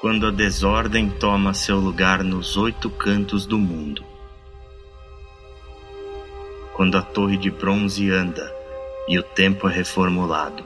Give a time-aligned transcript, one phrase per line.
[0.00, 4.04] quando a desordem toma seu lugar nos oito cantos do mundo.
[6.74, 8.54] Quando a torre de bronze anda
[9.08, 10.64] e o tempo é reformulado.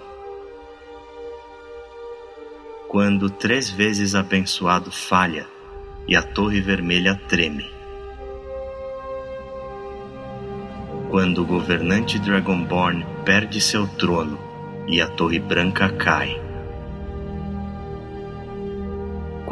[2.89, 5.46] Quando três vezes abençoado falha
[6.07, 7.71] e a torre vermelha treme.
[11.09, 14.39] Quando o governante Dragonborn perde seu trono
[14.87, 16.41] e a torre branca cai.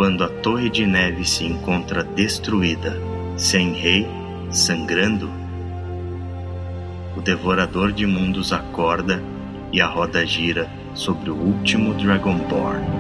[0.01, 2.97] Quando a torre de neve se encontra destruída,
[3.37, 4.09] sem rei,
[4.51, 5.31] sangrando,
[7.15, 9.23] o devorador de mundos acorda
[9.71, 13.00] e a roda gira sobre o último Dragonborn.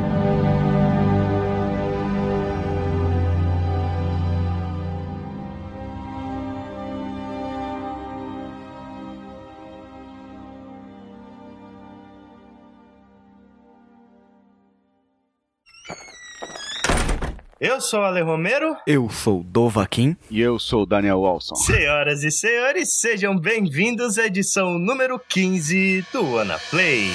[17.80, 18.76] Eu sou o Ale Romero.
[18.86, 20.14] Eu sou o Dovaquim.
[20.30, 21.54] E eu sou o Daniel Walson.
[21.54, 27.08] Senhoras e senhores, sejam bem-vindos à edição número 15 do Ana Play.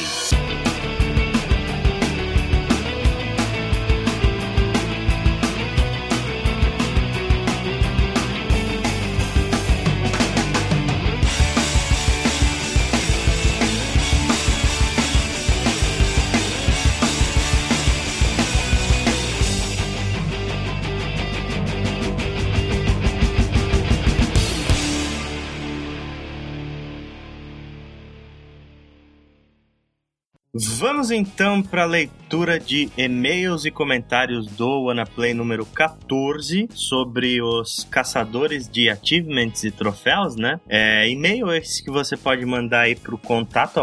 [30.95, 37.85] Vamos então para a leitura de e-mails e comentários do WannaPlay número 14 sobre os
[37.91, 40.57] caçadores de achievements e troféus, né?
[40.69, 43.77] É, e-mail esse que você pode mandar aí para o contato.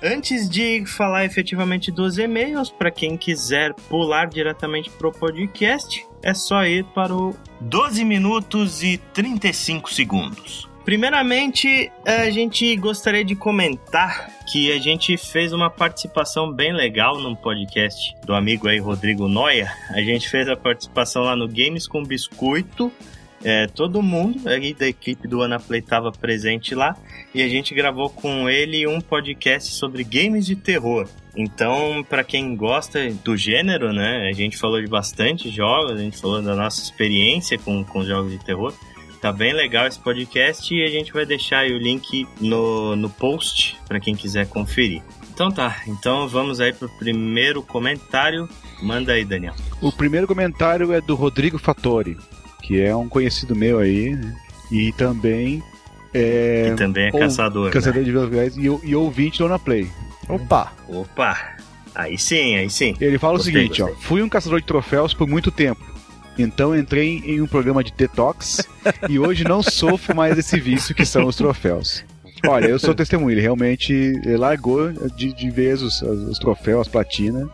[0.00, 6.32] Antes de falar efetivamente dos e-mails, para quem quiser pular diretamente para o podcast, é
[6.32, 10.72] só ir para o 12 minutos e 35 segundos.
[10.84, 17.34] Primeiramente, a gente gostaria de comentar que a gente fez uma participação bem legal no
[17.34, 19.72] podcast do amigo aí Rodrigo Noia.
[19.90, 22.92] A gente fez a participação lá no Games com Biscoito.
[23.42, 26.96] É, todo mundo aí da equipe do Anaplay estava presente lá
[27.34, 31.08] e a gente gravou com ele um podcast sobre games de terror.
[31.36, 36.18] Então, para quem gosta do gênero, né, a gente falou de bastante jogos, a gente
[36.18, 38.72] falou da nossa experiência com, com jogos de terror.
[39.24, 43.08] Tá bem legal esse podcast e a gente vai deixar aí o link no, no
[43.08, 45.00] post para quem quiser conferir.
[45.32, 48.46] Então tá, então vamos aí pro primeiro comentário.
[48.82, 49.54] Manda aí, Daniel.
[49.80, 52.18] O primeiro comentário é do Rodrigo Fattori,
[52.62, 54.36] que é um conhecido meu aí, né?
[54.70, 55.62] e também
[56.12, 56.72] é.
[56.74, 57.70] E também é ou, caçador.
[57.70, 58.04] Caçador né?
[58.04, 59.88] de videogames e, e ouvinte do Na Play.
[60.28, 60.70] Opa!
[60.86, 61.56] Opa!
[61.94, 62.94] Aí sim, aí sim.
[63.00, 63.96] Ele fala gostei, o seguinte, gostei.
[63.96, 64.06] ó.
[64.06, 65.93] Fui um caçador de troféus por muito tempo
[66.38, 68.66] então entrei em um programa de detox
[69.08, 72.04] e hoje não sofro mais desse vício que são os troféus.
[72.46, 77.48] Olha, eu sou testemunho, ele realmente largou de, de vez os, os troféus, as platinas,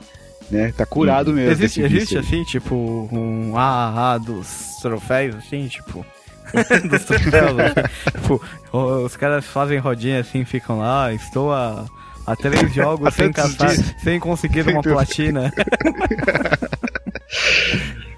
[0.50, 0.72] né?
[0.76, 1.52] Tá curado mesmo.
[1.52, 4.48] Existe, existe assim, tipo, um AAA dos
[4.82, 6.04] troféus, assim, tipo.
[6.90, 8.10] dos troféus, assim.
[8.10, 8.42] tipo,
[8.72, 11.86] os caras fazem rodinha assim, ficam lá, estou a,
[12.26, 13.70] a três jogos sem caçar,
[14.02, 15.52] sem conseguir uma platina.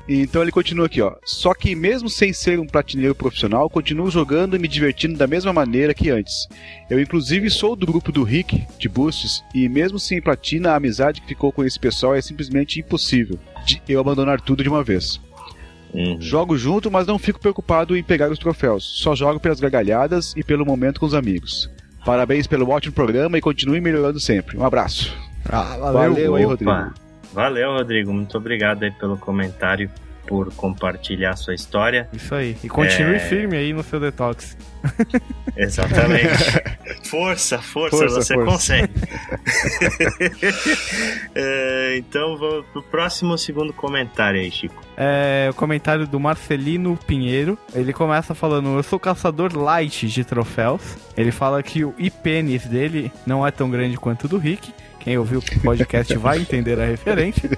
[0.09, 1.15] Então ele continua aqui, ó.
[1.25, 5.53] Só que mesmo sem ser um platineiro profissional, continuo jogando e me divertindo da mesma
[5.53, 6.49] maneira que antes.
[6.91, 11.21] Eu inclusive sou do grupo do Rick, de Boosts, e mesmo sem platina, a amizade
[11.21, 15.21] que ficou com esse pessoal é simplesmente impossível de eu abandonar tudo de uma vez.
[15.95, 16.17] Uhum.
[16.21, 18.83] Jogo junto, mas não fico preocupado em pegar os troféus.
[18.85, 21.71] Só jogo pelas gargalhadas e pelo momento com os amigos.
[22.05, 24.57] Parabéns pelo ótimo programa e continue melhorando sempre.
[24.57, 25.17] Um abraço.
[25.49, 27.02] Ah, valeu, valeu aí, Rodrigo.
[27.32, 28.12] Valeu, Rodrigo.
[28.12, 29.91] Muito obrigado aí pelo comentário,
[30.26, 32.09] por compartilhar sua história.
[32.12, 32.56] Isso aí.
[32.62, 33.19] E continue é...
[33.19, 34.56] firme aí no seu detox.
[35.56, 36.28] Exatamente.
[37.04, 38.50] força, força, força, você força.
[38.50, 38.93] consegue.
[41.34, 44.82] é, então, vou pro próximo segundo comentário aí, Chico.
[44.96, 47.58] É o comentário do Marcelino Pinheiro.
[47.75, 50.96] Ele começa falando: Eu sou caçador light de troféus.
[51.17, 55.19] Ele fala que o IPNs dele não é tão grande quanto o do Rick quem
[55.19, 57.50] ouviu o podcast vai entender a referência.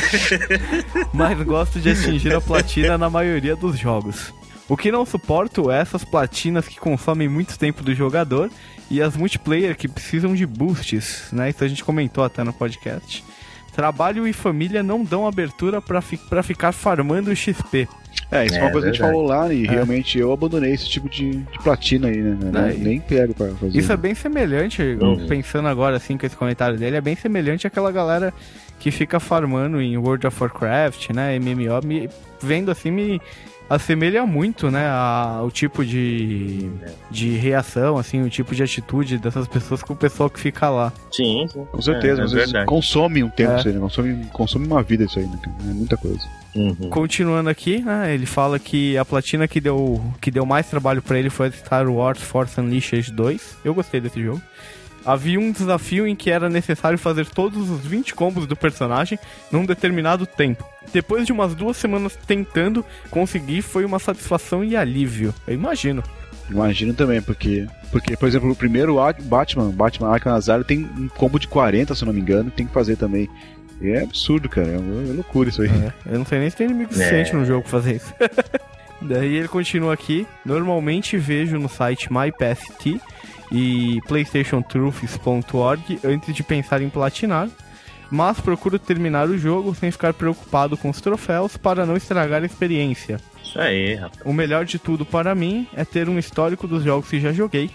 [1.14, 4.32] Mas gosto de atingir a platina na maioria dos jogos.
[4.68, 8.50] O que não suporto é essas platinas que consomem muito tempo do jogador
[8.90, 11.48] e as multiplayer que precisam de boosts, né?
[11.48, 13.24] Isso a gente comentou até no podcast.
[13.72, 17.88] Trabalho e família não dão abertura para fi ficar farmando XP.
[18.32, 19.12] É, isso é, É, uma coisa que a gente verdade.
[19.12, 19.70] falou lá e É.
[19.70, 22.36] realmente eu abandonei esse tipo de, de platina aí, né?
[22.52, 23.76] Não- É, e- nem pego pra fazer.
[23.78, 25.26] Isso é bem semelhante, Uhum.
[25.26, 28.32] pensando agora assim com esse comentário dele, é bem semelhante àquela galera
[28.78, 32.08] que fica farmando em World of Warcraft, né, MMO, me,
[32.40, 33.20] vendo assim me
[33.68, 36.68] assemelha muito, né, a- o tipo de,
[37.10, 40.92] de reação, assim, o tipo de atitude dessas pessoas com o pessoal que fica lá.
[41.12, 41.64] Sim, sim.
[41.70, 42.66] Com certeza, É, é às vezes verdade.
[42.66, 43.56] consome um tempo É.
[43.58, 43.80] isso aí, né?
[43.80, 45.38] Consome, consome uma vida isso aí, né?
[45.68, 46.20] É muita coisa.
[46.54, 46.90] Uhum.
[46.90, 51.18] Continuando aqui, né, ele fala que a platina que deu, que deu mais trabalho pra
[51.18, 53.58] ele foi Star Wars Force Unleashed 2.
[53.64, 54.42] Eu gostei desse jogo.
[55.04, 59.18] Havia um desafio em que era necessário fazer todos os 20 combos do personagem
[59.50, 60.64] num determinado tempo.
[60.92, 65.34] Depois de umas duas semanas tentando conseguir, foi uma satisfação e alívio.
[65.46, 66.02] Eu imagino.
[66.50, 71.38] Imagino também, porque, porque por exemplo, o primeiro Batman, Batman Arkham Asylum tem um combo
[71.38, 73.28] de 40, se eu não me engano, que tem que fazer também.
[73.80, 74.68] E é absurdo, cara.
[74.68, 75.68] É, é loucura isso aí.
[75.68, 78.14] É, eu não sei nem se tem inimigo suficiente no jogo pra fazer isso.
[79.02, 80.26] Daí ele continua aqui.
[80.44, 83.00] Normalmente vejo no site MyPST
[83.50, 87.48] e PlayStationTruths.org antes de pensar em platinar,
[88.10, 92.46] mas procuro terminar o jogo sem ficar preocupado com os troféus para não estragar a
[92.46, 93.18] experiência.
[93.42, 94.20] Isso aí, rapaz.
[94.24, 97.70] O melhor de tudo para mim é ter um histórico dos jogos que já joguei.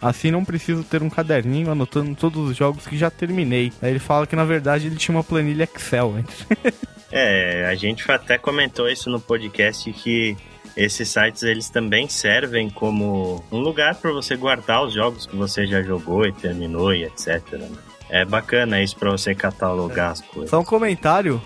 [0.00, 3.72] Assim não preciso ter um caderninho anotando todos os jogos que já terminei.
[3.82, 6.46] Aí ele fala que na verdade ele tinha uma planilha Excel antes.
[7.10, 10.36] É, a gente até comentou isso no podcast que
[10.76, 15.66] esses sites eles também servem como um lugar para você guardar os jogos que você
[15.66, 17.52] já jogou e terminou e etc.
[17.52, 17.70] né?
[18.10, 20.50] É bacana isso para você catalogar as coisas.
[20.50, 21.42] Só um comentário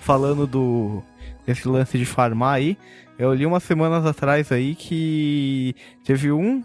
[0.00, 1.02] falando do
[1.46, 2.76] desse lance de farmar aí.
[3.18, 6.64] Eu li umas semanas atrás aí que teve um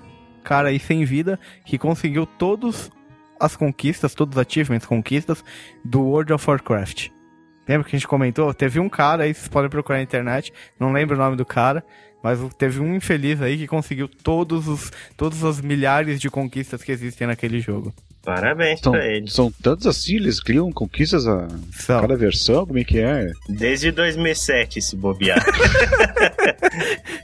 [0.49, 2.91] cara aí sem vida que conseguiu todas
[3.39, 5.45] as conquistas, todos os achievements, conquistas
[5.85, 7.09] do World of Warcraft.
[7.67, 8.51] Lembra que a gente comentou?
[8.51, 11.85] Teve um cara aí, vocês podem procurar na internet, não lembro o nome do cara,
[12.23, 16.91] mas teve um infeliz aí que conseguiu todos os, todas as milhares de conquistas que
[16.91, 17.93] existem naquele jogo.
[18.23, 19.27] Parabéns São, pra ele.
[19.29, 22.01] são tantos assim, eles criam conquistas a São.
[22.01, 23.31] cada versão, como é que é?
[23.47, 25.43] Desde 2007, se bobear.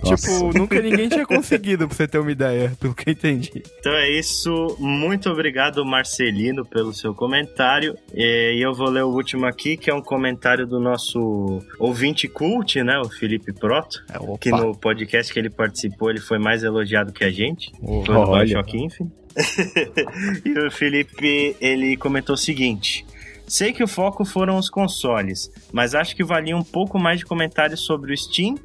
[0.04, 3.64] Tipo, nunca ninguém tinha conseguido, pra você ter uma ideia, pelo que eu entendi.
[3.80, 4.76] Então é isso.
[4.80, 7.96] Muito obrigado, Marcelino, pelo seu comentário.
[8.14, 12.82] E eu vou ler o último aqui, que é um comentário do nosso ouvinte cult,
[12.84, 13.00] né?
[13.00, 14.04] O Felipe Proto.
[14.12, 14.38] É.
[14.38, 17.72] Que no podcast que ele participou, ele foi mais elogiado que a gente.
[17.82, 18.46] No Olha.
[18.46, 19.25] Bioshock Infinite.
[20.46, 23.06] e o Felipe, ele comentou o seguinte...
[23.48, 27.26] Sei que o foco foram os consoles, mas acho que valia um pouco mais de
[27.26, 28.56] comentários sobre o Steam,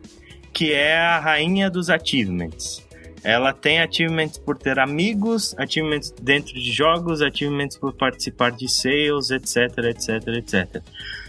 [0.55, 2.83] que é a rainha dos achievements.
[3.23, 9.31] Ela tem achievements por ter amigos, achievements dentro de jogos, achievements por participar de sales,
[9.31, 10.83] etc, etc, etc.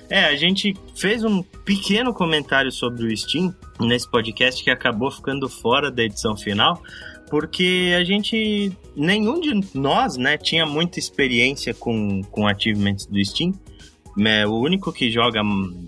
[0.09, 5.49] É, a gente fez um pequeno comentário sobre o Steam nesse podcast que acabou ficando
[5.49, 6.81] fora da edição final,
[7.29, 13.53] porque a gente, nenhum de nós, né, tinha muita experiência com, com achievements do Steam.
[14.19, 15.39] É, o único que joga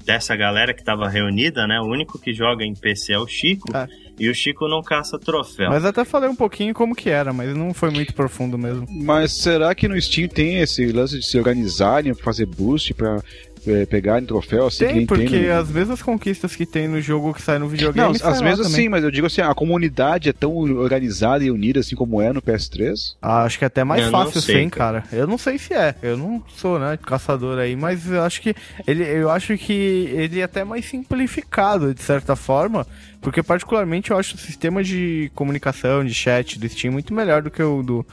[0.06, 3.76] dessa galera que estava reunida, né, o único que joga em PC é o Chico,
[3.76, 3.86] É.
[4.18, 5.70] e o Chico não caça troféu.
[5.70, 8.88] Mas até falei um pouquinho como que era, mas não foi muito profundo mesmo.
[8.90, 13.22] Mas será que no Steam tem esse lance de se organizarem, fazer boost pra
[13.68, 15.54] é, pegarem troféu assim Tem, porque tem no...
[15.54, 18.08] as mesmas conquistas que tem no jogo que sai no videogame.
[18.08, 18.82] Não, vezes também.
[18.84, 22.32] sim, mas eu digo assim, a comunidade é tão organizada e unida assim como é
[22.34, 23.16] no PS3.
[23.22, 25.04] Ah, acho que é até mais Eu fácil sei, sem, cara.
[25.12, 25.96] Eu não sei se é.
[26.02, 30.40] Eu não sou, né, caçador aí, mas eu acho que ele, eu acho que ele
[30.40, 32.86] é até mais simplificado de certa forma,
[33.24, 37.50] porque particularmente eu acho o sistema de comunicação, de chat do Steam muito melhor do
[37.50, 38.06] que o do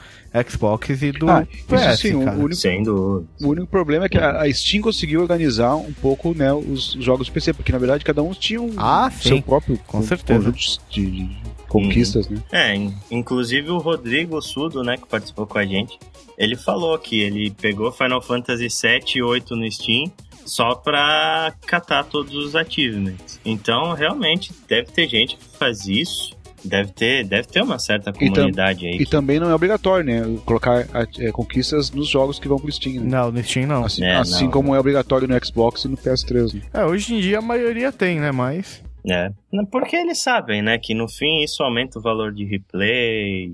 [0.49, 2.37] Xbox e do Ah, PS, isso sim, o cara.
[2.37, 3.27] único, Sem dúvida.
[3.41, 7.33] o único problema é que a, Steam conseguiu organizar um pouco né, os jogos do
[7.33, 9.41] PC, porque na verdade cada um tinha um Ah, seu sim.
[9.41, 10.39] próprio Com certeza.
[10.51, 11.29] conjunto de, de
[11.67, 12.41] conquistas, né?
[12.51, 15.99] É, in- inclusive o Rodrigo Sudo, né, que participou com a gente,
[16.37, 20.11] ele falou que ele pegou Final Fantasy 7 e 8 no Steam
[20.45, 23.39] só pra catar todos os achievements.
[23.45, 26.39] Então, realmente, deve ter gente que faz isso.
[26.63, 28.97] Deve ter, deve ter uma certa comunidade aí.
[29.01, 30.21] E também não é obrigatório, né?
[30.45, 30.85] Colocar
[31.17, 33.03] é, conquistas nos jogos que vão pro Steam.
[33.03, 33.09] Né?
[33.09, 33.83] Não, no Steam não.
[33.85, 34.51] Assim, É, assim não.
[34.51, 36.53] como é obrigatório no Xbox e no PS3.
[36.53, 36.61] Né?
[36.71, 38.83] É, hoje em dia a maioria tem, né, mas...
[39.07, 39.31] É,
[39.71, 43.51] porque eles sabem, né, que no fim isso aumenta o valor de replay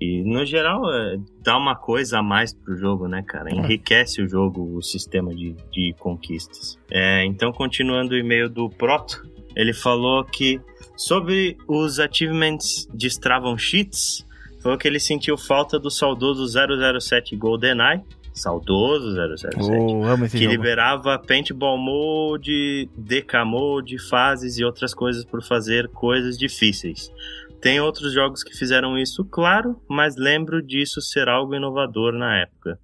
[0.00, 3.54] e, no geral é, dá uma coisa a mais pro jogo, né, cara?
[3.54, 6.78] Enriquece o jogo, o sistema de, de conquistas.
[6.90, 9.22] É, então, continuando o e-mail do Proto,
[9.54, 10.60] ele falou que
[10.96, 14.26] sobre os achievements destravam cheats,
[14.62, 18.02] falou que ele sentiu falta do saudoso 007 GoldenEye,
[18.32, 19.56] Saudoso 007.
[19.60, 20.50] Oh, que jogo.
[20.50, 27.12] liberava Paintball Mode, DK Mode, fases e outras coisas por fazer coisas difíceis.
[27.60, 32.78] Tem outros jogos que fizeram isso, claro, mas lembro disso ser algo inovador na época.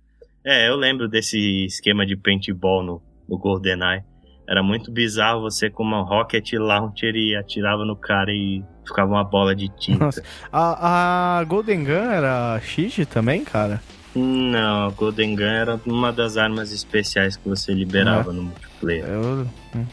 [0.45, 4.04] É, eu lembro desse esquema de paintball no, no GoldenEye.
[4.49, 9.25] Era muito bizarro você com uma rocket launcher e atirava no cara e ficava uma
[9.25, 10.04] bola de tinta.
[10.04, 10.23] Nossa.
[10.52, 13.83] A, a Golden Gun era X também, cara?
[14.14, 19.04] Não, a Golden Gun era uma das armas especiais que você liberava no multiplayer.
[19.04, 19.47] Eu,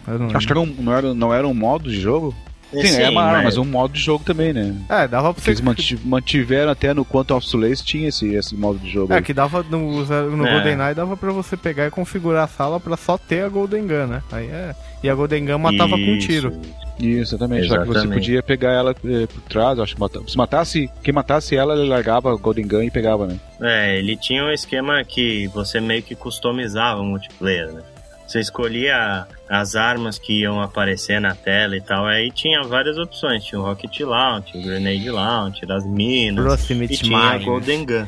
[0.07, 2.35] eu não Acho que era um, não, era, não era um modo de jogo?
[2.81, 4.75] Sim, é uma arma, mas um modo de jogo também, né?
[4.89, 5.51] É, dava pra você.
[5.51, 9.13] eles manti- mantiveram até no Quantum of Solace tinha esse, esse modo de jogo.
[9.13, 9.21] É, aí.
[9.21, 10.51] que dava no, no É.
[10.53, 14.07] GoldenEye dava pra você pegar e configurar a sala pra só ter a Golden Gun,
[14.07, 14.23] né?
[14.31, 14.75] Aí é.
[15.03, 16.27] E a Golden Gun matava com um Isso.
[16.27, 16.61] tiro.
[16.99, 17.67] Isso, exatamente.
[17.67, 18.13] Só que você Exatamente.
[18.19, 21.89] podia pegar ela eh, por trás, acho que mata- se matasse, quem matasse ela, ele
[21.89, 23.37] largava a Golden Gun e pegava, né?
[23.59, 27.81] É, ele tinha um esquema que você meio que customizava o multiplayer, né?
[28.27, 33.43] Você escolhia as armas que iam aparecer na tela e tal, aí tinha várias opções.
[33.43, 37.45] Tinha o Rocket Launcher, o Grenade Launcher, as minas, e Proximity tinha a Mine.
[37.45, 38.05] Golden Gun.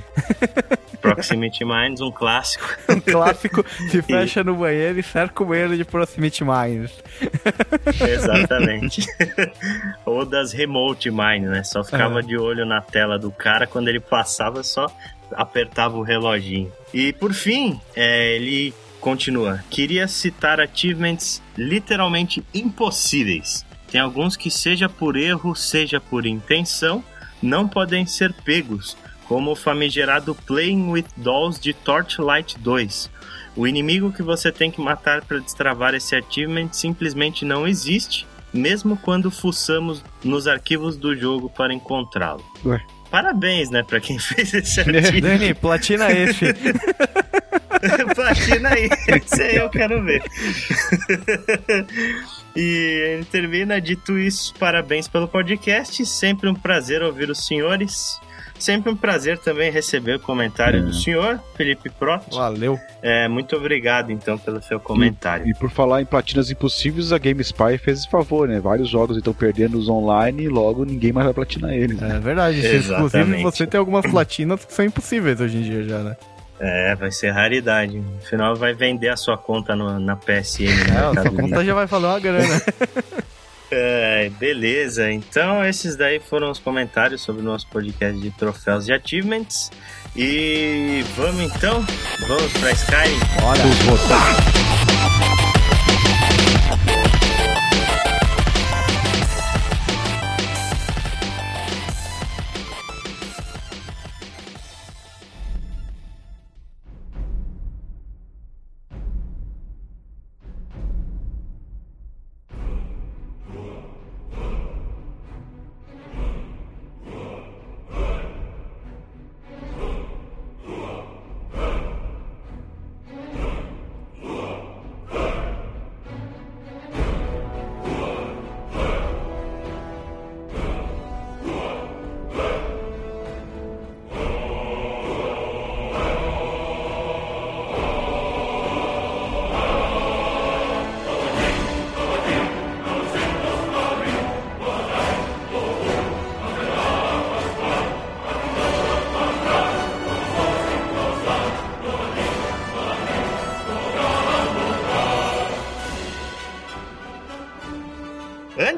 [1.01, 2.65] Proximity Mines, um clássico.
[2.89, 6.91] Um clássico se fecha no banheiro e cerca o banheiro de Proximity Mines.
[8.07, 9.05] Exatamente.
[10.05, 11.63] Ou das Remote Mine, né?
[11.63, 12.23] Só ficava É.
[12.23, 14.87] de olho na tela do cara, quando ele passava, só
[15.33, 16.71] apertava o reloginho.
[16.93, 18.73] E por fim, é, ele
[19.05, 19.63] continua.
[19.69, 23.63] Queria citar achievements literalmente impossíveis.
[23.87, 27.03] Tem alguns que, seja por erro, seja por intenção,
[27.39, 28.97] não podem ser pegos,
[29.27, 33.11] como o famigerado Playing with Dolls de Torchlight 2.
[33.55, 38.97] O inimigo que você tem que matar para destravar esse achievement simplesmente não existe, mesmo
[38.97, 42.43] quando fuçamos nos arquivos do jogo para encontrá-lo.
[42.65, 42.83] Ué.
[43.15, 45.21] Parabéns, né, para quem fez esse achievement.
[45.21, 46.53] Dani, platina esse.
[48.13, 50.21] Platina esse aí eu quero ver.
[52.53, 58.19] e ele termina dito isso, parabéns pelo podcast, sempre um prazer ouvir os senhores.
[58.57, 60.81] Sempre um prazer também receber o comentário É.
[60.81, 62.35] do senhor, Felipe Proto.
[62.35, 62.79] Valeu.
[63.01, 65.47] É, muito obrigado, então, pelo seu comentário.
[65.47, 68.59] E por falar em platinas impossíveis, a GameSpy fez esse favor, né?
[68.59, 71.99] Vários jogos estão perdendo os online e logo ninguém mais vai platinar eles.
[71.99, 72.15] né?
[72.15, 72.59] É verdade.
[72.65, 76.15] Inclusive, você tem algumas platinas que são impossíveis hoje em dia já, né?
[76.57, 77.97] É, vai ser raridade.
[77.99, 80.69] No final vai vender a sua conta no- na PSN.
[80.89, 82.61] É, No a sua conta já vai falar uma grana.
[83.71, 85.11] É, beleza.
[85.11, 89.71] Então, esses daí foram os comentários sobre o nosso podcast de troféus e achievements.
[90.15, 91.85] E vamos então?
[92.27, 93.19] Vamos pra Skyrim?
[93.43, 93.61] Olha.
[93.61, 94.54] Vamos votar.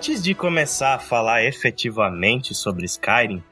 [0.08, 3.44] Antes de começar a falar efetivamente sobre Skyrim,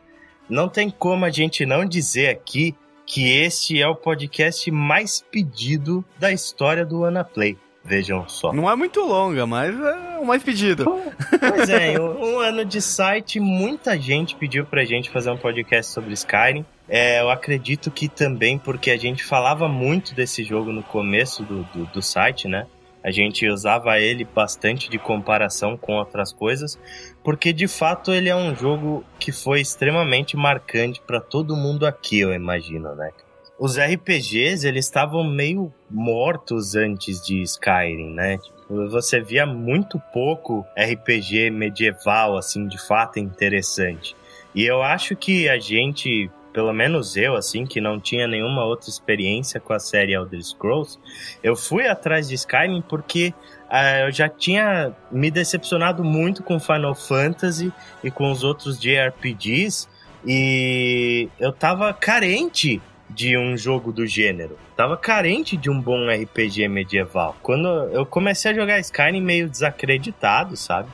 [0.49, 2.73] não tem como a gente não dizer aqui
[3.05, 7.57] que este é o podcast mais pedido da história do Anaplay.
[7.83, 8.53] Vejam só.
[8.53, 10.85] Não é muito longa, mas é o mais pedido.
[10.85, 15.37] Pois é, em um, um ano de site, muita gente pediu pra gente fazer um
[15.37, 16.65] podcast sobre Skyrim.
[16.87, 21.63] É, eu acredito que também porque a gente falava muito desse jogo no começo do,
[21.73, 22.65] do, do site, né?
[23.05, 26.79] A gente usava ele bastante de comparação com outras coisas,
[27.23, 32.21] porque de fato ele é um jogo que foi extremamente marcante pra todo mundo aqui,
[32.21, 33.11] eu imagino, né?
[33.59, 38.39] Os RPGs, eles estavam meio mortos antes de Skyrim, né?
[38.39, 44.15] Tipo, Você via muito pouco RPG medieval, assim, de fato interessante.
[44.55, 48.89] E eu acho que a gente, pelo menos eu, assim, que não tinha nenhuma outra
[48.89, 50.97] experiência com a série Elder Scrolls,
[51.43, 53.33] eu fui atrás de Skyrim porque
[53.69, 59.89] ah, eu já tinha me decepcionado muito com Final Fantasy e com os outros JRPGs
[60.25, 64.57] e eu tava carente de um jogo do gênero.
[64.77, 67.35] Tava carente de um bom RPG medieval.
[67.43, 70.87] Quando eu comecei a jogar Skyrim meio desacreditado, sabe?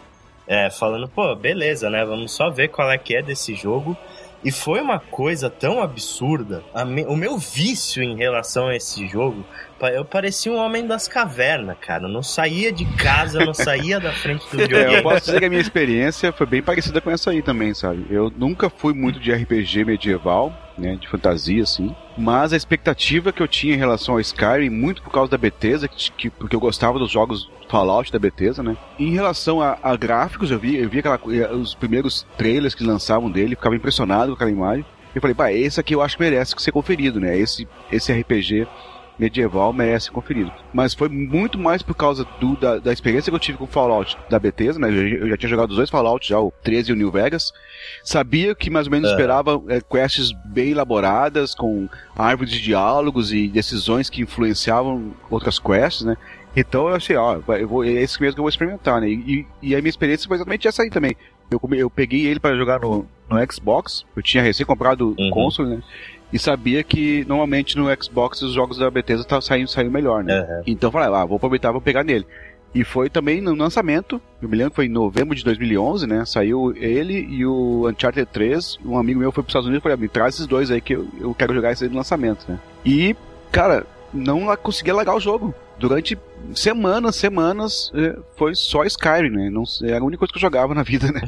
[0.48, 2.04] É, falando, pô, beleza, né?
[2.04, 3.96] Vamos só ver qual é que é desse jogo.
[4.44, 6.64] E foi uma coisa tão absurda.
[6.88, 7.06] Me...
[7.06, 9.46] o meu vício em relação a esse jogo
[9.90, 12.04] eu parecia um homem das cavernas, cara.
[12.04, 14.72] Eu não saía de casa, não saía da frente do jogo.
[14.82, 17.74] É, eu posso dizer que a minha experiência foi bem parecida com essa aí também,
[17.74, 18.06] sabe?
[18.10, 21.96] Eu nunca fui muito de RPG medieval, né, de fantasia, assim.
[22.18, 25.88] Mas a expectativa que eu tinha em relação ao Skyrim, muito por causa da Bethesda,
[25.88, 28.76] que, que, porque eu gostava dos jogos Fallout da Bethesda, né?
[29.00, 31.18] Em relação a, a gráficos, eu vi, eu vi aquela,
[31.54, 34.86] os primeiros trailers que lançavam dele, ficava impressionado com aquela imagem.
[35.16, 37.38] Eu falei, pá, esse aqui eu acho que merece ser conferido, né?
[37.38, 38.68] Esse, esse RPG
[39.18, 40.52] medieval merece ser conferido.
[40.74, 43.68] Mas foi muito mais por causa do, da, da experiência que eu tive com o
[43.68, 44.90] Fallout da Bethesda, né?
[44.90, 47.54] Eu, eu, já tinha jogado os dois Fallout, já o 13 e o New Vegas.
[48.04, 49.14] Sabia que mais ou menos é.
[49.14, 51.88] esperava é, quests bem elaboradas, com
[52.18, 56.18] árvores de diálogos e decisões que influenciavam outras quests, né?
[56.56, 59.10] Então eu achei, ó, eu vou, é esse mesmo que eu vou experimentar, né?
[59.10, 61.16] E, e a minha experiência foi exatamente essa aí também.
[61.50, 65.30] Eu, eu peguei ele para jogar no, no Xbox, eu tinha recém comprado o uhum.
[65.32, 65.84] console, né?
[66.34, 70.42] e sabia que normalmente no Xbox os jogos da Bethesda tá saindo, saindo melhor, né?
[70.42, 70.64] Uhum.
[70.68, 72.26] Então eu falei, ah, vou aproveitar, vou pegar nele.
[72.74, 76.24] E foi também no lançamento, eu me lembro que foi em novembro de 2011, né?
[76.26, 78.80] Saiu ele e o Uncharted 3.
[78.86, 80.80] Um amigo meu foi para os Estados Unidos e falou: me traz esses dois aí
[80.80, 82.58] que eu, eu quero jogar esse aí no lançamento, né?
[82.86, 83.14] E,
[83.52, 85.54] cara, não conseguia largar o jogo.
[85.82, 86.18] Durante
[86.54, 89.50] semanas, semanas, é, foi só Skyrim, né?
[89.50, 91.22] Não, era a única coisa que eu jogava na vida, né?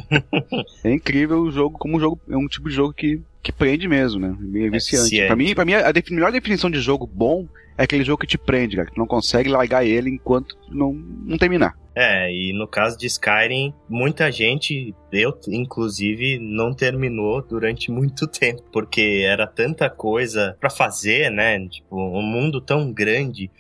[0.86, 3.90] é incrível o jogo, como um jogo, é um tipo de jogo que que prende
[3.90, 4.66] mesmo, né?
[4.66, 5.20] É viciante.
[5.20, 7.46] É pra mim, pra mim a melhor definição de jogo bom
[7.78, 11.38] é aquele jogo que te prende, cara, que não consegue largar ele enquanto não, não
[11.38, 11.76] terminar.
[11.96, 18.64] É, e no caso de Skyrim, muita gente, eu inclusive, não terminou durante muito tempo,
[18.72, 21.60] porque era tanta coisa para fazer, né?
[21.68, 23.52] Tipo, um mundo tão grande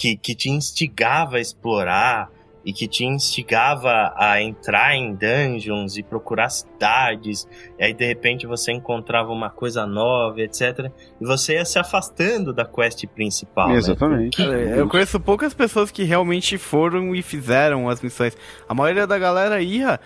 [0.00, 2.30] que, que te instigava a explorar
[2.64, 7.48] e que te instigava a entrar em dungeons e procurar cidades,
[7.78, 10.90] e aí de repente você encontrava uma coisa nova, etc.
[11.20, 13.68] E você ia se afastando da quest principal.
[13.68, 13.76] Né?
[13.76, 14.42] Exatamente.
[14.44, 14.78] Né?
[14.78, 18.36] eu conheço poucas pessoas que realmente foram e fizeram as missões.
[18.68, 20.00] A maioria da galera ia.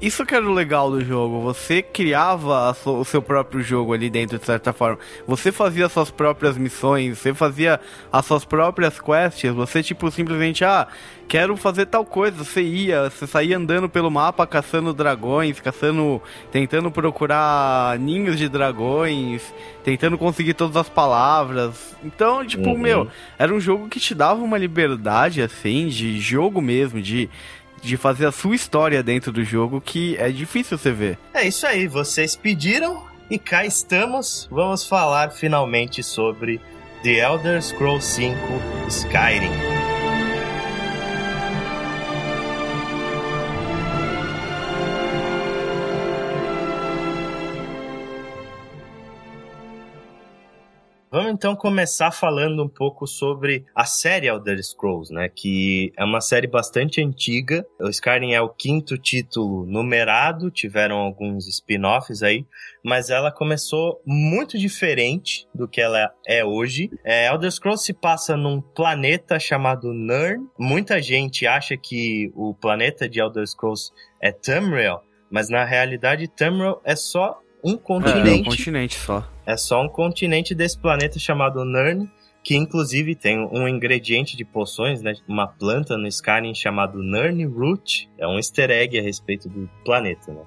[0.00, 1.40] Isso que era o legal do jogo.
[1.40, 4.98] Você criava o seu próprio jogo ali dentro, de certa forma.
[5.26, 7.80] Você fazia suas próprias missões, você fazia
[8.12, 9.52] as suas próprias quests.
[9.52, 10.86] Você, tipo, simplesmente, ah,
[11.30, 12.36] quero fazer tal coisa.
[12.44, 16.20] Você ia, você saía andando pelo mapa caçando dragões, caçando.
[16.50, 19.40] tentando procurar ninhos de dragões,
[19.84, 21.94] tentando conseguir todas as palavras.
[22.04, 22.78] Então, tipo, uhum.
[22.78, 27.30] meu, era um jogo que te dava uma liberdade, assim, de jogo mesmo, de
[27.82, 31.18] de fazer a sua história dentro do jogo que é difícil você ver.
[31.32, 34.46] É isso aí, vocês pediram e cá estamos.
[34.50, 36.60] Vamos falar finalmente sobre
[37.02, 38.36] The Elder Scrolls 5
[38.88, 39.89] Skyrim.
[51.12, 55.28] Vamos então começar falando um pouco sobre a série Elder Scrolls, né?
[55.28, 57.66] Que é uma série bastante antiga.
[57.80, 62.46] O Skyrim é o quinto título numerado, tiveram alguns spin-offs aí,
[62.84, 66.88] mas ela começou muito diferente do que ela é hoje.
[67.02, 70.46] É, Elder Scrolls se passa num planeta chamado Nirn.
[70.56, 73.90] Muita gente acha que o planeta de Elder Scrolls
[74.22, 78.28] é Tamriel, mas na realidade Tamriel é só um continente.
[78.28, 79.28] É, um continente só.
[79.46, 82.08] É só um continente desse planeta chamado Nern,
[82.42, 85.14] que inclusive tem um ingrediente de poções, né?
[85.28, 88.10] Uma planta no Skyrim chamado Nern Root.
[88.18, 90.42] É um easter egg a respeito do planeta, né?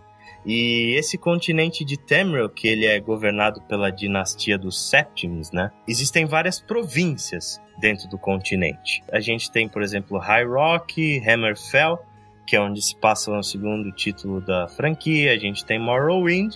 [0.45, 5.71] E esse continente de Tamriel, que ele é governado pela dinastia dos Séptimos, né?
[5.88, 9.02] Existem várias províncias dentro do continente.
[9.12, 11.99] A gente tem, por exemplo, High Rock, Hammerfell,
[12.45, 15.34] que é onde se passa o segundo título da franquia.
[15.34, 16.56] A gente tem Morrowind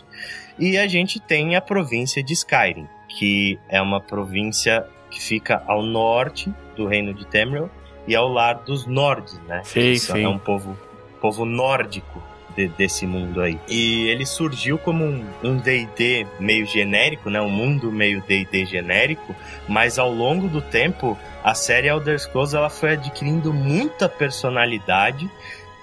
[0.59, 5.81] e a gente tem a província de Skyrim, que é uma província que fica ao
[5.81, 7.69] norte do reino de Tamriel
[8.07, 9.61] e ao lar dos Nordes, né?
[9.63, 10.23] Sim, sim.
[10.23, 10.77] É um povo,
[11.21, 12.23] povo nórdico
[12.57, 13.59] de, desse mundo aí.
[13.67, 15.05] E ele surgiu como
[15.43, 17.39] um D&D um meio genérico, né?
[17.39, 19.35] Um mundo meio D&D genérico,
[19.67, 25.29] mas ao longo do tempo a série Elder Scrolls ela foi adquirindo muita personalidade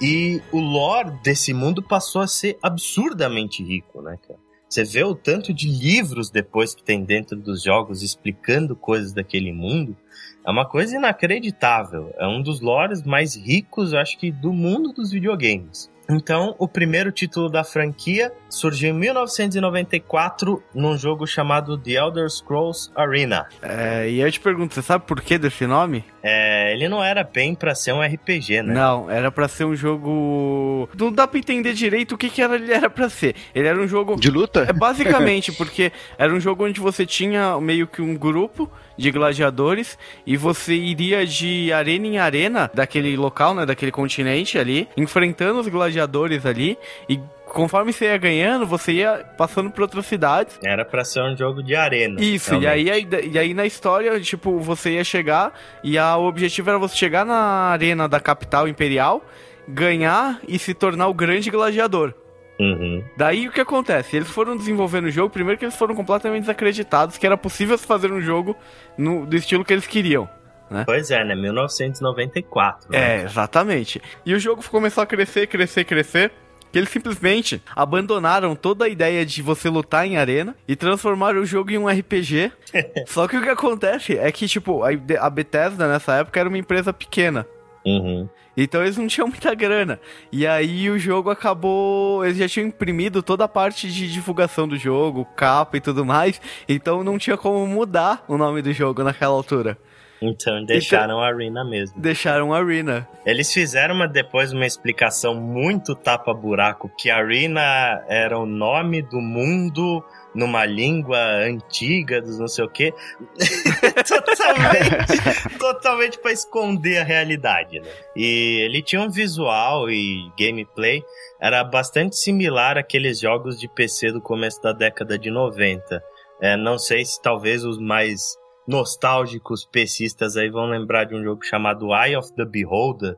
[0.00, 4.38] e o lore desse mundo passou a ser absurdamente rico, né, cara?
[4.68, 9.52] Você vê o tanto de livros depois que tem dentro dos jogos explicando coisas daquele
[9.52, 9.96] mundo.
[10.44, 12.12] É uma coisa inacreditável.
[12.18, 15.88] É um dos lores mais ricos, eu acho que, do mundo dos videogames.
[16.10, 22.90] Então, o primeiro título da franquia surgiu em 1994 num jogo chamado The Elder Scrolls
[22.94, 23.46] Arena.
[23.62, 26.04] É, e eu te pergunto, você sabe por que desse nome?
[26.26, 28.72] É, ele não era bem para ser um RPG, né?
[28.72, 30.88] Não, era para ser um jogo.
[30.98, 33.36] Não dá pra entender direito o que, que era, ele era para ser.
[33.54, 34.16] Ele era um jogo.
[34.16, 34.64] De luta?
[34.66, 39.98] É basicamente, porque era um jogo onde você tinha meio que um grupo de gladiadores
[40.26, 45.68] e você iria de arena em arena daquele local, né, daquele continente ali, enfrentando os
[45.68, 47.20] gladiadores ali e
[47.54, 50.58] conforme você ia ganhando, você ia passando por outras cidades.
[50.62, 52.20] Era pra ser um jogo de arena.
[52.20, 52.86] Isso, e aí,
[53.32, 57.24] e aí na história, tipo, você ia chegar e a, o objetivo era você chegar
[57.24, 59.24] na arena da capital imperial,
[59.66, 62.12] ganhar e se tornar o grande gladiador.
[62.58, 63.02] Uhum.
[63.16, 64.16] Daí o que acontece?
[64.16, 68.12] Eles foram desenvolvendo o jogo, primeiro que eles foram completamente desacreditados que era possível fazer
[68.12, 68.56] um jogo
[68.98, 70.28] no, do estilo que eles queriam.
[70.70, 70.84] Né?
[70.86, 71.34] Pois é, né?
[71.34, 72.90] 1994.
[72.90, 73.20] Né?
[73.20, 74.00] É, exatamente.
[74.24, 76.32] E o jogo começou a crescer, crescer, crescer
[76.74, 81.46] que eles simplesmente abandonaram toda a ideia de você lutar em arena e transformaram o
[81.46, 82.50] jogo em um RPG.
[83.06, 86.92] Só que o que acontece é que, tipo, a Bethesda nessa época era uma empresa
[86.92, 87.46] pequena.
[87.86, 88.28] Uhum.
[88.56, 90.00] Então eles não tinham muita grana.
[90.32, 92.24] E aí o jogo acabou.
[92.24, 96.40] Eles já tinham imprimido toda a parte de divulgação do jogo, capa e tudo mais.
[96.68, 99.78] Então não tinha como mudar o nome do jogo naquela altura.
[100.20, 102.00] Então deixaram então, a Arena mesmo.
[102.00, 103.08] Deixaram a Arena.
[103.26, 109.20] Eles fizeram uma, depois uma explicação muito tapa-buraco que a Arena era o nome do
[109.20, 112.92] mundo numa língua antiga, dos não sei o quê.
[114.08, 117.88] totalmente, totalmente para esconder a realidade, né?
[118.16, 121.02] E ele tinha um visual e gameplay
[121.40, 126.02] era bastante similar àqueles jogos de PC do começo da década de 90.
[126.40, 131.44] É, não sei se talvez os mais nostálgicos pesistas aí vão lembrar de um jogo
[131.44, 133.16] chamado Eye of the Beholder,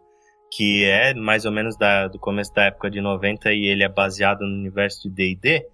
[0.51, 3.89] que é mais ou menos da, do começo da época de 90 e ele é
[3.89, 5.67] baseado no universo de D&D.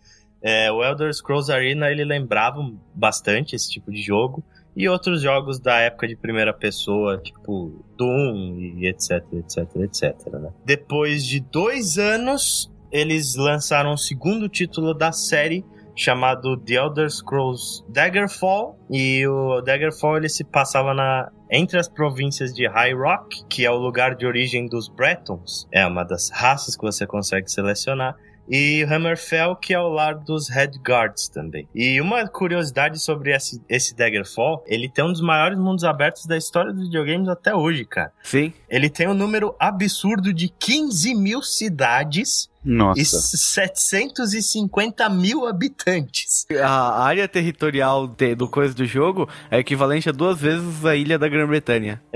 [0.43, 2.59] É, o Elder Scrolls Arena ele lembrava
[2.95, 4.43] bastante esse tipo de jogo
[4.75, 10.33] e outros jogos da época de primeira pessoa, tipo Doom e etc, etc, etc.
[10.33, 10.51] Né?
[10.65, 17.85] Depois de dois anos, eles lançaram o segundo título da série, chamado The Elder Scrolls
[17.89, 23.67] Daggerfall e o Daggerfall ele se passava na entre as províncias de High Rock, que
[23.67, 28.17] é o lugar de origem dos Bretons, é uma das raças que você consegue selecionar,
[28.49, 31.69] e Hammerfell, que é o lar dos Headguards também.
[31.75, 36.37] E uma curiosidade sobre esse, esse Daggerfall, ele tem um dos maiores mundos abertos da
[36.37, 38.13] história dos videogames até hoje, cara.
[38.23, 38.53] Sim.
[38.69, 43.01] Ele tem um número absurdo de 15 mil cidades nossa.
[43.01, 46.47] E 750 mil habitantes.
[46.63, 51.19] A área territorial de, do coisa do jogo é equivalente a duas vezes a ilha
[51.19, 52.01] da Grã-Bretanha.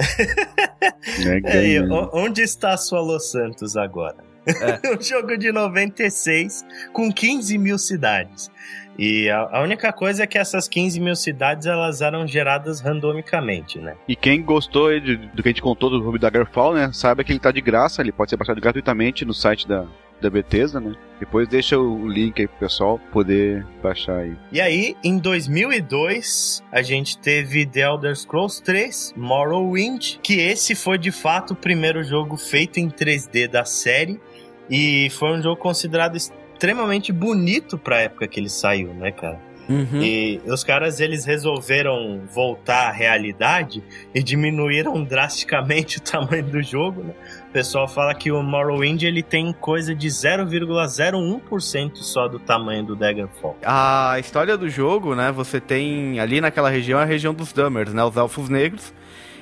[1.44, 1.80] é,
[2.12, 4.24] onde está a sua Los Santos agora?
[4.46, 4.80] É.
[4.94, 8.50] um jogo de 96 com 15 mil cidades.
[8.98, 13.78] E a, a, única coisa é que essas 15 mil cidades elas eram geradas randomicamente,
[13.78, 13.94] né?
[14.08, 16.90] E quem gostou de, do que a gente contou do Ruby Daggerfall, né?
[16.92, 19.86] Saiba que ele tá de graça, ele pode ser baixado gratuitamente no site da,
[20.20, 20.94] da Bethesda, né?
[21.18, 24.36] Depois deixa o link aí pro pessoal poder baixar aí.
[24.52, 30.98] E aí, em 2002, a gente teve The Elder Scrolls 3, Morrowind, que esse foi
[30.98, 34.20] de fato o primeiro jogo feito em 3D da série
[34.68, 36.16] e foi um jogo considerado
[36.56, 39.38] extremamente bonito pra época que ele saiu, né, cara?
[39.68, 40.00] Uhum.
[40.00, 43.82] E os caras eles resolveram voltar à realidade
[44.14, 47.12] e diminuíram drasticamente o tamanho do jogo, né?
[47.48, 52.94] O pessoal fala que o Morrowind ele tem coisa de 0,01% só do tamanho do
[52.94, 53.56] Daggerfall.
[53.64, 55.32] A história do jogo, né?
[55.32, 58.04] Você tem ali naquela região a região dos Dummers, né?
[58.04, 58.94] Os elfos negros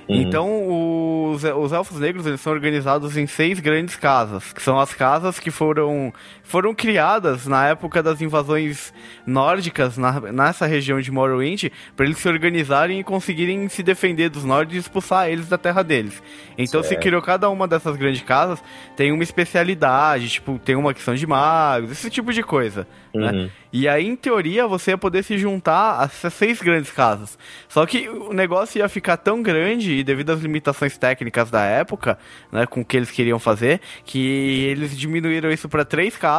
[0.08, 0.16] Uhum.
[0.16, 4.92] Então, os, os elfos negros eles são organizados em seis grandes casas, que são as
[4.92, 6.12] casas que foram,
[6.44, 8.92] foram criadas na época das invasões
[9.26, 11.64] nórdicas na, nessa região de Morrowind,
[11.96, 15.82] para eles se organizarem e conseguirem se defender dos nórdicos e expulsar eles da terra
[15.82, 16.22] deles.
[16.56, 16.94] Então, certo.
[16.94, 18.62] se criou cada uma dessas grandes casas,
[18.94, 22.86] tem uma especialidade, tipo, tem uma que são de magos, esse tipo de coisa.
[23.12, 23.26] Né?
[23.26, 23.42] Uhum.
[23.44, 23.50] Né?
[23.72, 27.36] E aí, em teoria, você ia poder se juntar a essas seis grandes casas.
[27.68, 32.16] Só que o negócio ia ficar tão grande, e devido às limitações técnicas da época,
[32.52, 36.33] né, com o que eles queriam fazer, que eles diminuíram isso para três casas,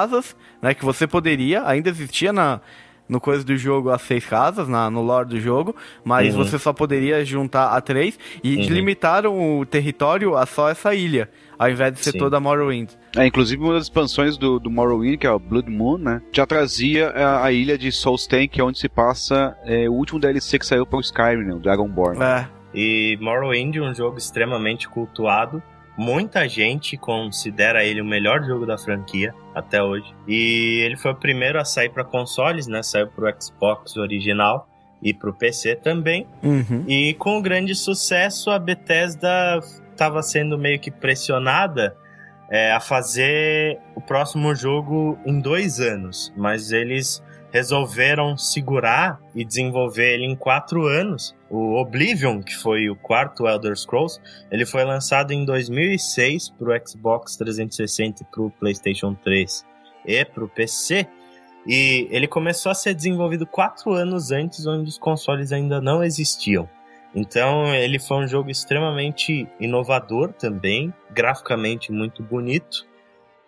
[0.62, 2.60] né, que você poderia, ainda existia na,
[3.08, 6.43] no coisa do jogo as seis casas, na, no lore do jogo, mas uhum.
[6.43, 8.63] você só poderia juntar a três e uhum.
[8.63, 12.17] limitaram o território a só essa ilha, ao invés de ser Sim.
[12.17, 12.89] toda Morrowind.
[13.15, 16.45] É, inclusive uma das expansões do, do Morrowind, que é o Blood Moon, né, já
[16.45, 20.60] trazia a, a ilha de Solstheim, que é onde se passa é, o último DLC
[20.60, 22.21] que saiu para o Skyrim, né, o Dragonborn.
[22.21, 22.47] É.
[22.77, 25.63] E Morrowind, um jogo extremamente cultuado,
[25.97, 30.13] muita gente considera ele o melhor jogo da franquia até hoje.
[30.27, 32.84] E ele foi o primeiro a sair para consoles, né?
[32.84, 34.67] Saiu para o Xbox original
[35.01, 36.27] e para o PC também.
[36.43, 36.84] Uhum.
[36.88, 39.60] E com o grande sucesso, a Bethesda
[39.91, 41.95] estava sendo meio que pressionada
[42.49, 50.15] é, a fazer o próximo jogo em dois anos, mas eles resolveram segurar e desenvolver
[50.15, 51.35] ele em quatro anos.
[51.58, 54.20] O Oblivion, que foi o quarto Elder Scrolls,
[54.52, 59.65] ele foi lançado em 2006 para o Xbox 360 e para o PlayStation 3
[60.06, 61.08] e para o PC.
[61.65, 66.70] E ele começou a ser desenvolvido quatro anos antes, onde os consoles ainda não existiam.
[67.15, 72.86] Então ele foi um jogo extremamente inovador também, graficamente muito bonito.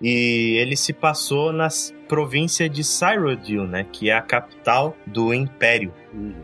[0.01, 1.67] E ele se passou na
[2.07, 5.91] província de Cyrodiil, né, que é a capital do Império.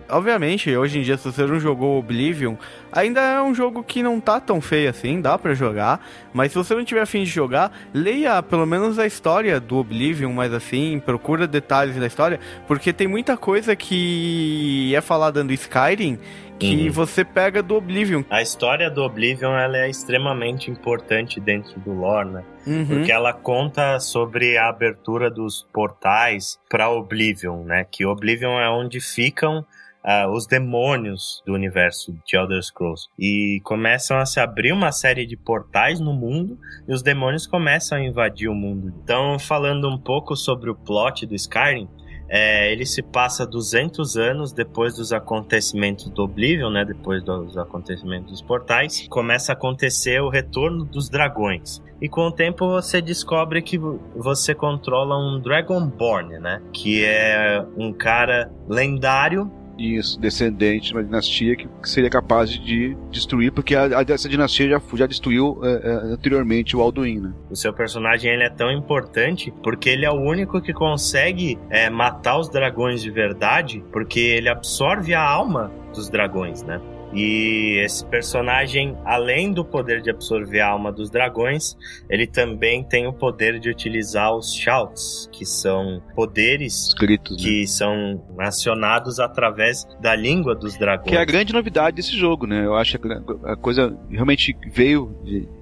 [0.09, 2.55] Obviamente, hoje em dia, se você não jogou Oblivion,
[2.91, 6.05] ainda é um jogo que não tá tão feio assim, dá para jogar.
[6.33, 10.31] Mas se você não tiver afim de jogar, leia pelo menos a história do Oblivion,
[10.31, 16.19] mas assim, procura detalhes da história, porque tem muita coisa que é falada no Skyrim
[16.59, 16.91] que uhum.
[16.91, 18.23] você pega do Oblivion.
[18.29, 22.43] A história do Oblivion ela é extremamente importante dentro do lore, né?
[22.65, 22.85] Uhum.
[22.85, 27.85] Porque ela conta sobre a abertura dos portais para Oblivion, né?
[27.89, 29.65] Que Oblivion é onde ficam
[30.05, 33.07] Uh, os demônios do universo de Elder Scrolls.
[33.17, 37.97] E começam a se abrir uma série de portais no mundo e os demônios começam
[37.97, 38.93] a invadir o mundo.
[39.01, 41.87] Então, falando um pouco sobre o plot do Skyrim,
[42.35, 46.83] é, ele se passa 200 anos depois dos acontecimentos do Oblivion, né?
[46.83, 49.07] Depois dos acontecimentos dos portais.
[49.07, 51.79] Começa a acontecer o retorno dos dragões.
[52.01, 56.59] E com o tempo você descobre que você controla um Dragonborn, né?
[56.73, 62.95] Que é um cara lendário isso, descendente de uma dinastia que, que, seria capaz de
[63.09, 67.33] destruir, porque a, a, essa dinastia já, já destruiu é, é, anteriormente o Alduin, né?
[67.49, 71.89] O seu personagem ele é tão importante porque ele é o único que consegue é,
[71.89, 76.79] matar os dragões de verdade, porque ele absorve a alma dos dragões, né?
[77.13, 81.75] E esse personagem, além do poder de absorver a alma dos dragões,
[82.09, 87.67] ele também tem o poder de utilizar os shouts, que são poderes Escritos, que né?
[87.67, 91.09] são acionados através da língua dos dragões.
[91.09, 92.65] Que é a grande novidade desse jogo, né?
[92.65, 93.07] Eu acho que
[93.45, 95.15] a coisa realmente veio,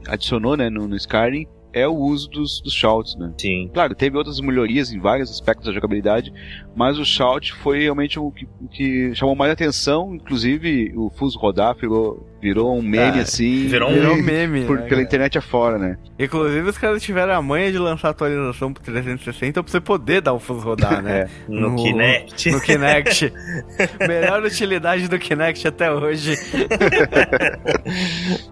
[0.08, 3.34] adicionou né, no, no Skyrim é o uso dos, dos shouts, né?
[3.38, 3.70] Sim.
[3.74, 6.34] Claro, teve outras melhorias em vários aspectos da jogabilidade,
[6.76, 11.38] mas o shout foi realmente o que, o que chamou mais atenção, inclusive o Fuso
[11.38, 13.68] rodar virou, virou um meme ah, assim.
[13.68, 14.66] Virou um virou meme.
[14.66, 15.98] Por, né, pela internet afora, né?
[16.18, 20.34] Inclusive os caras tiveram a manha de lançar atualização pro 360 pra você poder dar
[20.34, 21.22] o Fuso rodar, né?
[21.22, 21.30] é.
[21.48, 22.52] no, no, Kinect.
[22.52, 23.34] No Kinect.
[24.08, 26.36] Melhor utilidade do Kinect até hoje.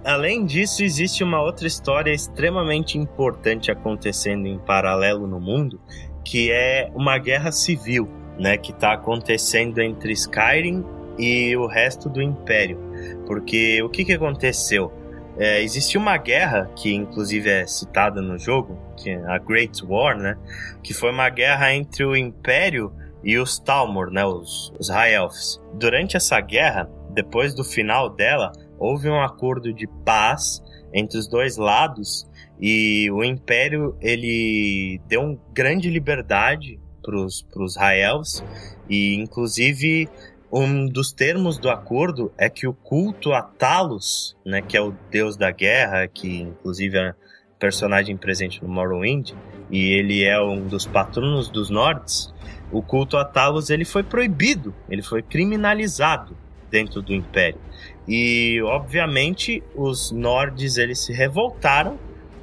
[0.03, 5.79] Além disso, existe uma outra história extremamente importante acontecendo em paralelo no mundo,
[6.23, 10.85] que é uma guerra civil, né, que está acontecendo entre Skyrim
[11.17, 12.79] e o resto do Império.
[13.25, 14.91] Porque o que, que aconteceu?
[15.37, 20.17] É, existiu uma guerra que inclusive é citada no jogo, que é a Great War,
[20.17, 20.37] né?
[20.83, 22.91] Que foi uma guerra entre o Império
[23.23, 24.25] e os Talmor, né?
[24.25, 25.61] Os, os High Elves.
[25.73, 30.61] Durante essa guerra, depois do final dela, houve um acordo de paz
[30.93, 32.27] entre os dois lados
[32.59, 38.43] e o Império ele deu uma grande liberdade para os Raels
[38.89, 40.09] e inclusive
[40.51, 44.93] um dos termos do acordo é que o culto a Talos, né, que é o
[45.11, 47.13] deus da guerra, que inclusive é
[47.59, 49.31] personagem presente no Morrowind
[49.69, 52.33] e ele é um dos patronos dos Nords,
[52.71, 56.35] o culto a Talos ele foi proibido, ele foi criminalizado
[56.69, 57.59] dentro do Império.
[58.07, 61.99] E obviamente os Nords eles se revoltaram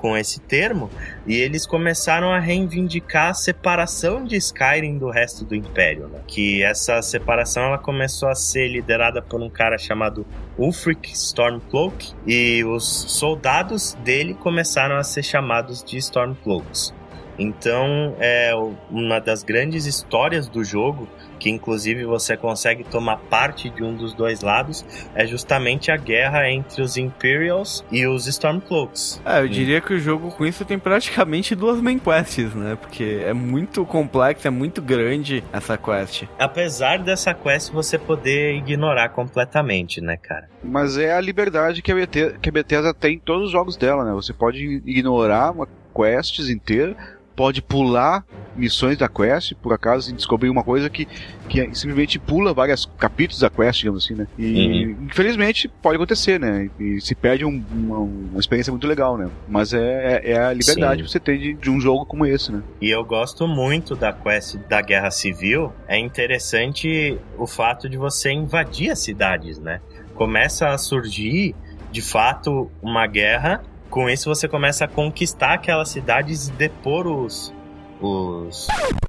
[0.07, 0.88] com esse termo
[1.27, 6.21] e eles começaram a reivindicar a separação de Skyrim do resto do Império, né?
[6.29, 10.25] que essa separação ela começou a ser liderada por um cara chamado
[10.57, 16.95] Ulfric Stormcloak e os soldados dele começaram a ser chamados de Stormcloaks.
[17.37, 18.53] Então, é
[18.88, 21.09] uma das grandes histórias do jogo
[21.46, 26.50] que inclusive você consegue tomar parte de um dos dois lados, é justamente a guerra
[26.50, 29.22] entre os Imperials e os Stormcloaks.
[29.24, 32.74] É, eu diria que o jogo com isso tem praticamente duas main quests, né?
[32.74, 36.24] Porque é muito complexo, é muito grande essa quest.
[36.37, 40.48] Apesar dessa quest você poder ignorar completamente, né, cara?
[40.64, 43.76] Mas é a liberdade que a Bethesda, que a Bethesda tem em todos os jogos
[43.76, 44.12] dela, né?
[44.14, 46.96] Você pode ignorar uma quests inteira
[47.37, 48.25] pode pular
[48.57, 51.07] missões da quest, por acaso, e descobrir uma coisa que,
[51.46, 54.27] que simplesmente pula vários capítulos da quest, digamos assim, né?
[54.38, 56.70] E infelizmente pode acontecer, né?
[56.81, 59.29] E se perde um- uma, uma experiência muito legal, né?
[59.46, 61.05] Mas é, é, é a liberdade Sim.
[61.05, 62.62] que você tem de, de um jogo como esse, né?
[62.81, 65.70] E eu gosto muito da quest da Guerra Civil.
[65.87, 69.81] É interessante o fato de você invadir as cidades, né?
[70.14, 71.55] Começa a surgir,
[71.92, 73.62] de fato, uma guerra.
[73.90, 77.53] Com isso você começa a conquistar aquelas cidades e depor os.
[78.01, 78.66] os.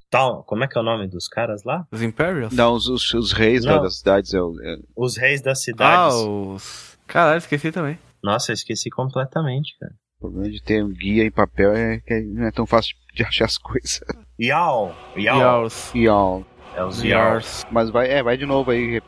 [0.09, 1.85] Tal, como é que é o nome dos caras lá?
[1.91, 2.53] Os Imperials?
[2.53, 3.81] Não, os, os, os reis Não.
[3.81, 6.15] das cidades é, o- é- Os reis das Ah, cidades.
[6.15, 6.97] os.
[7.05, 7.99] Caralho, esqueci também.
[8.23, 9.91] Nossa, eu esqueci completamente, cara.
[10.17, 13.23] o problema de ter um guia em papel é que não é tão fácil de
[13.23, 13.99] achar as coisas.
[14.41, 14.95] Yao!
[15.17, 15.67] Yao!
[15.93, 16.41] E ó,
[16.75, 17.33] É os Yao.
[17.33, 17.65] Yars.
[17.71, 19.03] mas vai, é, vai de novo aí, re-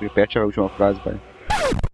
[0.00, 1.14] repete a última frase, vai.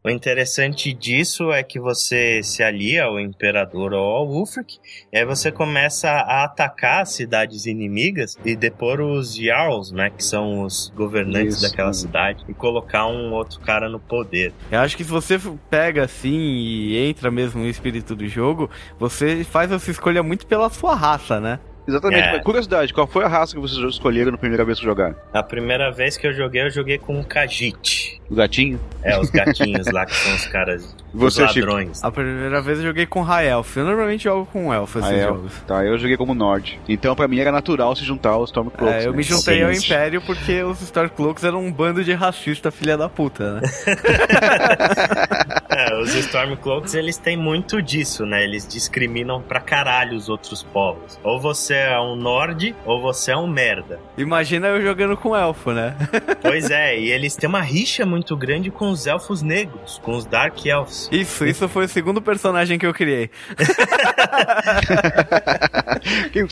[0.07, 4.79] O interessante disso é que você se alia ao Imperador ou ao Ulfric,
[5.11, 10.23] e aí você começa a atacar as cidades inimigas e depor os Jarls, né, que
[10.23, 11.63] são os governantes Isso.
[11.63, 14.53] daquela cidade, e colocar um outro cara no poder.
[14.71, 19.43] Eu acho que se você pega assim e entra mesmo no espírito do jogo, você
[19.43, 21.59] faz a sua escolha muito pela sua raça, né?
[21.87, 22.29] Exatamente.
[22.29, 22.39] É.
[22.41, 25.15] Curiosidade, qual foi a raça que vocês escolheram na primeira vez que jogaram?
[25.33, 28.21] A primeira vez que eu joguei, eu joguei com o Khajiit.
[28.31, 28.81] O gatinho?
[29.03, 31.71] É, os gatinhos lá que são os caras, você, os Chico?
[32.03, 33.77] A primeira vez eu joguei com High Elf.
[33.77, 35.23] Eu normalmente jogo com Elf esses é.
[35.23, 35.53] jogos.
[35.67, 36.81] Tá, eu joguei como Nord.
[36.89, 39.05] Então pra mim era natural se juntar aos Stormcloaks.
[39.05, 39.17] É, eu né?
[39.17, 39.73] me juntei Sim, ao.
[39.73, 43.61] Império porque os Stormcloaks eram um bando de racista filha da puta, né?
[45.77, 48.45] É, os Stormcloaks, eles têm muito disso, né?
[48.45, 51.19] Eles discriminam pra caralho os outros povos.
[51.25, 53.99] Ou você é um Nord, ou você é um merda.
[54.17, 55.97] Imagina eu jogando com Elfo, né?
[56.41, 60.25] Pois é, e eles têm uma rixa muito grande com os elfos negros, com os
[60.25, 61.04] Dark Elves.
[61.13, 63.31] Isso, isso foi o segundo personagem que eu criei.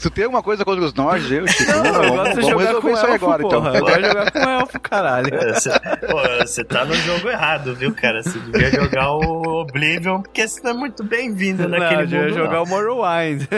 [0.01, 1.71] Tu tem alguma coisa contra os Nords, eu, Chico?
[1.73, 3.69] Não, eu gosto de jogar com isso Elfo, agora, porra.
[3.69, 3.75] então.
[3.75, 5.31] Eu gosto de jogar com Elfo, caralho.
[5.53, 5.71] Você,
[6.41, 8.23] você tá no jogo errado, viu, cara?
[8.23, 12.35] Você devia jogar o Oblivion, porque você é muito bem-vindo naquele Não, mundo.
[12.35, 12.63] jogar não.
[12.63, 13.43] o Morrowind.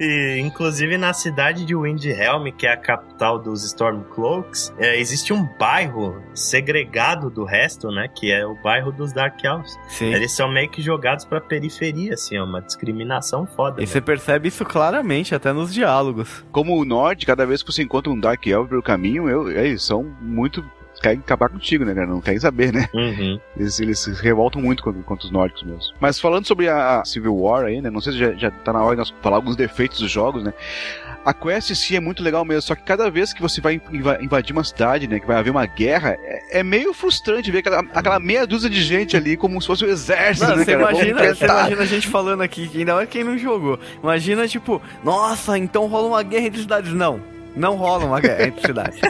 [0.00, 5.44] E, inclusive, na cidade de Windhelm, que é a capital dos Stormcloaks, é, existe um
[5.58, 8.08] bairro segregado do resto, né?
[8.08, 9.78] Que é o bairro dos Dark Elves.
[9.88, 10.12] Sim.
[10.12, 13.78] Eles são meio que jogados pra periferia, assim, é uma discriminação foda.
[13.78, 13.86] E né?
[13.86, 16.44] você percebe isso claramente, até nos diálogos.
[16.50, 19.82] Como o Nord, cada vez que você encontra um Dark Elf pelo caminho, eu, eles
[19.82, 20.64] são muito.
[21.00, 22.06] querem acabar contigo, né, cara?
[22.06, 22.88] Não querem saber, né?
[22.94, 23.40] Uhum.
[23.56, 25.94] Eles, eles se revoltam muito contra, contra os nórdicos mesmo.
[26.00, 27.90] Mas falando sobre a Civil War aí, né?
[27.90, 30.42] Não sei se já, já tá na hora de nós falar alguns defeitos dos jogos,
[30.42, 30.52] né?
[31.24, 33.80] A quest em si é muito legal mesmo, só que cada vez que você vai
[33.92, 35.20] inva- invadir uma cidade, né?
[35.20, 38.82] Que vai haver uma guerra, é, é meio frustrante ver aquela, aquela meia dúzia de
[38.82, 40.90] gente ali como se fosse um exército, Não, né, você cara?
[40.92, 43.78] Imagina, você imagina a gente falando aqui, que ainda mais quem não jogou.
[44.02, 46.92] Imagina, tipo, nossa, então rola uma guerra entre cidades.
[46.92, 47.20] Não,
[47.58, 49.00] não rola uma guerra entre cidades.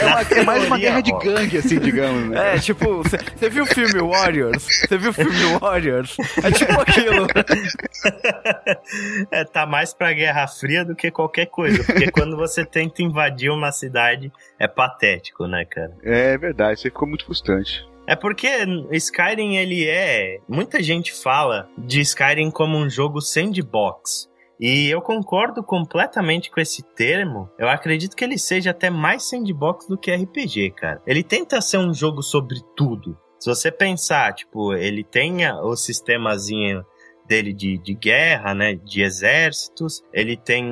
[0.00, 2.56] É, uma- é mais uma guerra de gangue, assim, digamos, né?
[2.56, 4.64] É, tipo, você você viu o filme Warriors?
[4.64, 6.16] Você viu o filme Warriors?
[6.42, 7.26] É tipo aquilo.
[9.30, 11.82] é, tá mais pra Guerra Fria do que qualquer coisa.
[11.84, 15.92] Porque quando você tenta invadir uma cidade, é patético, né, cara?
[16.02, 17.86] É verdade, isso aí ficou muito frustrante.
[18.06, 18.48] É porque
[18.92, 20.38] Skyrim, ele é.
[20.48, 24.28] Muita gente fala de Skyrim como um jogo sandbox.
[24.60, 27.48] E eu concordo completamente com esse termo.
[27.58, 31.02] Eu acredito que ele seja até mais sandbox do que RPG, cara.
[31.06, 33.18] Ele tenta ser um jogo sobre tudo.
[33.38, 36.84] Se você pensar, tipo, ele tem o sistemazinho
[37.26, 40.64] dele de, de guerra, né, de exércitos, ele tem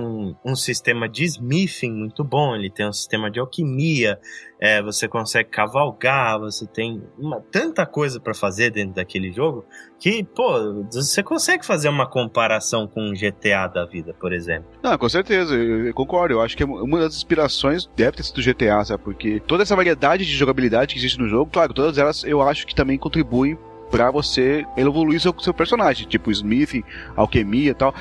[0.44, 4.18] um sistema de smithing muito bom, ele tem um sistema de alquimia,
[4.60, 9.64] é, você consegue cavalgar, você tem uma- tanta coisa pra fazer dentro daquele jogo
[9.98, 14.68] que, pô, você consegue fazer uma comparação com um GTA da vida, por exemplo.
[14.82, 16.34] Não, com certeza, eu, eu concordo.
[16.34, 19.02] Eu acho que é uma das inspirações deve ter sido do GTA, sabe?
[19.02, 22.66] Porque toda essa variedade de jogabilidade que existe no jogo, claro, todas elas eu acho
[22.66, 23.58] que também contribuem
[23.96, 26.82] pra você evoluir seu, seu personagem, tipo smithing,
[27.16, 27.94] alquimia e tal.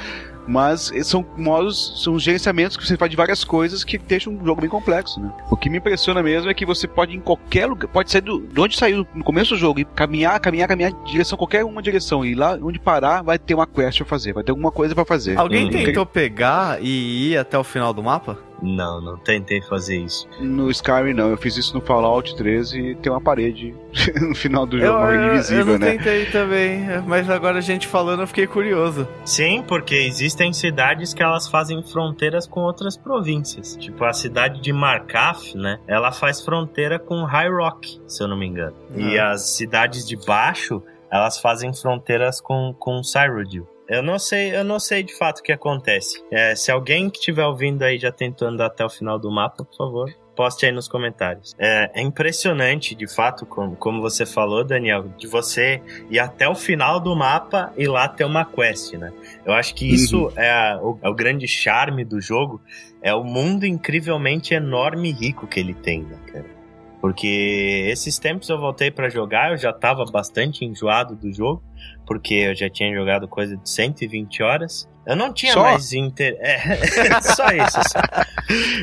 [0.48, 4.44] Mas eh, são modos, são gerenciamentos que você faz de várias coisas que deixam um
[4.46, 5.32] jogo bem complexo, né?
[5.50, 8.22] O que me impressiona mesmo é que você pode ir em qualquer lugar, pode sair
[8.22, 11.64] do, de onde saiu no começo do jogo e caminhar, caminhar, caminhar em direção qualquer
[11.64, 14.72] uma direção e lá onde parar vai ter uma quest pra fazer, vai ter alguma
[14.72, 15.38] coisa pra fazer.
[15.38, 15.70] Alguém Uhum.
[15.72, 18.38] tentou pegar e ir até o final do mapa?
[18.62, 20.28] Não, não tentei fazer isso.
[20.40, 23.76] No Skyrim não, eu fiz isso no Fallout 13 e tem uma parede
[24.22, 25.92] no final do Eu, jogo, uma eu, eu invisível, não né?
[25.98, 29.08] tentei também, mas agora a gente falando eu fiquei curioso.
[29.26, 33.76] Sim, porque existem cidades que elas fazem fronteiras com outras províncias.
[33.76, 35.80] Tipo a cidade de Markaf, né?
[35.88, 38.76] Ela faz fronteira com High Rock, se eu não me engano.
[38.96, 39.32] E Ah.
[39.32, 40.82] as cidades de baixo,
[41.12, 43.68] elas fazem fronteiras com, com Cyrodiil.
[43.94, 46.20] Eu não sei, eu não sei de fato o que acontece.
[46.32, 49.64] É, se alguém que estiver ouvindo aí já tentou andar até o final do mapa,
[49.64, 51.54] por favor, poste aí nos comentários.
[51.60, 55.80] É, é, impressionante, de fato, como, como você falou, Daniel, de você
[56.10, 59.14] ir até o final do mapa e lá ter uma quest, né?
[59.46, 60.32] Eu acho que isso uhum.
[60.38, 62.60] é, a, o, é, o, grande charme do jogo,
[63.00, 66.64] é o mundo incrivelmente enorme e rico que ele tem, né, cara?
[67.00, 71.62] Porque esses tempos eu voltei para jogar, eu já tava bastante enjoado do jogo,
[72.06, 74.90] porque eu já tinha jogado coisa de 120 horas.
[75.06, 75.64] Eu não tinha só?
[75.64, 76.42] mais interesse.
[76.42, 77.82] É, só isso.
[77.90, 78.00] Só.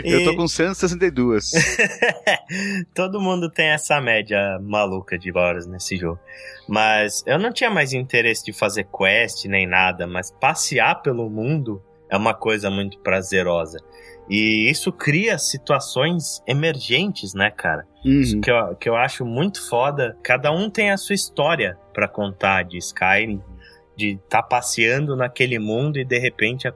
[0.04, 0.10] E...
[0.10, 1.50] Eu tô com 162.
[2.94, 6.18] Todo mundo tem essa média maluca de horas nesse jogo.
[6.68, 11.82] Mas eu não tinha mais interesse de fazer quest nem nada, mas passear pelo mundo
[12.10, 13.78] é uma coisa muito prazerosa.
[14.28, 17.84] E isso cria situações emergentes, né, cara?
[18.04, 18.40] Uhum.
[18.40, 20.16] Que, eu, que eu acho muito foda.
[20.22, 23.42] Cada um tem a sua história para contar de Skyrim,
[23.94, 26.66] de estar tá passeando naquele mundo e de repente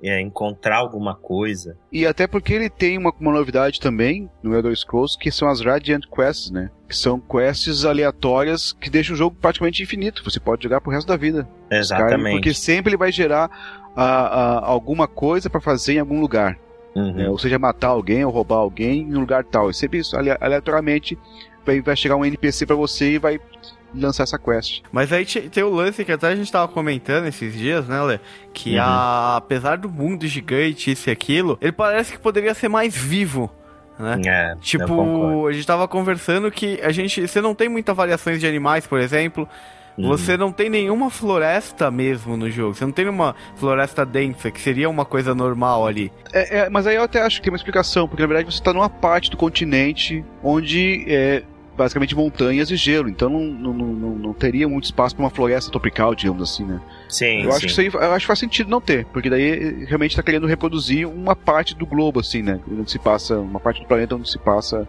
[0.00, 1.76] é, encontrar alguma coisa.
[1.90, 5.60] E até porque ele tem uma, uma novidade também no Elder Scrolls, que são as
[5.60, 6.70] Radiant Quests, né?
[6.88, 10.22] Que são quests aleatórias que deixam o jogo praticamente infinito.
[10.22, 11.48] Você pode jogar pro resto da vida.
[11.68, 12.14] Exatamente.
[12.14, 13.50] Skyrim, porque sempre ele vai gerar
[13.96, 16.56] a, a, alguma coisa para fazer em algum lugar.
[16.94, 17.20] Uhum.
[17.20, 19.68] É, ou seja, matar alguém ou roubar alguém em um lugar tal.
[19.68, 21.18] É sempre isso, aleatoriamente
[21.68, 23.38] vai, vai chegar um NPC para você e vai
[23.94, 24.82] lançar essa quest.
[24.92, 28.20] Mas aí tem o lance que até a gente tava comentando esses dias, né, Lê?
[28.52, 28.82] Que uhum.
[28.82, 33.50] a, apesar do mundo gigante, isso e aquilo, ele parece que poderia ser mais vivo.
[33.98, 34.20] Né?
[34.26, 37.26] É, tipo, a gente tava conversando que a gente.
[37.26, 39.48] Você não tem muitas variações de animais, por exemplo.
[39.98, 40.06] Uhum.
[40.08, 42.74] Você não tem nenhuma floresta mesmo no jogo.
[42.74, 46.12] Você não tem uma floresta densa, que seria uma coisa normal ali.
[46.32, 48.60] É, é, mas aí eu até acho que tem uma explicação, porque na verdade você
[48.60, 51.42] está numa parte do continente onde é
[51.78, 55.70] basicamente montanhas e gelo, então não, não, não, não teria muito espaço para uma floresta
[55.70, 56.80] tropical, digamos assim, né?
[57.08, 57.44] Sim.
[57.44, 57.56] Eu sim.
[57.56, 60.10] acho que isso aí eu acho que faz sentido não ter, porque daí eh, realmente
[60.10, 62.60] está querendo reproduzir uma parte do globo, assim, né?
[62.70, 64.86] Onde se passa, uma parte do planeta onde se passa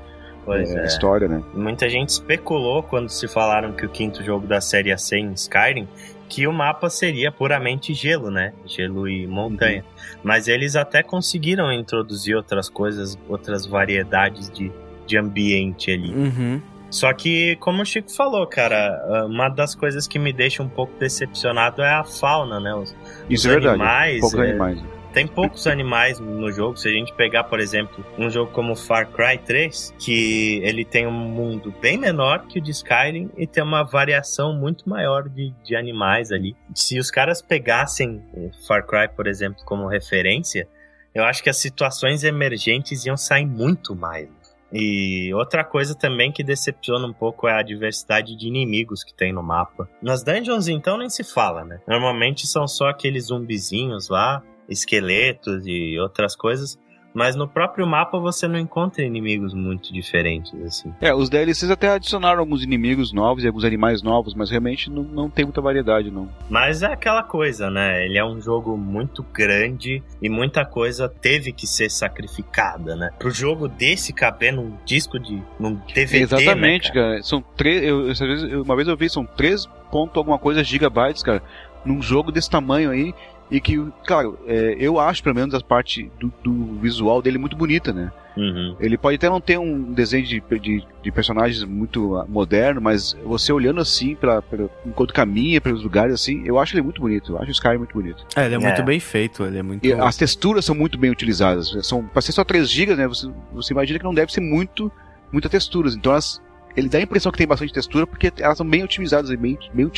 [0.49, 0.85] Pois é, é.
[0.85, 1.43] História, né?
[1.53, 5.31] Muita gente especulou quando se falaram que o quinto jogo da série ia ser em
[5.33, 5.87] Skyrim,
[6.27, 8.53] que o mapa seria puramente gelo, né?
[8.65, 9.83] Gelo e montanha.
[9.83, 10.19] Uhum.
[10.23, 14.71] Mas eles até conseguiram introduzir outras coisas, outras variedades de,
[15.05, 16.13] de ambiente ali.
[16.13, 16.61] Uhum.
[16.89, 20.97] Só que, como o Chico falou, cara, uma das coisas que me deixa um pouco
[20.99, 22.73] decepcionado é a fauna, né?
[22.73, 22.95] Os,
[23.29, 24.19] Isso os é verdade.
[24.19, 24.79] Poucos é, animais.
[25.13, 26.77] Tem poucos animais no jogo.
[26.77, 31.07] Se a gente pegar, por exemplo, um jogo como Far Cry 3, que ele tem
[31.07, 35.51] um mundo bem menor que o de Skyrim e tem uma variação muito maior de,
[35.63, 36.55] de animais ali.
[36.75, 40.67] Se os caras pegassem eh, Far Cry, por exemplo, como referência,
[41.13, 44.29] eu acho que as situações emergentes iam sair muito mais.
[44.71, 49.33] E outra coisa também que decepciona um pouco é a diversidade de inimigos que tem
[49.33, 49.89] no mapa.
[50.01, 51.81] Nas dungeons, então, nem se fala, né?
[51.87, 56.77] Normalmente são só aqueles zumbizinhos lá, esqueletos e outras coisas.
[57.13, 60.93] Mas no próprio mapa você não encontra inimigos muito diferentes, assim.
[61.01, 65.03] É, os DLCs até adicionaram alguns inimigos novos e alguns animais novos, mas realmente não,
[65.03, 66.29] não tem muita variedade, não.
[66.49, 68.05] Mas é aquela coisa, né?
[68.05, 73.09] Ele é um jogo muito grande e muita coisa teve que ser sacrificada, né?
[73.17, 75.41] Pro jogo desse caber num disco de.
[75.59, 76.19] num DVD.
[76.19, 77.09] Né, Exatamente, né, cara?
[77.11, 77.23] cara.
[77.23, 77.83] São três.
[77.83, 81.41] Eu, uma vez eu vi, são três ponto alguma coisa gigabytes, cara.
[81.83, 83.13] Num jogo desse tamanho aí,
[83.51, 87.55] e que, claro, é, eu acho pelo menos a parte do, do, visual dele muito
[87.55, 88.11] bonita, né?
[88.37, 88.75] Uhum.
[88.79, 93.51] Ele pode até não ter um desenho de, de, de personagens muito moderno, mas você
[93.51, 97.33] olhando assim, pra, pra, enquanto caminha pelos lugares assim, eu acho ele muito bonito.
[97.33, 98.23] Eu acho o Sky muito bonito.
[98.35, 98.61] É, ele é, é.
[98.61, 99.85] muito bem feito, ele é muito.
[99.85, 101.75] E as texturas são muito bem utilizadas.
[101.81, 103.07] São, pra ser só 3 GB, né?
[103.07, 104.91] Você, você imagina que não deve ser muito,
[105.31, 105.95] muitas texturas.
[105.95, 106.39] Então elas,
[106.77, 109.57] ele dá a impressão que tem bastante textura porque elas são bem otimizadas e bem,
[109.73, 109.91] bem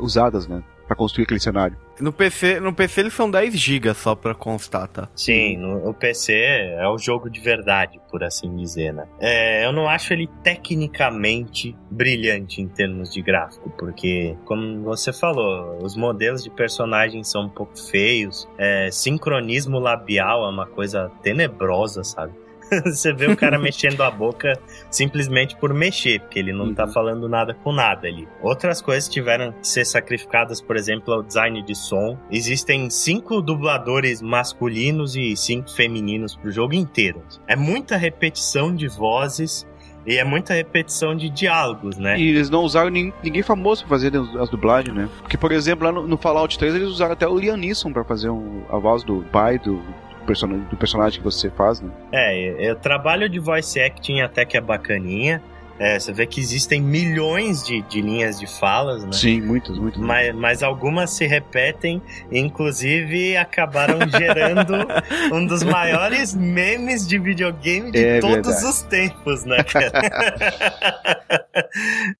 [0.00, 0.62] usadas, né?
[0.86, 1.76] Para construir aquele cenário.
[2.00, 5.08] No PC, no PC eles são 10 GB só para constar, tá?
[5.14, 9.06] Sim, no, o PC é o jogo de verdade, por assim dizer, né?
[9.20, 15.78] É, eu não acho ele tecnicamente brilhante em termos de gráfico, porque, como você falou,
[15.82, 22.02] os modelos de personagens são um pouco feios, é, sincronismo labial é uma coisa tenebrosa,
[22.02, 22.32] sabe?
[22.84, 24.58] você vê o cara mexendo a boca
[24.90, 26.88] simplesmente por mexer, porque ele não tá uhum.
[26.88, 28.28] tá falando nada com nada ali.
[28.42, 32.18] Outras coisas tiveram que ser sacrificadas, por exemplo, ao design de som.
[32.30, 37.22] Existem cinco dubladores masculinos e cinco femininos pro jogo inteiro.
[37.46, 39.66] É muita repetição de vozes
[40.06, 42.18] e é muita repetição de diálogos, né?
[42.18, 45.08] E eles não usaram ninguém famoso pra fazer as dublagens, né?
[45.20, 48.04] Porque, por exemplo, lá no, no Fallout 3 eles usaram até o Liam Neeson pra
[48.04, 49.82] fazer um, a voz do pai do,
[50.24, 51.90] personagem, do personagem que você faz, né?
[52.12, 55.42] É, o trabalho de voice acting até que é bacaninha.
[55.76, 59.10] É, você vê que existem milhões de, de linhas de falas, né?
[59.12, 60.00] Sim, muitas, muitas.
[60.00, 62.00] Mas, mas algumas se repetem,
[62.30, 64.72] inclusive acabaram gerando
[65.34, 68.64] um dos maiores memes de videogame de É todos verdade.
[68.66, 69.90] os tempos, né, cara?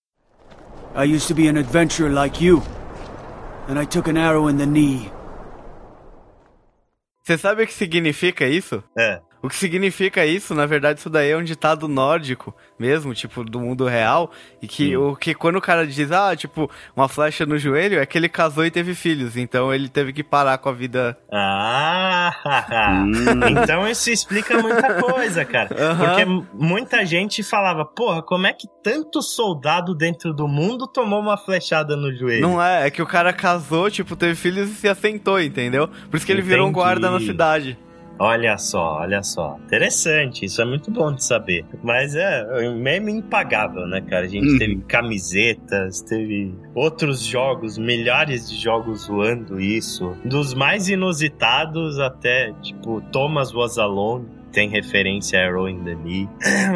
[0.97, 2.61] I used to be an adventurer like you.
[3.69, 5.11] And I took an arrow in the knee.
[7.25, 8.85] Você sabe o que significa isso?
[8.99, 9.21] é.
[9.45, 13.61] O que significa isso, na verdade, isso daí é um ditado nórdico mesmo, tipo, do
[13.61, 14.31] mundo real.
[14.63, 18.07] E que, o que quando o cara diz, ah, tipo, uma flecha no joelho, é
[18.07, 19.37] que ele casou e teve filhos.
[19.37, 21.19] Então ele teve que parar com a vida.
[21.31, 22.33] Ah,
[23.63, 25.77] então isso explica muita coisa, cara.
[25.79, 26.07] Aham.
[26.07, 26.25] Porque
[26.55, 31.95] muita gente falava, porra, como é que tanto soldado dentro do mundo tomou uma flechada
[31.95, 32.41] no joelho?
[32.41, 35.87] Não é, é que o cara casou, tipo, teve filhos e se assentou, entendeu?
[36.11, 36.83] Por isso que ele virou um Entendi.
[36.83, 37.79] guarda na cidade.
[38.19, 39.59] Olha só, olha só.
[39.67, 41.65] Interessante, isso é muito bom de saber.
[41.83, 44.25] Mas é um meme impagável, né, cara?
[44.25, 44.59] A gente Uhum.
[44.59, 50.17] teve camisetas, teve outros jogos, milhares de jogos zoando isso.
[50.25, 54.27] Dos mais inusitados até, tipo, Thomas Was Alone.
[54.55, 55.97] Tem referência a Arrow in the.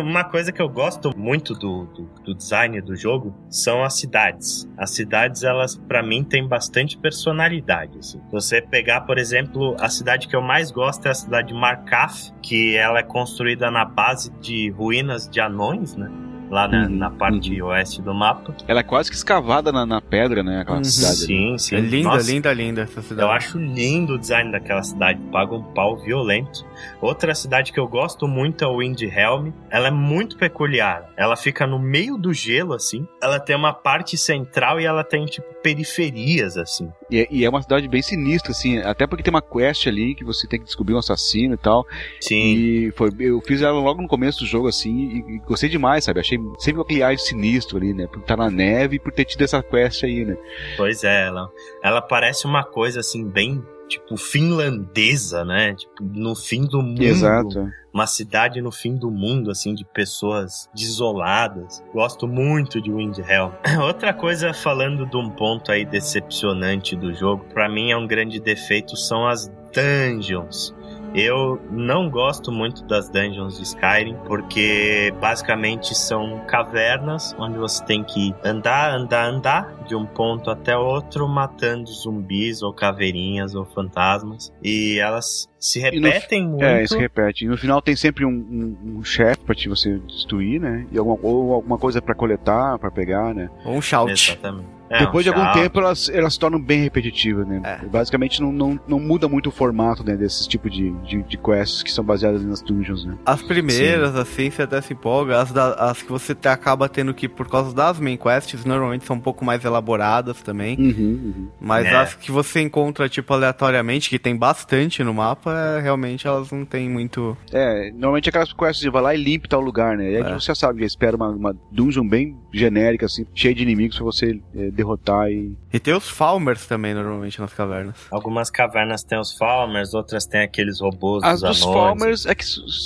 [0.02, 4.68] Uma coisa que eu gosto muito do, do, do design do jogo são as cidades.
[4.76, 7.96] As cidades, elas, pra mim, têm bastante personalidade.
[7.98, 8.20] Assim.
[8.32, 12.32] Você pegar, por exemplo, a cidade que eu mais gosto é a cidade de Markaf,
[12.42, 16.10] que ela é construída na base de ruínas de anões, né?
[16.50, 18.54] Lá na, Uhum, na parte oeste do mapa.
[18.66, 20.60] Ela é quase que escavada na, na pedra, né?
[20.60, 20.84] Aquela Uhum.
[20.84, 21.24] cidade.
[21.24, 21.26] ali.
[21.26, 21.76] Sim, sim.
[21.76, 23.20] É linda, Nossa, linda, linda essa cidade.
[23.20, 26.64] Eu acho lindo o design daquela cidade, paga um pau violento.
[27.00, 29.50] Outra cidade que eu gosto muito é o Windhelm.
[29.70, 31.10] Ela é muito peculiar.
[31.16, 33.06] Ela fica no meio do gelo, assim.
[33.22, 36.90] Ela tem uma parte central e ela tem, tipo, periferias, assim.
[37.10, 38.78] E, é- e é uma cidade bem sinistra, assim.
[38.78, 41.86] Até porque tem uma quest ali que você tem que descobrir um assassino e tal.
[42.20, 42.54] Sim.
[42.54, 46.04] E foi, eu fiz ela logo no começo do jogo, assim, e, e gostei demais,
[46.04, 46.20] sabe?
[46.20, 48.06] Achei sempre aquele ar sinistro ali, né?
[48.06, 50.36] Por estar na neve e por ter tido essa quest aí, né?
[50.76, 51.50] Pois é, ela,
[51.82, 55.74] ela parece uma coisa, assim, bem, tipo, finlandesa, né?
[55.74, 57.02] Tipo, no fim do mundo.
[57.02, 57.68] Exato.
[57.92, 61.82] uma cidade no fim do mundo, assim, de pessoas desoladas.
[61.92, 63.52] Gosto muito de Windhelm.
[63.82, 68.38] Outra coisa, falando de um ponto aí decepcionante do jogo, pra mim é um grande
[68.38, 70.74] defeito, são as dungeons.
[71.14, 78.04] Eu não gosto muito das dungeons de Skyrim, porque basicamente são cavernas onde você tem
[78.04, 84.52] que andar, andar, andar de um ponto até outro, matando zumbis ou caveirinhas ou fantasmas.
[84.62, 86.64] E elas se E no- repetem muito.
[86.64, 87.44] É, isso repete.
[87.44, 90.86] E no final tem sempre um, um, um chefe pra te você destruir, né?
[90.92, 93.48] E alguma, ou alguma coisa pra coletar, pra pegar, né?
[93.64, 94.12] Ou um shout.
[94.12, 94.77] Exatamente.
[94.90, 97.60] É, Depois um de algum tempo elas, elas se tornam bem repetitivas, né?
[97.64, 97.86] É.
[97.86, 101.82] Basicamente não, não, não muda muito o formato né, desses tipos de, de, de quests
[101.82, 103.14] que são baseadas nas dungeons, né?
[103.26, 105.40] As primeiras, assim, você até se empolga.
[105.40, 109.04] As, da- as que você te- acaba tendo que, por causa das main quests, normalmente
[109.04, 110.76] são um pouco mais elaboradas também.
[110.78, 110.90] Uhum,
[111.34, 111.48] uhum.
[111.60, 111.96] Mas É.
[111.96, 116.64] as que você encontra, tipo, aleatoriamente, que tem bastante no mapa, é, realmente elas não
[116.64, 117.36] tem muito.
[117.52, 120.12] É, normalmente aquelas quests de vai lá e limpa tal lugar, né?
[120.12, 120.32] E aí É.
[120.34, 124.04] você já sabe, já espera uma, uma dungeon bem genérica, assim, cheia de inimigos pra
[124.04, 125.54] você é, derrotar e.
[125.72, 127.96] E tem os Falmers também, normalmente, nas cavernas.
[128.10, 131.74] Algumas cavernas têm os Falmers, outras têm aqueles robôs As dos dos anões.
[131.76, 132.44] Falmers é que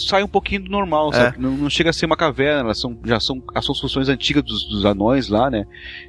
[0.09, 1.16] sai um pouquinho do normal, É.
[1.16, 1.38] sabe?
[1.38, 4.64] Não, não chega a ser uma caverna, elas são, já são as construções antigas dos,
[4.68, 5.64] dos anões lá, né?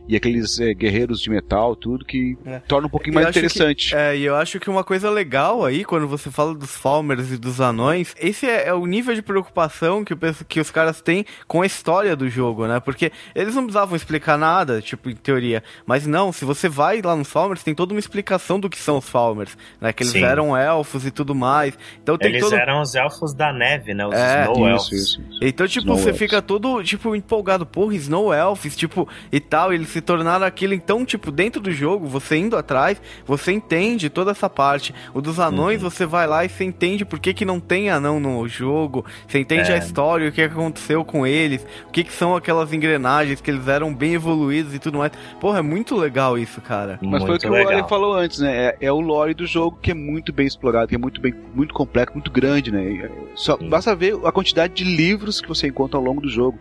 [0.07, 2.59] E aqueles é, guerreiros de metal, tudo que É.
[2.59, 3.93] torna um pouquinho Eu mais acho que- interessante.
[3.95, 7.37] É, e eu acho que uma coisa legal aí, quando você fala dos Falmers e
[7.37, 11.01] dos anões, esse é, é o nível de preocupação que, eu penso que os caras
[11.01, 12.79] têm com a história do jogo, né?
[12.79, 15.61] Porque eles não precisavam explicar nada, tipo, em teoria.
[15.85, 18.97] Mas não, se você vai lá nos Falmers, tem toda uma explicação do que são
[18.97, 19.91] os Falmers, né?
[19.93, 20.23] Que eles Sim.
[20.23, 21.77] eram elfos e tudo mais.
[22.01, 22.53] Então tem Eles todo...
[22.55, 24.05] eram os elfos da neve, né?
[24.07, 24.85] Os É, Snow isso, Elves.
[24.91, 25.39] isso, isso.
[25.41, 26.19] Então, tipo, Snow você Elves.
[26.19, 27.65] fica todo, tipo, empolgado.
[27.65, 29.73] Porra, Snow Elves, tipo, e tal.
[29.73, 30.73] Eles se tornaram aquilo.
[30.73, 34.93] Então, tipo, dentro do jogo, você indo atrás, você entende toda essa parte.
[35.13, 35.89] O dos anões, Uhum.
[35.89, 39.05] você vai lá e você entende por que, que não tem anão no jogo.
[39.27, 39.75] Você entende É.
[39.75, 41.65] a história, o que aconteceu com eles.
[41.87, 45.11] O que, que são aquelas engrenagens, que eles eram bem evoluídos e tudo mais.
[45.39, 46.99] Porra, é muito legal isso, cara.
[47.01, 47.73] Mas foi o Muito que o legal.
[47.73, 48.65] Ale falou antes, né?
[48.65, 51.33] É, é o lore do jogo que é muito bem explorado, que é muito bem,
[51.55, 53.05] muito complexo, muito grande, né?
[53.05, 53.69] É, Só Sim.
[53.69, 56.59] basta ver a quantidade de livros que você encontra ao longo do jogo.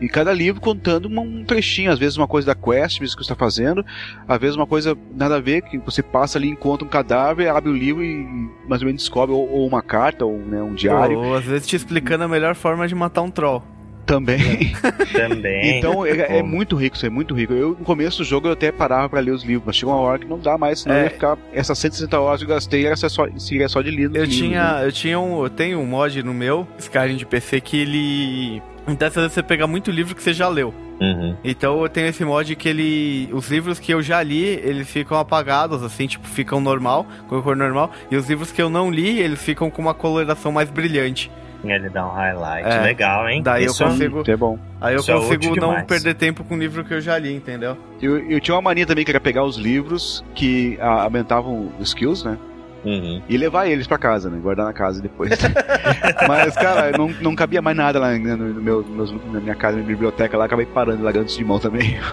[0.00, 3.32] E cada livro contando um trechinho, às vezes uma coisa da quest mesmo que você
[3.32, 3.84] está fazendo,
[4.28, 7.70] às vezes uma coisa nada a ver, que você passa ali, encontra um cadáver, abre
[7.70, 8.24] o livro e
[8.68, 11.18] mais ou menos descobre ou, ou uma carta, ou né, um diário.
[11.18, 13.62] Ou às vezes te explicando a melhor forma de matar um troll.
[14.08, 14.72] Também.
[15.12, 15.78] Também.
[15.78, 17.52] Então é, é muito rico, isso é muito rico.
[17.52, 20.00] Eu, no começo do jogo, eu até parava pra ler os livros, mas chegou uma
[20.00, 21.04] hora que não dá mais, senão É.
[21.04, 21.36] ia ficar.
[21.52, 24.36] Essas 160 horas que eu gastei era só, seria só de ler os Eu livros,
[24.36, 24.86] tinha, né?
[24.86, 28.62] eu tinha um, eu tenho um mod no meu Skyrim de PC que ele
[28.96, 30.72] dessa vez você pegar muito livro que você já leu.
[31.00, 31.36] Uhum.
[31.44, 33.28] Então eu tenho esse mod que ele.
[33.32, 37.54] Os livros que eu já li, eles ficam apagados, assim, tipo, ficam normal, com cor
[37.54, 37.92] normal.
[38.10, 41.30] E os livros que eu não li, eles ficam com uma coloração mais brilhante.
[41.64, 42.68] Ele dá um highlight.
[42.68, 42.80] É.
[42.82, 43.42] Legal, hein?
[43.42, 44.58] Daí eu Isso é um- consigo- é bom.
[44.80, 45.86] Aí eu Isso é consigo útil não demais.
[45.86, 47.76] perder tempo com o livro que eu já li, entendeu?
[48.00, 51.88] Eu, eu tinha uma mania também que era pegar os livros que ah, aumentavam os
[51.88, 52.38] skills, né?
[52.84, 53.20] Uhum.
[53.28, 54.38] E levar eles pra casa, né?
[54.40, 55.30] Guardar na casa depois.
[56.28, 59.54] Mas, cara, não, não cabia mais nada lá né, no, no meu, meus- na minha
[59.56, 61.98] casa, na minha biblioteca lá, acabei parando, largando de mão também.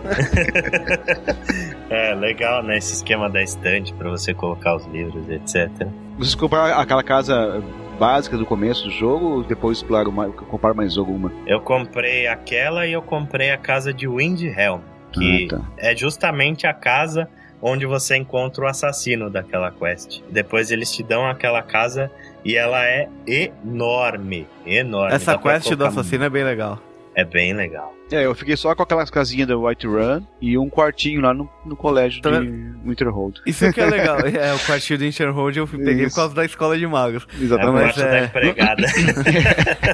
[1.90, 2.78] É, legal, né?
[2.78, 5.88] Esse esquema da estante pra você colocar os livros, etc.
[6.18, 7.62] Vocês compraram aquela casa
[7.96, 11.32] básica do começo do jogo ou depois exploraram mais, compraram mais alguma?
[11.48, 14.82] Eu comprei aquela e eu comprei a casa de Windhelm,
[15.12, 15.62] que Ah, tá.
[15.78, 17.28] é justamente a casa
[17.62, 20.22] onde você encontra o assassino daquela quest.
[20.30, 22.12] Depois eles te dão aquela casa
[22.44, 25.16] e ela é enorme, enorme.
[25.16, 26.80] Essa Dá quest do assassino é bem legal.
[27.16, 27.96] É bem legal.
[28.12, 31.50] É, eu fiquei só com aquelas casinhas da White Run e um quartinho lá no,
[31.66, 32.48] no colégio Tá de
[32.86, 33.42] Winterhold.
[33.48, 34.20] Isso que é legal.
[34.28, 36.16] é, o quartinho do Interhold eu peguei por Isso.
[36.16, 37.26] causa da escola de magos.
[37.40, 37.74] É Exatamente.
[37.74, 38.84] mas quarto é- da empregada.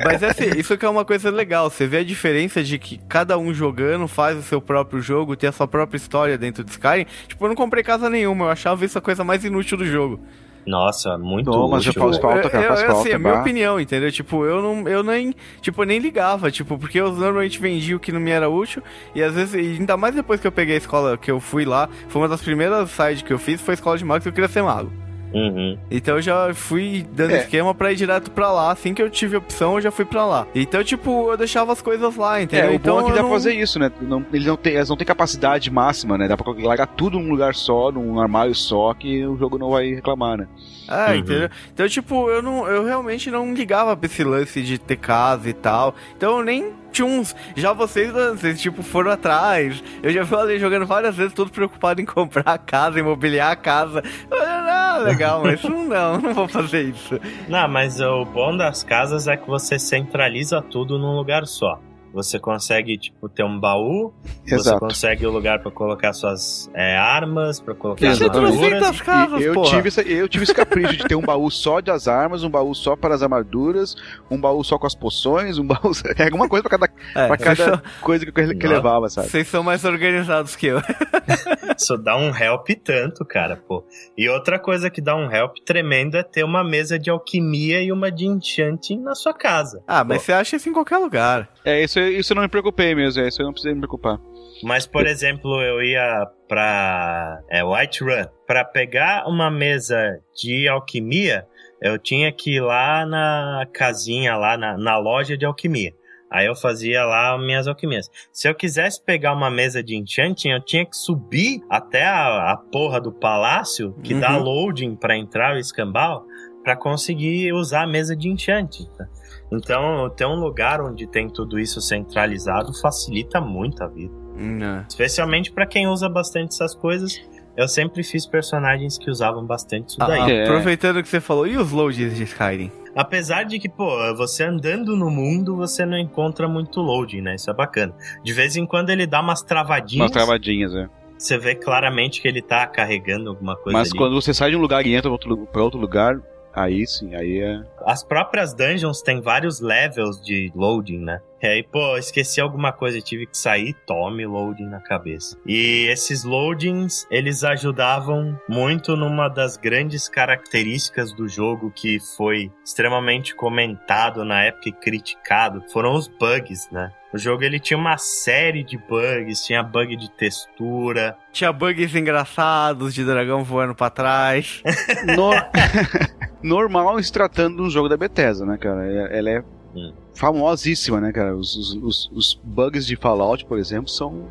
[0.04, 1.70] Mas é assim, isso que é uma coisa legal.
[1.70, 5.48] Você vê a diferença de que cada um jogando faz o seu próprio jogo, tem
[5.48, 7.06] a sua própria história dentro de Skyrim.
[7.28, 10.20] Tipo, eu não comprei casa nenhuma, eu achava isso a coisa mais inútil do jogo.
[10.66, 12.02] Nossa, muito Não, mas útil.
[12.20, 14.12] Cara, eu, faz eu, falta, assim, é a minha opinião, entendeu?
[14.12, 18.00] Tipo, eu não, eu nem, tipo, eu nem ligava, tipo, porque eu normalmente vendia o
[18.00, 18.84] que não me era útil,
[19.16, 21.66] e às vezes, e ainda mais depois que eu peguei a escola, que eu fui
[21.66, 24.30] lá, foi uma das primeiras sites que eu fiz, foi a escola de magos que
[24.30, 24.92] eu queria ser mago.
[25.34, 25.78] Uhum.
[25.90, 27.38] Então eu já fui dando É.
[27.38, 28.72] esquema pra ir direto pra lá.
[28.72, 30.48] Assim que eu tive opção, eu já fui pra lá.
[30.54, 32.72] Então, tipo, eu deixava as coisas lá, É, entendeu?
[32.72, 33.30] o então bom é que dá não...
[33.30, 33.92] pra fazer isso, né?
[34.02, 36.28] Não, eles, não têm, eles não têm capacidade máxima, né?
[36.28, 39.94] Dá pra largar tudo num lugar só, num armário só, que o jogo não vai
[39.94, 40.48] reclamar, né?
[40.90, 41.16] É, Uhum.
[41.20, 41.50] entendeu?
[41.74, 45.54] Então, tipo, eu não, eu realmente não ligava pra esse lance de ter casa e
[45.54, 45.96] tal.
[46.18, 47.36] Então eu nem tinha uns.
[47.56, 49.84] Já vocês, vocês, tipo, foram atrás.
[50.04, 54.04] Eu já falei jogando várias vezes, todo preocupado em comprar a casa, imobiliar a casa.
[54.32, 57.20] Ah, legal, mas não, não vou fazer isso.
[57.48, 61.80] Não, mas o bom das casas é que você centraliza tudo num lugar só.
[62.14, 64.14] Você consegue, tipo, ter um baú,
[64.46, 64.80] você Exato.
[64.80, 68.38] consegue o lugar pra colocar suas é, armas, pra colocar Exatamente.
[68.48, 68.80] armaduras.
[68.80, 69.70] 300 casas, eu, porra.
[69.70, 72.76] tive esse, eu tive esse capricho de ter um baú só das armas, um baú
[72.76, 73.96] só para as armaduras,
[74.30, 75.92] um baú só com as poções, um baú.
[76.18, 78.74] É alguma coisa pra cada, É, pra cada são, coisa que, eu- que Não.
[78.74, 79.28] levava, sabe?
[79.30, 80.80] vocês são mais organizados que eu.
[81.78, 83.84] Isso dá um help tanto, cara, pô.
[84.18, 87.92] E outra coisa que dá um help tremendo é ter uma mesa de alquimia e
[87.92, 89.82] uma de enchanting na sua casa.
[89.88, 91.50] Ah, mas Pô, você acha isso em qualquer lugar.
[91.64, 94.20] É, isso, isso eu não me preocupei mesmo, é, isso eu não precisei me preocupar.
[94.64, 98.26] Mas, por exemplo, eu ia pra é, White Run.
[98.46, 101.46] Pra pegar uma mesa de alquimia,
[101.82, 105.94] eu tinha que ir lá na casinha, lá na, na loja de alquimia.
[106.30, 108.10] Aí eu fazia lá minhas alquimias.
[108.32, 112.58] Se eu quisesse pegar uma mesa de enchanting, eu tinha que subir até a, a
[112.58, 114.44] porra do palácio, que dá Uhum.
[114.44, 116.26] loading pra entrar o escambau,
[116.64, 118.88] pra conseguir usar a mesa de enchanting.
[118.98, 119.06] tá?
[119.52, 124.14] Então, ter um lugar onde tem tudo isso centralizado facilita muito a vida.
[124.36, 124.86] Não.
[124.88, 127.22] Especialmente pra quem usa bastante essas coisas.
[127.56, 130.20] Eu sempre fiz personagens que usavam bastante isso daí.
[130.22, 130.44] Ah, É.
[130.44, 132.72] Aproveitando que você falou, e os loads de Skyrim?
[132.96, 137.36] Apesar de que, pô, você andando no mundo, você não encontra muito loading, né?
[137.36, 137.94] Isso é bacana.
[138.24, 140.04] De vez em quando ele dá umas travadinhas.
[140.06, 140.88] Umas travadinhas, é.
[141.18, 143.98] Você vê claramente que ele tá carregando alguma coisa Mas ali.
[143.98, 146.20] quando você sai de um lugar e entra pra outro, pra outro lugar,
[146.54, 147.62] aí sim, aí é.
[147.86, 151.22] As próprias dungeons têm vários levels de loading, né?
[151.42, 155.36] E aí, pô, esqueci alguma coisa e tive que sair, tome loading na cabeça.
[155.44, 163.34] E esses loadings, eles ajudavam muito numa das grandes características do jogo que foi extremamente
[163.34, 166.92] comentado na época e criticado, foram os bugs, né?
[167.12, 172.94] O jogo ele tinha uma série de bugs, tinha bug de textura, Tinha bugs engraçados
[172.94, 174.62] de dragão voando pra trás.
[175.18, 175.32] No-
[176.44, 178.86] Normal se tratando de um jogo da Bethesda, né, cara?
[178.86, 179.44] É- Ela é
[179.76, 179.94] Hum.
[180.14, 181.36] famosíssima, né, cara?
[181.36, 184.26] Os, os, os, os bugs de Fallout, por exemplo, são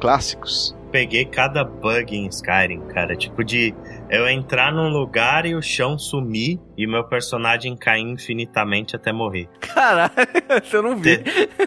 [0.00, 0.74] clássicos.
[0.90, 3.14] peguei cada bug em Skyrim, cara.
[3.16, 3.74] Tipo de
[4.10, 9.48] eu entrar num lugar e o chão sumir e meu personagem cair infinitamente até morrer.
[9.60, 10.12] Caralho,
[10.72, 11.22] eu não vi.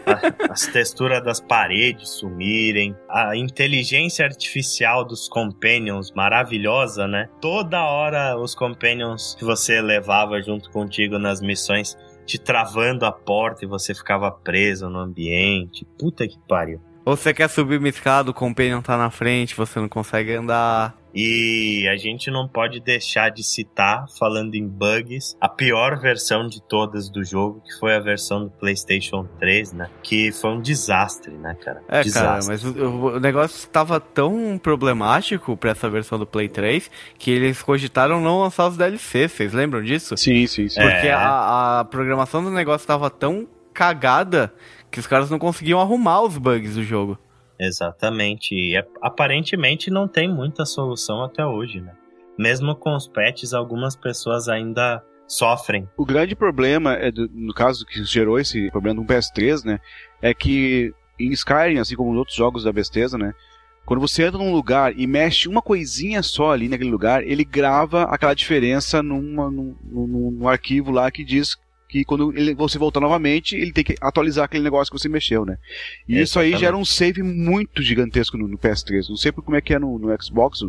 [0.06, 7.28] A- as texturas das paredes sumirem, a inteligência artificial dos companions maravilhosa, né?
[7.40, 13.64] Toda hora os companions que você levava junto contigo nas missões te travando a porta
[13.64, 15.84] e você ficava preso no ambiente.
[15.98, 16.80] Puta que pariu.
[17.04, 20.96] Ou você quer subir uma escada, o companion tá na frente, você não consegue andar.
[21.14, 26.62] E a gente não pode deixar de citar, falando em bugs, a pior versão de
[26.62, 29.90] todas do jogo, que foi a versão do PlayStation 3, né?
[30.02, 31.82] Que foi um desastre, né, cara?
[31.88, 32.28] É, desastre.
[32.28, 37.30] cara, mas o, o negócio estava tão problemático pra essa versão do Play 3 que
[37.30, 39.32] eles cogitaram não lançar os DLCs.
[39.32, 40.16] Vocês lembram disso?
[40.16, 40.80] Sim, sim, sim.
[40.80, 41.12] Porque É.
[41.12, 44.52] a, a programação do negócio estava tão cagada
[44.90, 47.18] que os caras não conseguiam arrumar os bugs do jogo.
[47.66, 48.54] Exatamente.
[48.54, 51.92] E aparentemente não tem muita solução até hoje, né?
[52.38, 55.88] Mesmo com os patches, algumas pessoas ainda sofrem.
[55.96, 59.78] O grande problema, é do- no caso que gerou esse problema no PS3, né,
[60.20, 63.32] é que em Skyrim, assim como nos outros jogos da Bethesda, né,
[63.86, 68.04] quando você entra num lugar e mexe uma coisinha só ali naquele lugar, ele grava
[68.04, 71.56] aquela diferença numa, num, num- num arquivo lá que diz
[71.92, 75.44] que quando ele- você voltar novamente, ele tem que atualizar aquele negócio que você mexeu,
[75.44, 75.58] né?
[76.08, 76.60] E isso aí Exatamente.
[76.60, 79.10] gera um save muito gigantesco no, no PS3.
[79.10, 80.60] Não sei como é que é no, no Xbox.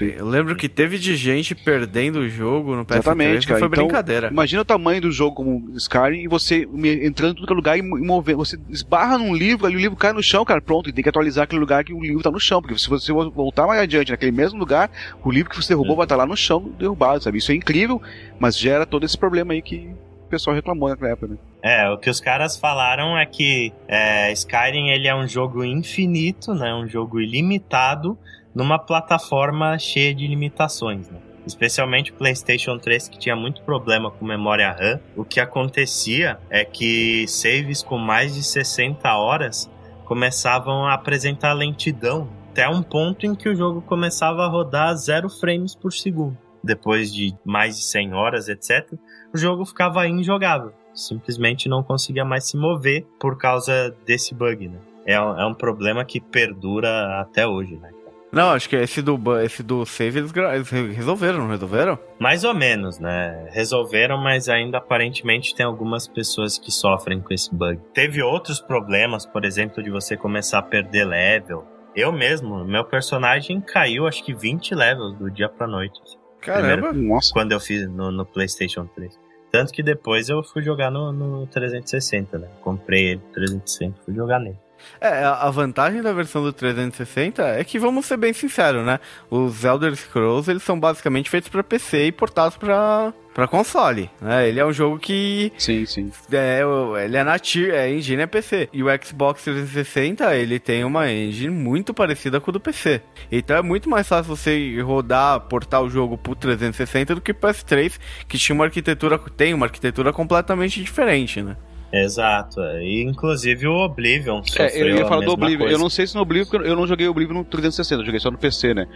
[0.00, 3.58] Eu lembro que teve de gente perdendo o jogo no PS3 Exatamente, cara.
[3.60, 4.28] foi Então, brincadeira.
[4.28, 6.66] Imagina o tamanho do jogo como Skyrim e você
[7.02, 8.38] entrando em todo lugar e mo- movendo.
[8.38, 11.08] Você esbarra num livro, ali o livro cai no chão, cara, pronto, e tem que
[11.10, 12.62] atualizar aquele lugar que o livro tá no chão.
[12.62, 14.90] Porque se você voltar mais adiante naquele mesmo lugar,
[15.22, 15.96] o livro que você derrubou Uhum.
[15.98, 17.36] vai estar lá no chão derrubado, sabe?
[17.36, 18.00] Isso é incrível,
[18.40, 19.90] mas gera todo esse problema aí que
[20.32, 21.36] pessoal reclamou naquela época, né?
[21.62, 26.54] É, o que os caras falaram é que é, Skyrim ele é um jogo infinito,
[26.54, 26.74] né?
[26.74, 28.18] Um jogo ilimitado
[28.54, 31.18] numa plataforma cheia de limitações, né?
[31.46, 35.00] Especialmente o PlayStation 3 que tinha muito problema com memória RAM.
[35.14, 39.70] O que acontecia é que saves com mais de 60 horas
[40.06, 45.28] começavam a apresentar lentidão até um ponto em que o jogo começava a rodar zero
[45.28, 46.38] frames por segundo.
[46.62, 48.92] Depois de mais de 100 horas, etc.,
[49.34, 54.78] o jogo ficava injogável simplesmente não conseguia mais se mover por causa desse bug, né?
[55.06, 57.88] É, um- é um problema que perdura até hoje, né?
[58.30, 61.98] Não, acho que esse do, esse do save eles, eles resolveram, não resolveram?
[62.18, 63.48] Mais ou menos, né?
[63.52, 67.78] Resolveram, mas ainda aparentemente tem algumas pessoas que sofrem com esse bug.
[67.94, 71.66] Teve outros problemas, por exemplo, de você começar a perder level.
[71.96, 75.98] Eu mesmo, meu personagem caiu acho que 20 levels do dia pra noite.
[76.42, 76.92] Caramba.
[76.92, 77.32] Nossa.
[77.32, 79.18] Quando eu fiz no, no PlayStation 3.
[79.50, 82.48] Tanto que depois eu fui jogar no, no 360, né?
[82.60, 84.56] Comprei ele 360 fui jogar nele.
[85.00, 88.98] É, a a vantagem da versão do 360 é que, vamos ser bem sinceros, né?
[89.30, 94.48] Os Elder Scrolls, eles são basicamente feitos pra PC e portados pra, pra console, né?
[94.48, 96.10] Ele é um jogo que Sim, sim.
[96.32, 96.62] é,
[97.04, 98.68] ele é nativo, é engine é PC.
[98.72, 103.00] E o Xbox 360, ele tem uma engine muito parecida com o do PC.
[103.30, 107.50] Então é muito mais fácil você rodar, portar o jogo pro 360 do que pro
[107.50, 111.56] PS3, que tinha uma arquitetura, tem uma arquitetura completamente diferente, né?
[111.92, 112.60] Exato.
[112.80, 115.58] E inclusive o Oblivion É, eu ia falar do Oblivion.
[115.58, 115.74] coisa.
[115.74, 118.20] Eu não sei se no Oblivion, porque eu não joguei Oblivion no 360, eu joguei
[118.20, 118.86] só no PC, né?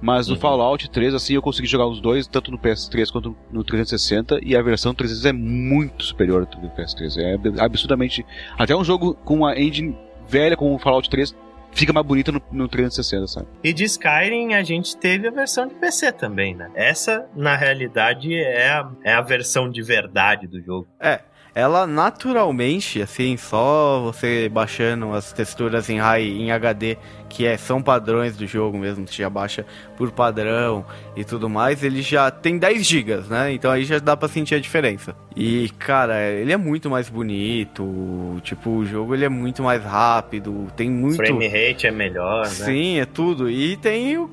[0.00, 0.40] Mas no Uhum.
[0.40, 4.56] Fallout 3, assim, eu consegui jogar os dois, tanto no PS3 quanto no 360, e
[4.56, 7.16] a versão 360 é muito superior ao do PS3.
[7.18, 8.24] É ab- absurdamente.
[8.56, 9.96] Até um jogo com uma engine
[10.28, 11.34] velha como o Fallout 3
[11.72, 13.46] fica mais bonita no, no 360, sabe?
[13.64, 16.70] E de Skyrim a gente teve a versão de PC também, né?
[16.72, 20.86] Essa, na realidade, é a, é a versão de verdade do jogo.
[21.00, 21.20] É,
[21.54, 26.98] ela naturalmente, assim, só você baixando as texturas em high, em HD,
[27.28, 29.64] que é, são padrões do jogo mesmo, você já baixa
[29.96, 30.84] por padrão
[31.14, 33.52] e tudo mais, ele já tem 10 GB, né?
[33.52, 35.14] Então aí já dá pra sentir a diferença.
[35.36, 40.66] E, cara, ele é muito mais bonito, tipo, o jogo ele é muito mais rápido,
[40.76, 41.16] tem muito...
[41.16, 42.50] Frame rate é melhor, né?
[42.50, 43.48] Sim, é tudo.
[43.48, 44.28] E tem o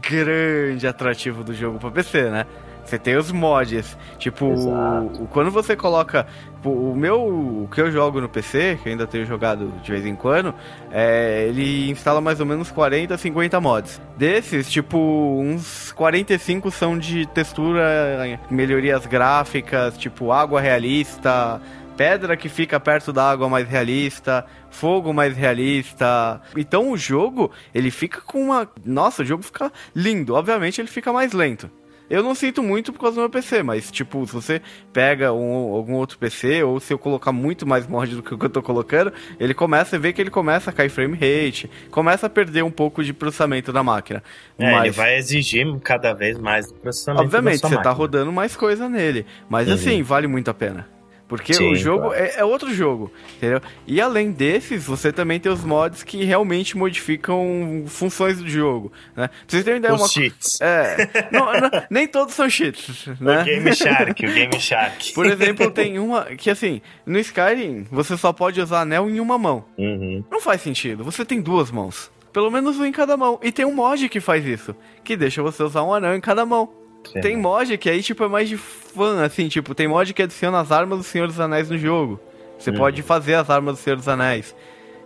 [0.00, 2.44] grande atrativo do jogo pra PC, né?
[2.90, 3.96] Você tem os mods.
[4.18, 6.26] Tipo, o- quando você coloca.
[6.60, 7.20] pô, O meu.
[7.22, 10.52] O que eu jogo no PC, que eu ainda tenho jogado de vez em quando,
[10.90, 14.00] é, ele instala mais ou menos 40, 50 mods.
[14.16, 14.98] Desses, tipo,
[15.40, 21.60] uns 45 são de textura, melhorias gráficas, tipo água realista,
[21.96, 26.40] pedra que fica perto da água mais realista, fogo mais realista.
[26.56, 28.68] Então o jogo, ele fica com uma.
[28.84, 30.34] Nossa, o jogo fica lindo.
[30.34, 31.70] Obviamente ele fica mais lento.
[32.10, 34.60] Eu não sinto muito por causa do meu PC, mas tipo, se você
[34.92, 38.38] pega um- algum outro PC, ou se eu colocar muito mais mod do que o
[38.38, 41.70] que eu tô colocando, ele começa a ver que ele começa a cair frame rate,
[41.90, 44.22] começa a perder um pouco de processamento da máquina.
[44.58, 44.84] É, mas...
[44.86, 47.92] ele vai exigir cada vez mais processamento Obviamente, você tá máquina.
[47.94, 49.24] rodando mais coisa nele.
[49.48, 49.74] Mas Uhum.
[49.74, 50.88] assim, vale muito a pena.
[51.30, 52.24] Porque Sim, o jogo claro.
[52.24, 53.62] é, é outro jogo, entendeu?
[53.86, 59.28] E além desses, você também tem os mods que realmente modificam funções do jogo, né?
[59.28, 60.08] Pra vocês terem ideia, Os uma...
[60.08, 60.60] cheats.
[60.60, 63.42] É, não, não, nem todos são cheats, né?
[63.42, 65.12] O Game Shark, o Game Shark.
[65.12, 69.38] Por exemplo, tem uma que assim, no Skyrim você só pode usar anel em uma
[69.38, 69.64] mão.
[69.78, 70.24] Uhum.
[70.28, 72.10] Não faz sentido, você tem duas mãos.
[72.32, 73.38] Pelo menos um em cada mão.
[73.40, 74.74] E tem um mod que faz isso,
[75.04, 76.79] que deixa você usar um anel em cada mão.
[77.04, 77.20] Sim.
[77.20, 80.60] Tem mod que aí, tipo, é mais de fã, assim, tipo, tem mod que adiciona
[80.60, 82.20] as armas do Senhor dos Anéis no jogo.
[82.58, 82.76] Você Uhum.
[82.76, 84.54] pode fazer as armas do Senhor dos Anéis.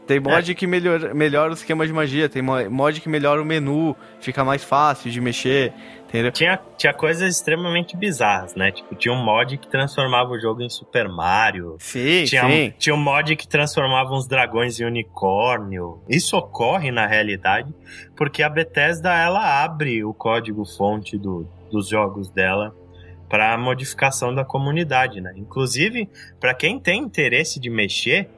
[0.06, 0.54] Tem mod É.
[0.54, 4.44] que melhora, melhora o esquema de magia, tem mo- mod que melhora o menu, fica
[4.44, 5.72] mais fácil de mexer,
[6.06, 6.30] entendeu?
[6.30, 8.70] Tinha, tinha coisas extremamente bizarras, né?
[8.70, 11.76] Tipo, tinha um mod que transformava o jogo em Super Mario.
[11.78, 12.74] Sim, Tinha, um, sim.
[12.78, 15.98] tinha um mod que transformava uns dragões em unicórnio.
[16.06, 17.72] Isso ocorre na realidade
[18.14, 22.72] porque a Bethesda ela abre o código fonte do, dos jogos dela
[23.28, 25.32] para modificação da comunidade, né?
[25.36, 26.08] Inclusive,
[26.38, 28.28] para quem tem interesse de mexer,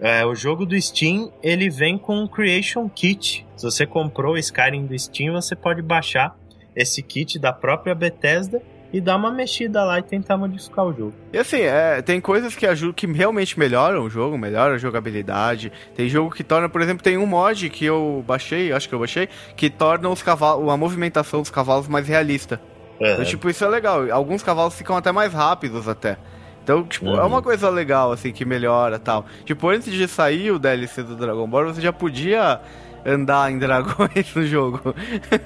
[0.00, 3.46] é, o jogo do Steam ele vem com um Creation Kit.
[3.54, 6.34] Se você comprou o Skyrim do Steam, você pode baixar
[6.74, 11.14] esse kit da própria Bethesda e dar uma mexida lá e tentar modificar o jogo.
[11.32, 15.72] E assim, é, tem coisas que ajudam, que realmente melhoram o jogo, melhoram a jogabilidade.
[15.94, 18.98] Tem jogo que torna, por exemplo, tem um mod que eu baixei, acho que eu
[18.98, 22.60] baixei, que torna os cavalos, a movimentação dos cavalos mais realista.
[23.00, 24.10] Então, tipo, isso é legal.
[24.10, 26.16] Alguns cavalos ficam até mais rápidos até.
[26.62, 27.26] Então, tipo, é Uhum.
[27.26, 29.24] uma coisa legal, assim, que melhora tal.
[29.44, 32.60] Tipo, antes de sair o DLC do Dragon Ball, você já podia
[33.04, 34.94] andar em dragões no jogo.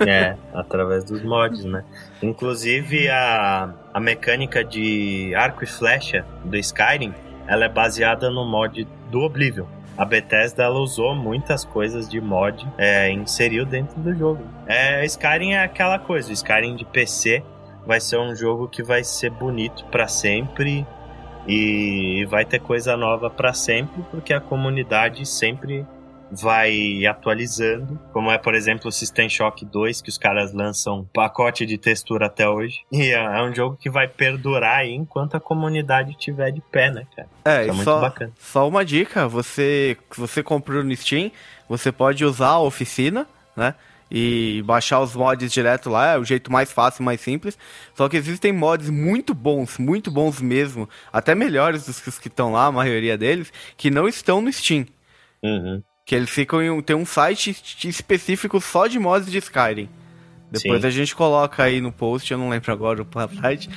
[0.07, 1.85] É, através dos mods, né?
[2.23, 7.13] Inclusive a, a mecânica de arco e flecha do Skyrim,
[7.47, 9.67] ela é baseada no mod do Oblivion.
[9.97, 14.43] A Bethesda ela usou muitas coisas de mod é, inseriu dentro do jogo.
[14.67, 17.43] É, Skyrim é aquela coisa, o Skyrim de PC
[17.87, 20.87] vai ser um jogo que vai ser bonito pra sempre
[21.47, 25.87] e vai ter coisa nova pra sempre, porque a comunidade sempre
[26.31, 31.05] vai atualizando, como é, por exemplo, o System Shock 2, que os caras lançam um
[31.05, 32.81] pacote de textura até hoje.
[33.01, 36.91] E é, é um jogo que vai perdurar aí enquanto a comunidade estiver de pé,
[36.91, 37.29] né, cara?
[37.45, 38.33] É, Isso é muito só, bacana.
[38.39, 41.31] só uma dica, você você comprou no Steam,
[41.69, 43.27] você pode usar a oficina,
[43.57, 43.75] né?
[44.11, 47.57] E baixar os mods direto lá, é o jeito mais fácil, mais simples.
[47.95, 52.29] Só que existem mods muito bons, muito bons mesmo, até melhores dos que os que
[52.29, 54.85] estão lá, a maioria deles, que não estão no Steam.
[55.43, 55.83] Uhum.
[56.11, 59.89] Que eles ficam em um, tem um site específico só de mods de Skyrim.
[60.51, 60.89] Depois Sim.
[60.89, 63.71] a gente coloca aí no post, eu não lembro agora o site.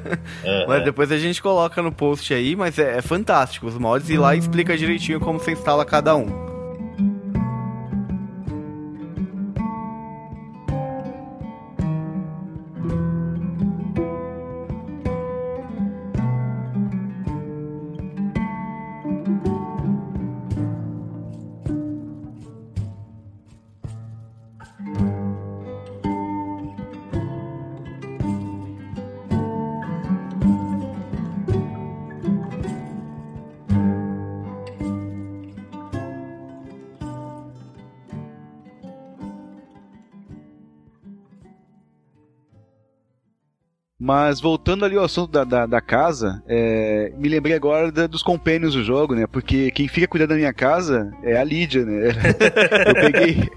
[0.66, 4.16] Mas depois a gente coloca no post aí, mas é, é fantástico os mods e
[4.16, 6.55] lá explica direitinho como você instala cada um.
[44.06, 48.22] Mas voltando ali ao assunto da, da, da casa, é, me lembrei agora da- dos
[48.22, 49.26] companions do jogo, né?
[49.26, 52.10] Porque quem fica cuidando da minha casa é a Lídia, né?
[52.86, 53.50] eu peguei.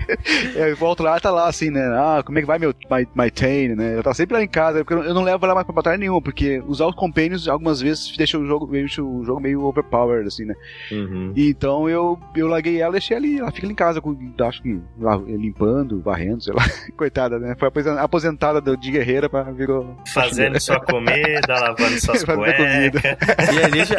[0.56, 1.82] é, eu volto lá, tá lá assim, né?
[1.94, 3.94] Ah, como é que vai meu my, my Tane, né?
[3.94, 6.20] Ela tá sempre lá em casa, porque eu não- levo ela mais pra batalha nenhuma,
[6.22, 10.46] porque usar os companions algumas vezes deixa o jogo, deixa o jogo meio overpowered, assim,
[10.46, 10.56] né?
[10.92, 11.32] Uhum.
[11.38, 13.38] Então eu, eu larguei ela e deixei ali.
[13.38, 16.64] Ela fica ali em casa, com, acho que lá, limpando, varrendo, sei lá.
[16.98, 17.56] Coitada, né?
[17.60, 19.96] Foi aposen- aposentada do- de guerreira pra virou.
[20.12, 23.54] Fazendo sua comida, lavando suas Fazendo cuecas.
[23.54, 23.98] E a Lídia,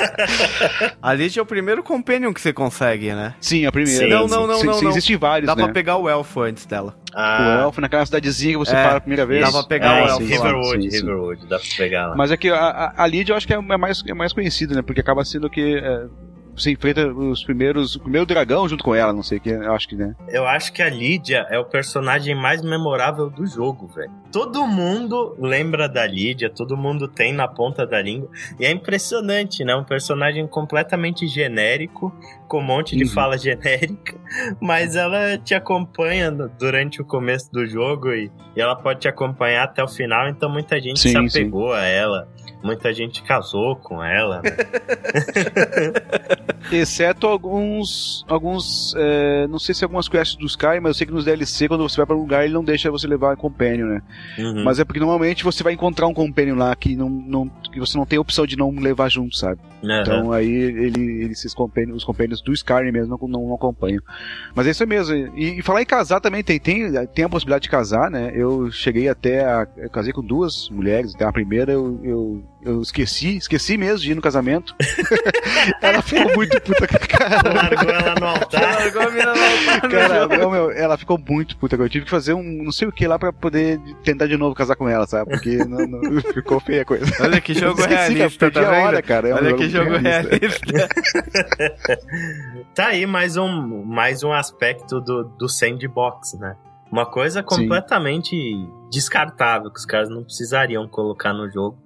[1.03, 3.35] a Lídia é o primeiro companion que você consegue, né?
[3.41, 4.05] Sim, a primeira.
[4.05, 4.91] Sim, Não, não, não, Sim, não, sim, não.
[4.91, 5.65] Existem vários, Dá né?
[5.65, 6.95] pra pegar o elfo antes dela.
[7.11, 9.45] O Ah, elfo naquela cidadezinha que você É, para a primeira vez.
[9.45, 10.27] dá pra pegar ah, o elfo.
[10.27, 10.97] Riverwood, sim, sim.
[10.99, 12.17] Riverwood, dá pra pegar lá.
[12.17, 14.75] Mas é que a, a, a Lídia eu acho que é mais, é mais conhecida,
[14.75, 14.83] né?
[14.83, 16.07] Porque acaba sendo que é,
[16.61, 17.97] você enfrenta os primeiros.
[17.97, 20.15] O primeiro dragão junto com ela, não sei o que, eu acho que, né?
[20.29, 24.11] Eu acho que a Lídia é o personagem mais memorável do jogo, velho.
[24.31, 28.31] Todo mundo lembra da Lídia, todo mundo tem na ponta da língua.
[28.59, 29.75] E é impressionante, né?
[29.75, 32.13] Um personagem completamente genérico,
[32.51, 33.11] com um monte de Uhum.
[33.11, 34.19] fala genérica,
[34.61, 39.63] mas ela te acompanha durante o começo do jogo e, e ela pode te acompanhar
[39.63, 42.29] até o final, então muita gente Sim, se apegou a ela.
[42.63, 44.43] Muita gente casou com ela.
[44.43, 44.51] né?
[46.71, 48.25] Exceto alguns.
[48.29, 51.69] alguns é, não sei se algumas quests dos Sky, mas eu sei que nos DLC,
[51.69, 54.03] quando você vai para um lugar, ele não deixa você levar companion, né?
[54.39, 54.65] Uhum.
[54.65, 57.97] Mas é porque normalmente você vai encontrar um companion lá que, não, não, que você
[57.97, 59.61] não tem a opção de não levar junto, sabe?
[59.83, 60.01] Uhum.
[60.01, 64.03] Então aí ele, ele, esses companions, os companions do Skyrim mesmo não, não, não acompanham.
[64.55, 65.15] Mas é isso mesmo.
[65.15, 68.33] E, e, falar em casar também, tem, tem, tem a possibilidade de casar, né?
[68.35, 69.67] Eu cheguei até a.
[69.77, 74.13] Eu casei com duas mulheres, até a primeira eu, eu, eu esqueci, esqueci mesmo de
[74.13, 74.75] ir no casamento.
[75.81, 77.53] ela ficou muito puta cara.
[77.55, 78.61] Largou ela no altar.
[78.61, 79.91] Largou a mina no altar.
[79.91, 81.77] Cara, meu, ela ficou muito puta.
[81.77, 84.55] Eu tive que fazer um não sei o que lá pra poder tentar de novo
[84.55, 85.31] casar com ela, sabe?
[85.31, 87.05] Porque não, não, ficou feia a coisa.
[87.21, 88.87] Olha que jogo Esqueci, realista, cara, tá a vendo?
[88.87, 89.29] hora, cara.
[89.29, 90.37] É um Olha que jogo realista.
[90.37, 90.89] realista.
[92.75, 96.57] Tá aí mais um, mais um aspecto do, do sandbox, né?
[96.91, 98.35] Uma coisa completamente
[98.91, 101.79] descartável que os caras não precisariam colocar no jogo,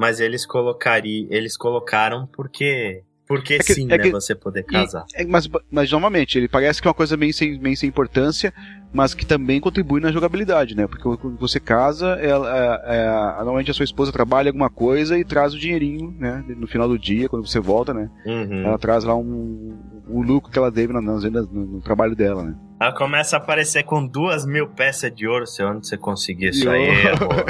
[0.00, 5.04] mas eles colocariam, eles colocaram porque porque que- sim, é né, que- você poder casar.
[5.14, 8.52] É, mas, mas normalmente, ele parece que é uma coisa bem sem, bem sem importância,
[8.92, 10.86] mas que também contribui na jogabilidade, né?
[10.88, 15.24] Porque quando você casa, ela, é, é, normalmente a sua esposa trabalha alguma coisa e
[15.24, 16.42] traz o dinheirinho, né?
[16.56, 18.10] No final do dia, quando você volta, né?
[18.26, 18.64] Uhum.
[18.66, 19.78] Ela traz lá um,
[20.22, 22.54] lucro que ela teve na- nas vendas, no, no trabalho dela, né?
[22.80, 26.68] Ela começa a aparecer com duas mil peças de ouro, sei onde você conseguir isso
[26.70, 26.88] aí.
[26.88, 27.28] errou.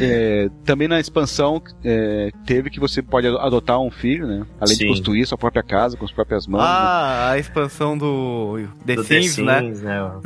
[0.00, 4.44] É, também na expansão é, teve que você pode adotar um filho, né?
[4.60, 4.84] Além Sim.
[4.84, 6.64] de construir sua própria casa com as próprias mãos.
[6.64, 9.60] Ah, a expansão do The Do Sims, né?
[9.60, 10.00] Sims, né?
[10.00, 10.20] né?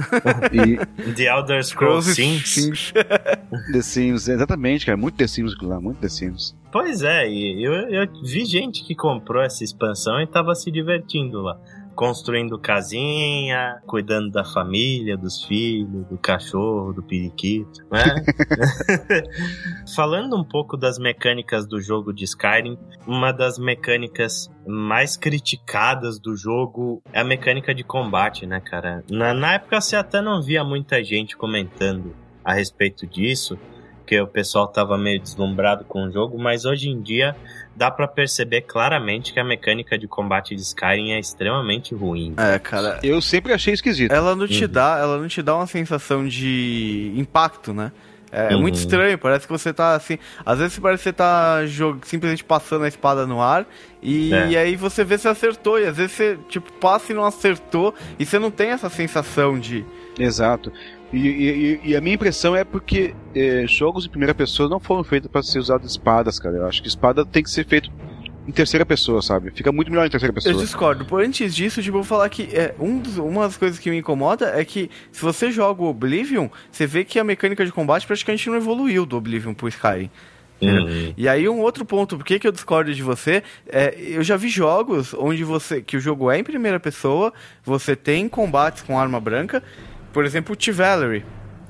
[0.53, 2.49] E The Elder Scrolls Sims.
[2.49, 2.93] Sims.
[3.73, 4.97] The Sims, exatamente, cara.
[4.97, 6.57] Muito The Sims lá, muito The Sims.
[6.71, 11.41] Pois é, e eu, eu vi gente que comprou essa expansão e tava se divertindo
[11.41, 11.58] lá.
[11.99, 18.05] Construindo casinha, cuidando da família, dos filhos, do cachorro, do periquito, né?
[19.97, 26.37] Falando um pouco das mecânicas do jogo de Skyrim, uma das mecânicas mais criticadas do
[26.37, 29.03] jogo é a mecânica de combate, né, cara?
[29.11, 33.59] Na, na época você até não via muita gente comentando a respeito disso,
[34.09, 37.37] porque o pessoal tava meio deslumbrado com o jogo, mas hoje em dia
[37.77, 42.33] dá pra perceber claramente que a mecânica de combate de Skyrim é extremamente ruim.
[42.39, 42.99] É, cara.
[43.03, 44.11] Eu sempre achei esquisito.
[44.11, 44.71] Ela não te Uhum.
[44.73, 47.93] dá, ela não te dá uma sensação de impacto, né?
[48.33, 48.63] É Uhum.
[48.63, 50.19] muito estranho, parece que você tá assim.
[50.45, 52.01] Às vezes parece que você tá jog...
[52.07, 53.67] simplesmente passando a espada no ar
[54.03, 54.59] e, É.
[54.59, 55.79] aí você vê se acertou.
[55.79, 59.59] E às vezes você, tipo, passa e não acertou e você não tem essa sensação
[59.59, 59.85] de.
[60.19, 60.73] Exato.
[61.13, 65.03] E, e- e a minha impressão é porque é, jogos em primeira pessoa não foram
[65.03, 66.57] feitos para ser usado espadas, cara.
[66.57, 67.91] Eu acho que espada tem que ser feito
[68.47, 69.51] em terceira pessoa, sabe?
[69.51, 70.55] Fica muito melhor em terceira Eu pessoa.
[70.63, 71.05] discordo.
[71.05, 73.91] Por antes disso, tipo, eu vou falar que é, um dos- uma das coisas que
[73.91, 77.73] me incomoda é que se você joga o Oblivion, você vê que a mecânica de
[77.73, 80.11] combate praticamente não evoluiu do Oblivion pro Skyrim.
[80.61, 81.15] Uhum.
[81.17, 84.37] E aí um outro ponto, por que, que eu discordo de você, é, eu já
[84.37, 87.33] vi jogos onde você, que o jogo é em primeira pessoa,
[87.65, 89.63] você tem combates com arma branca,
[90.19, 91.25] por exemplo, Chivalry.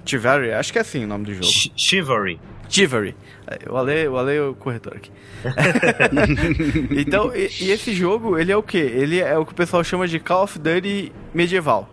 [0.06, 1.44] Chivalry, acho que é assim o nome do jogo.
[1.44, 2.40] Ch- Chivalry.
[2.66, 3.14] Chivalry.
[3.46, 5.10] É, O Ale, o Ale é o corretor aqui.
[6.96, 8.78] então, e, e esse jogo, ele é o quê?
[8.78, 11.90] Ele é o que o pessoal chama de Call of Duty medieval.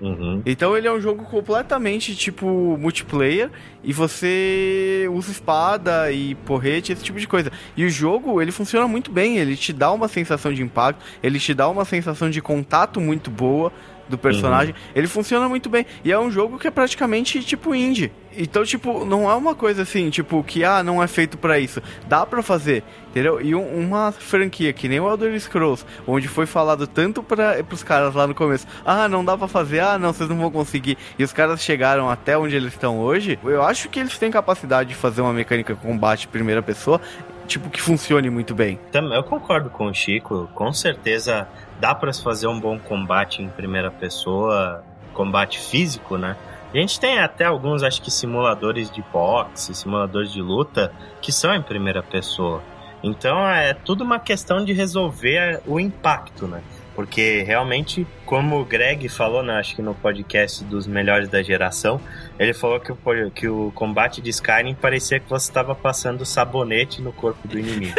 [0.00, 0.40] Uhum.
[0.46, 2.46] Então ele é um jogo completamente tipo
[2.78, 3.50] multiplayer
[3.82, 7.50] e você usa espada e porrete, esse tipo de coisa.
[7.76, 11.40] E o jogo, ele funciona muito bem, ele te dá uma sensação de impacto, ele
[11.40, 13.72] te dá uma sensação de contato muito boa
[14.08, 14.74] do personagem.
[14.94, 15.84] Ele funciona muito bem.
[16.04, 18.10] E é um jogo que é praticamente tipo indie.
[18.40, 21.82] Então, tipo, não é uma coisa assim, tipo, que ah, não é feito pra isso.
[22.06, 23.40] Dá pra fazer, entendeu?
[23.40, 27.82] E um- uma franquia que nem o Elder Scrolls, onde foi falado tanto para pros
[27.82, 30.96] caras lá no começo, ah, não dá pra fazer, ah, não, vocês não vão conseguir.
[31.18, 33.36] E os caras chegaram até onde eles estão hoje.
[33.42, 37.00] Eu acho que eles têm capacidade de fazer uma mecânica de combate primeira pessoa,
[37.48, 38.78] tipo, que funcione muito bem.
[38.92, 41.48] Eu concordo com o Chico, com certeza
[41.80, 46.36] dá pra se fazer um bom combate em primeira pessoa, combate físico, né?
[46.72, 51.54] A gente tem até alguns, acho que simuladores de boxe, simuladores de luta, que são
[51.54, 52.62] em primeira pessoa.
[53.02, 56.62] Então é tudo uma questão de resolver o impacto, né?
[56.94, 62.00] Porque realmente, como o Greg falou, né, acho que no podcast dos melhores da geração,
[62.38, 67.02] ele falou que o, que o combate de Skyrim parecia que você estava passando sabonete
[67.02, 67.94] no corpo do inimigo.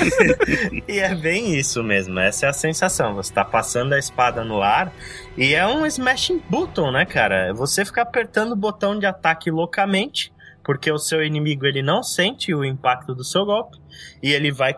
[0.86, 3.14] e é bem isso mesmo, essa é a sensação.
[3.14, 4.92] Você tá passando a espada no ar
[5.38, 7.54] e é um smashing button, né, cara?
[7.54, 10.30] Você fica apertando o botão de ataque loucamente,
[10.62, 13.79] porque o seu inimigo ele não sente o impacto do seu golpe
[14.22, 14.74] e ele vai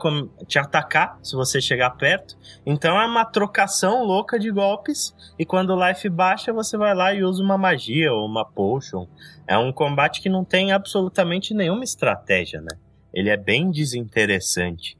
[0.46, 2.36] te atacar se você chegar perto.
[2.64, 7.14] Então é uma trocação louca de golpes e quando o life baixa você vai lá
[7.14, 9.06] e usa uma magia ou uma potion.
[9.46, 12.78] É um combate que não tem absolutamente nenhuma estratégia, né?
[13.12, 14.96] Ele é bem desinteressante.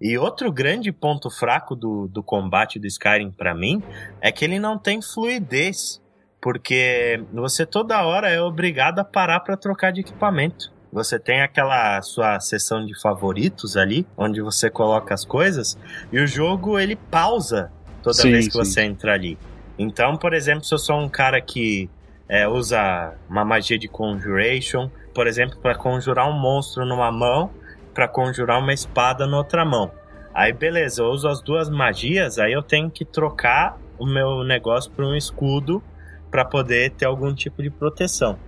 [0.00, 3.82] E outro grande ponto fraco do, do combate do Skyrim para mim
[4.20, 6.02] é que ele não tem fluidez,
[6.40, 10.75] porque você toda hora é obrigado a parar para trocar de equipamento.
[10.92, 15.76] Você tem aquela sua seção de favoritos ali, onde você coloca as coisas,
[16.12, 17.70] e o jogo ele pausa
[18.02, 18.58] toda Sim, vez que sim.
[18.58, 19.38] você entra ali.
[19.78, 21.90] Então, por exemplo, se eu sou um cara que
[22.28, 27.50] é, usa uma magia de conjuration, por exemplo, para conjurar um monstro numa mão,
[27.92, 29.90] para conjurar uma espada na outra mão.
[30.34, 34.90] Aí beleza, eu uso as duas magias, aí eu tenho que trocar o meu negócio
[34.90, 35.82] por um escudo
[36.30, 38.38] para poder ter algum tipo de proteção.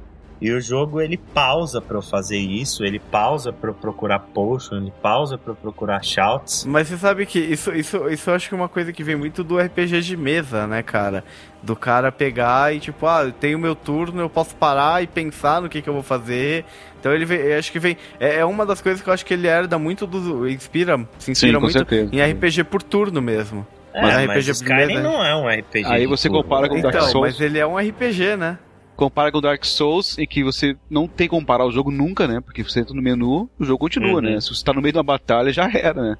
[0.40, 4.76] E o jogo ele pausa para eu fazer isso, ele pausa para eu procurar potion,
[4.76, 6.64] ele pausa para eu procurar shouts.
[6.64, 9.16] Mas você sabe que isso, isso, isso eu acho que é uma coisa que vem
[9.16, 11.24] muito do RPG de mesa, né, cara?
[11.60, 15.60] Do cara pegar e tipo, ah, eu tenho meu turno, eu posso parar e pensar
[15.60, 16.64] no que, que eu vou fazer.
[17.00, 17.96] Então ele vem, eu acho que vem.
[18.20, 20.48] É, é uma das coisas que eu acho que ele herda muito do.
[20.48, 22.10] Inspira, se inspira com muito certeza.
[22.14, 23.66] em RPG por turno mesmo.
[23.92, 25.84] É, Mas mas, RPG de Skyrim mesa- não é um RPG.
[25.86, 26.44] Aí você turno.
[26.44, 27.26] compara com Dark Então, Souls.
[27.32, 28.56] mas ele é um RPG, né?
[28.98, 32.40] Compara com Dark Souls, em que você não tem como parar o jogo nunca, né?
[32.40, 34.20] Porque você entra no menu, o jogo continua, Uhum.
[34.20, 34.40] né?
[34.40, 36.16] Se você tá no meio de uma batalha, já era, né?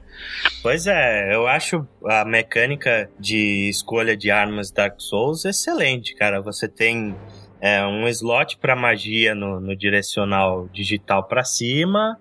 [0.63, 6.41] Pois é, eu acho a mecânica de escolha de armas Dark Souls excelente, cara.
[6.41, 7.17] Você tem
[7.61, 12.17] é, um slot para magia no, no direcional digital para cima,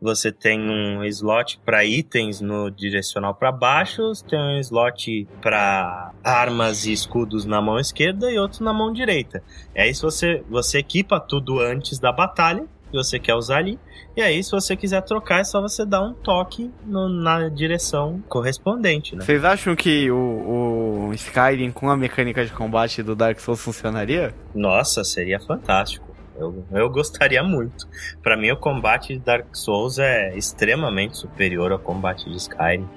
[0.00, 6.86] você tem um slot para itens no direcional para baixo, tem um slot para armas
[6.86, 9.42] e escudos na mão esquerda e outro na mão direita.
[9.74, 13.78] E aí se você você equipa tudo antes da batalha que você quer usar ali.
[14.16, 18.20] E aí, se você quiser trocar, é só você dar um toque no- na direção
[18.28, 19.22] correspondente, né?
[19.24, 24.34] Vocês acham que o, o Skyrim com a mecânica de combate do Dark Souls funcionaria?
[24.54, 26.07] Nossa, seria fantástico.
[26.38, 27.86] Eu, eu gostaria muito.
[28.22, 32.88] Pra mim, o combate de Dark Souls é extremamente superior ao combate de Skyrim.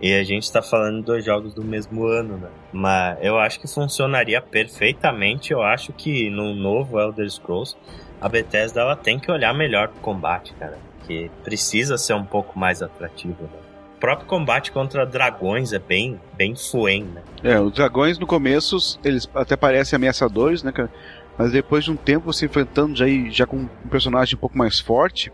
[0.00, 2.48] E a gente tá falando dos jogos do mesmo ano, né?
[2.72, 5.52] Mas eu acho que funcionaria perfeitamente.
[5.52, 7.76] Eu acho que no novo Elder Scrolls,
[8.20, 10.78] a Bethesda ela tem que olhar melhor pro combate, cara.
[11.06, 13.60] Que precisa ser um pouco mais atrativo, né?
[13.96, 17.22] O próprio combate contra dragões é bem, bem fuem, né?
[17.42, 20.90] É, os dragões no começo, eles até parecem ameaçadores, né, cara?
[21.38, 24.80] Mas depois de um tempo você enfrentando já, já com um personagem um pouco mais
[24.80, 25.30] forte,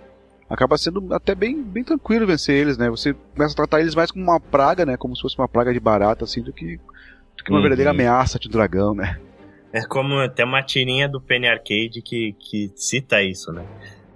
[0.49, 2.91] acaba sendo até bem, bem tranquilo vencer eles, né?
[2.91, 4.97] Você começa a tratar eles mais como uma praga, né?
[4.97, 7.63] Como se fosse uma praga de barata, assim, do que, do que uma Uhum.
[7.63, 9.19] verdadeira ameaça de dragão, né?
[9.73, 13.65] É como tem uma tirinha do Penny Arcade que, que cita isso, né?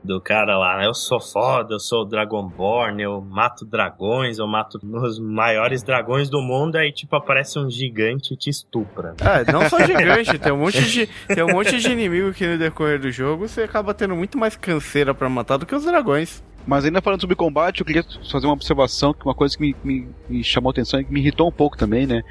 [0.07, 4.79] Do cara lá, eu sou foda, eu sou o Dragonborn, eu mato dragões, eu mato
[4.81, 9.17] os maiores dragões do mundo, aí tipo aparece um gigante e te estupra.
[9.21, 12.57] É, não só gigante, tem um monte de, tem um monte de inimigo que no
[12.57, 16.41] decorrer do jogo você acaba tendo muito mais canseira pra matar do que os dragões.
[16.65, 19.77] Mas ainda falando sobre combate, eu queria fazer uma observação, que uma coisa que me,
[19.83, 22.23] me, me chamou a atenção e que me irritou um pouco também, né?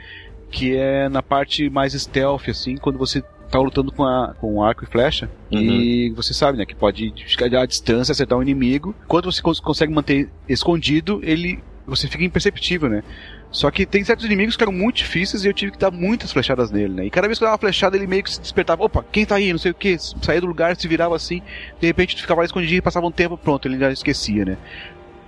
[0.50, 4.84] Que é na parte mais stealth, assim, quando você tá lutando com, a, com arco
[4.84, 8.94] e flecha, e você sabe, né, que pode ficar à distância, acertar um inimigo.
[9.08, 13.04] Quando você cons- consegue manter escondido, ele você fica imperceptível, né?
[13.52, 16.32] Só que tem certos inimigos que eram muito difíceis e eu tive que dar muitas
[16.34, 17.06] flechadas nele, né?
[17.06, 18.84] E cada vez que eu dava uma flechada, ele meio que se despertava.
[18.84, 19.52] Opa, quem tá aí?
[19.52, 19.96] Não sei o que.
[20.00, 21.42] Saía do lugar, se virava assim.
[21.80, 24.58] De repente tu ficava lá escondidinho e passava um tempo, pronto, ele já esquecia, né?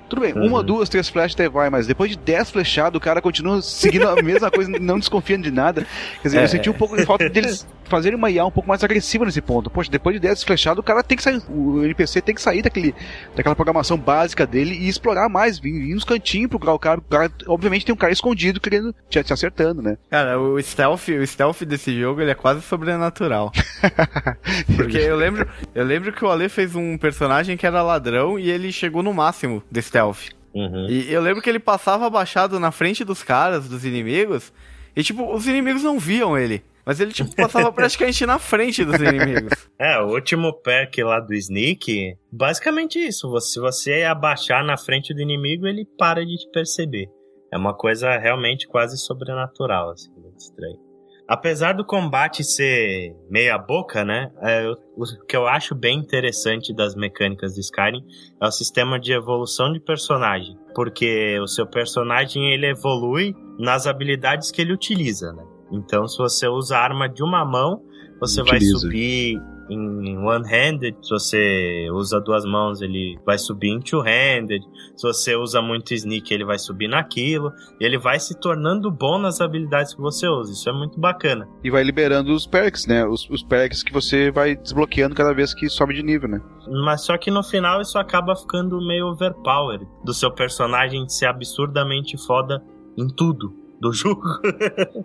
[0.09, 0.63] Tudo bem, uma, Uhum.
[0.65, 4.15] duas, três flechas até vai, mas depois de dez flechadas, o cara continua seguindo a
[4.23, 5.85] mesma coisa, não desconfiando de nada.
[6.21, 6.43] Quer dizer, É.
[6.43, 9.41] eu senti um pouco de falta deles fazerem uma IA um pouco mais agressiva nesse
[9.41, 9.69] ponto.
[9.69, 12.61] Poxa, depois de dez flechadas, o cara tem que sair, o NPC tem que sair
[12.61, 12.93] daquele,
[13.35, 16.99] daquela programação básica dele e explorar mais, vir, vir nos cantinhos procurar o cara.
[16.99, 19.97] O cara, obviamente, tem um cara escondido querendo te, te acertando, né?
[20.09, 23.51] Cara, o stealth, o stealth desse jogo ele é quase sobrenatural.
[24.75, 28.49] Porque eu lembro, eu lembro que o Ale fez um personagem que era ladrão e
[28.49, 30.29] ele chegou no máximo de stealth.
[30.53, 30.87] Uhum.
[30.89, 34.53] E eu lembro que ele passava abaixado na frente dos caras, dos inimigos,
[34.95, 36.63] e tipo, os inimigos não viam ele.
[36.85, 39.51] Mas ele, tipo, passava praticamente na frente dos inimigos.
[39.79, 43.29] É, o último perk lá do Sneak, basicamente isso.
[43.39, 47.05] Se você abaixar na frente do inimigo, ele para de te perceber.
[47.53, 50.86] É uma coisa realmente quase sobrenatural, assim, muito estranho.
[51.27, 54.31] Apesar do combate ser meia boca, né?
[54.41, 58.03] é, o que eu acho bem interessante das mecânicas de Skyrim
[58.41, 60.57] é o sistema de evolução de personagem.
[60.73, 65.43] Porque o seu personagem ele evolui nas habilidades que ele utiliza, né?
[65.71, 67.83] Então, se você usa a arma de uma mão,
[68.21, 68.79] você vai Utiliza.
[68.79, 69.37] subir
[69.69, 70.95] em one-handed.
[71.01, 74.63] Se você usa duas mãos, ele vai subir em two-handed.
[74.95, 77.51] Se você usa muito sneak, ele vai subir naquilo.
[77.79, 80.51] E ele vai se tornando bom nas habilidades que você usa.
[80.51, 81.47] Isso é muito bacana.
[81.63, 83.05] E vai liberando os perks, né?
[83.05, 86.41] Os, os perks que você vai desbloqueando cada vez que sobe de nível, né?
[86.85, 89.87] Mas só que no final isso acaba ficando meio overpowered.
[90.03, 92.61] Do seu personagem ser absurdamente foda
[92.97, 94.23] em tudo do jogo.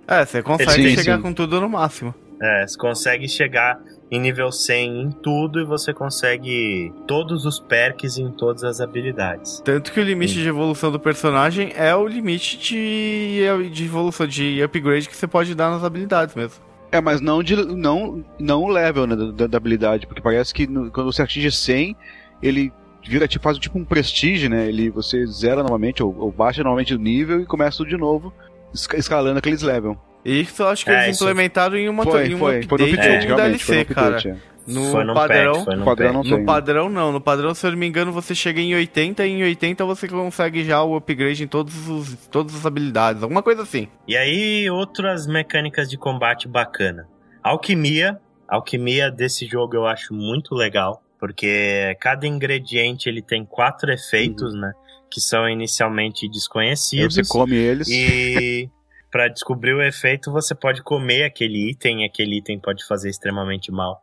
[0.08, 1.22] É, você consegue Sim, chegar sim.
[1.22, 2.14] com tudo no máximo.
[2.40, 3.80] É, você consegue chegar
[4.12, 9.62] em nível 100 em tudo e você consegue todos os perks em todas as habilidades.
[9.64, 13.40] Tanto que o limite de evolução do personagem é o limite de,
[13.72, 16.62] de evolução, de upgrade que você pode dar nas habilidades mesmo.
[16.92, 20.66] É, mas não de não não o level né, da, da habilidade, porque parece que
[20.66, 21.96] no- quando você atinge 100,
[22.42, 22.70] ele
[23.02, 24.68] vira tipo faz tipo um prestígio, né?
[24.68, 28.30] Ele você zera novamente ou, ou baixa novamente o nível e começa tudo de novo,
[28.74, 29.96] esca- escalando aqueles level.
[30.24, 32.62] E isso eu acho que É, eles isso- implementaram em uma Foi, em um foi,
[32.62, 34.16] foi no update update, e um realmente, foi no DLC, cara.
[34.16, 34.52] update, é.
[34.64, 36.30] No foi num padrão, patch, foi no padrão não tem.
[36.30, 39.30] No padrão não, no padrão, se eu não me engano, você chega em 80 e
[39.32, 43.62] em 80 você consegue já o upgrade em todos os, todas as habilidades, alguma coisa
[43.62, 43.88] assim.
[44.06, 47.08] E aí, outras mecânicas de combate bacana.
[47.42, 48.20] Alquimia.
[48.48, 54.70] Alquimia desse jogo eu acho muito legal, porque cada ingrediente ele tem quatro efeitos, né?
[55.10, 57.16] Que são inicialmente desconhecidos.
[57.16, 57.88] você come eles.
[57.88, 58.70] E
[59.12, 63.70] para descobrir o efeito, você pode comer aquele item, e aquele item pode fazer extremamente
[63.70, 64.00] mal.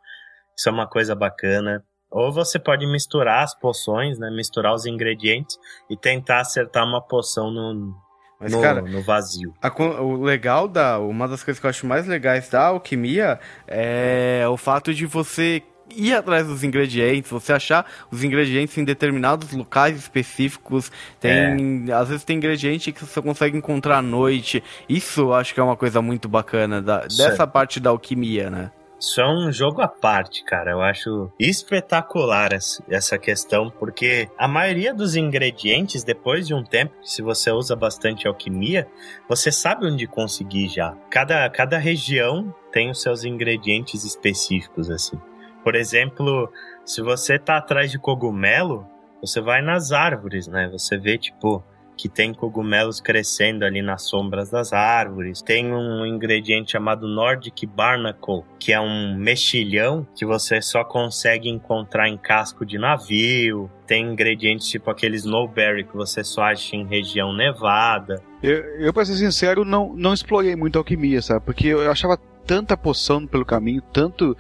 [0.56, 1.84] Isso é uma coisa bacana.
[2.12, 4.30] Ou você pode misturar as poções, né?
[4.30, 5.58] Misturar os ingredientes
[5.90, 7.96] e tentar acertar uma poção no,
[8.40, 9.54] Mas, no, cara, no vazio.
[9.62, 9.70] A
[10.02, 11.00] o legal da.
[11.00, 15.64] Uma das coisas que eu acho mais legais da alquimia é o fato de você
[15.96, 20.92] ir atrás dos ingredientes, você achar os ingredientes em determinados locais específicos.
[21.20, 21.92] Tem.
[21.92, 24.64] Às vezes tem ingrediente que você consegue encontrar à noite.
[24.88, 27.30] Isso eu acho que é uma coisa muito bacana da, Isso é.
[27.30, 28.72] dessa parte da alquimia, né?
[29.02, 30.72] Isso é um jogo à parte, cara.
[30.72, 36.94] Eu acho espetacular essa- essa questão, porque a maioria dos ingredientes, depois de um tempo,
[37.02, 38.88] se você usa bastante alquimia,
[39.30, 40.94] você sabe onde conseguir já.
[41.10, 45.18] Cada, cada região tem os seus ingredientes específicos, assim.
[45.64, 46.52] Por exemplo,
[46.86, 48.86] se você tá atrás de cogumelo,
[49.22, 50.70] você vai nas árvores, né?
[50.72, 51.64] Você vê, tipo,
[52.00, 55.42] que tem cogumelos crescendo ali nas sombras das árvores.
[55.42, 62.08] Tem um ingrediente chamado Nordic Barnacle, que é um mexilhão que você só consegue encontrar
[62.08, 63.70] em casco de navio.
[63.86, 68.24] Tem ingredientes tipo aquele Snowberry que você só acha em região nevada.
[68.42, 71.46] Eu, eu, pra ser sincero, não, não explorei muito a alquimia, sabe?
[71.46, 72.18] Porque eu achava
[72.50, 74.36] tanta poção pelo caminho, tanto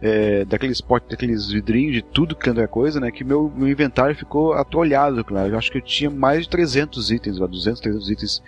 [0.00, 3.10] é, daqueles potes, daqueles vidrinhos, de tudo que é coisa, né?
[3.10, 5.50] Que meu, meu inventário ficou atolhado, claro.
[5.52, 8.42] Eu acho que eu tinha mais de 300 itens, lá, 200, 300 itens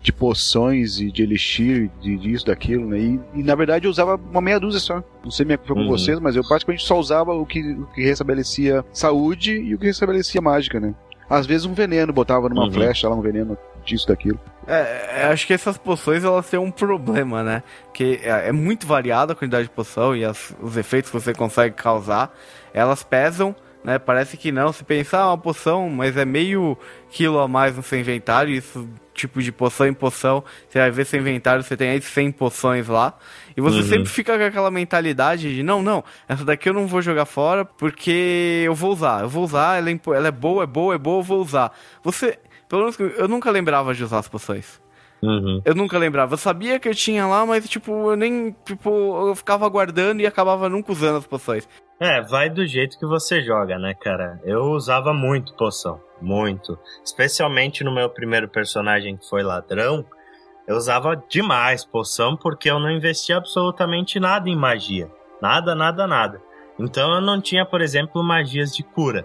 [0.00, 2.98] de poções e de elixir, de disso, daquilo, né?
[2.98, 5.04] E, e, na verdade eu usava uma meia dúzia só.
[5.22, 5.88] Não sei como é que foi com Uhum.
[5.88, 9.84] vocês, mas eu praticamente só usava o que, o que restabelecia saúde e o que
[9.84, 10.94] restabelecia mágica, né?
[11.28, 12.72] Às vezes um veneno, botava numa Uhum.
[12.72, 14.40] flecha lá, um veneno disso, daquilo.
[14.66, 17.62] É, é, acho que essas poções elas têm um problema, né?
[17.92, 21.34] Que é, é muito variada a quantidade de poção e as- os efeitos que você
[21.34, 22.34] consegue causar.
[22.72, 23.54] Elas pesam,
[23.84, 23.98] né?
[23.98, 24.72] Parece que não.
[24.72, 26.78] Se pensar ah, uma poção, mas é meio
[27.10, 28.54] quilo a mais no seu inventário.
[28.54, 30.42] Isso, tipo de poção em poção.
[30.68, 33.16] Você vai ver seu inventário, você tem aí 100 poções lá.
[33.56, 33.82] E você Uhum.
[33.84, 37.64] sempre fica com aquela mentalidade de: não, não, essa daqui eu não vou jogar fora
[37.66, 39.20] porque eu vou usar.
[39.20, 41.70] Eu vou usar, ela é, ela é boa, é boa, é boa, eu vou usar.
[42.02, 42.38] Você.
[42.74, 44.82] Pelo menos eu nunca lembrava de usar as poções.
[45.22, 45.62] Uhum.
[45.64, 46.34] Eu nunca lembrava.
[46.34, 48.50] Eu sabia que eu tinha lá, mas tipo, eu nem.
[48.64, 51.68] Tipo, eu ficava guardando e acabava nunca usando as poções.
[52.00, 54.40] É, vai do jeito que você joga, né, cara?
[54.44, 56.00] Eu usava muito poção.
[56.20, 56.76] Muito.
[57.04, 60.04] Especialmente no meu primeiro personagem que foi ladrão.
[60.66, 65.08] Eu usava demais poção porque eu não investia absolutamente nada em magia.
[65.40, 66.42] Nada, nada, nada.
[66.76, 69.24] Então eu não tinha, por exemplo, magias de cura.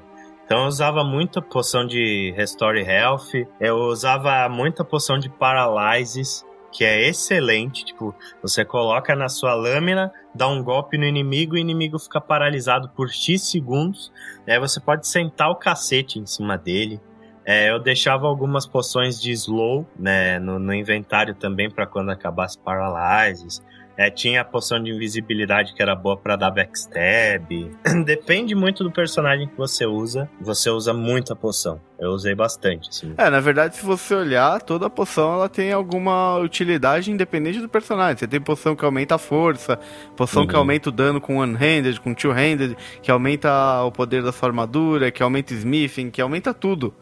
[0.49, 3.45] Então eu usava muita poção de Restore Health.
[3.59, 7.85] Eu usava muita poção de Paralysis, que é excelente.
[7.85, 12.89] Tipo, você coloca na sua lâmina, dá um golpe no inimigo, o inimigo fica paralisado
[12.89, 14.11] por X segundos.
[14.47, 16.99] E aí você pode sentar o cacete em cima dele.
[17.45, 22.57] É, eu deixava algumas poções de slow né, no, no inventário também para quando acabasse
[22.57, 23.63] Paralysis.
[24.01, 27.69] É, tinha a poção de invisibilidade que era boa para dar backstab.
[28.05, 30.29] Depende muito do personagem que você usa.
[30.39, 31.81] Você usa muita poção.
[31.99, 33.13] Eu usei bastante, assim.
[33.17, 38.19] É, na verdade, se você olhar, toda poção ela tem alguma utilidade independente do personagem.
[38.19, 39.77] Você tem poção que aumenta a força,
[40.15, 40.59] poção que Uhum.
[40.59, 45.21] aumenta o dano com one-handed, com two-handed, que aumenta o poder da sua armadura, que
[45.21, 46.93] aumenta smithing, que aumenta tudo.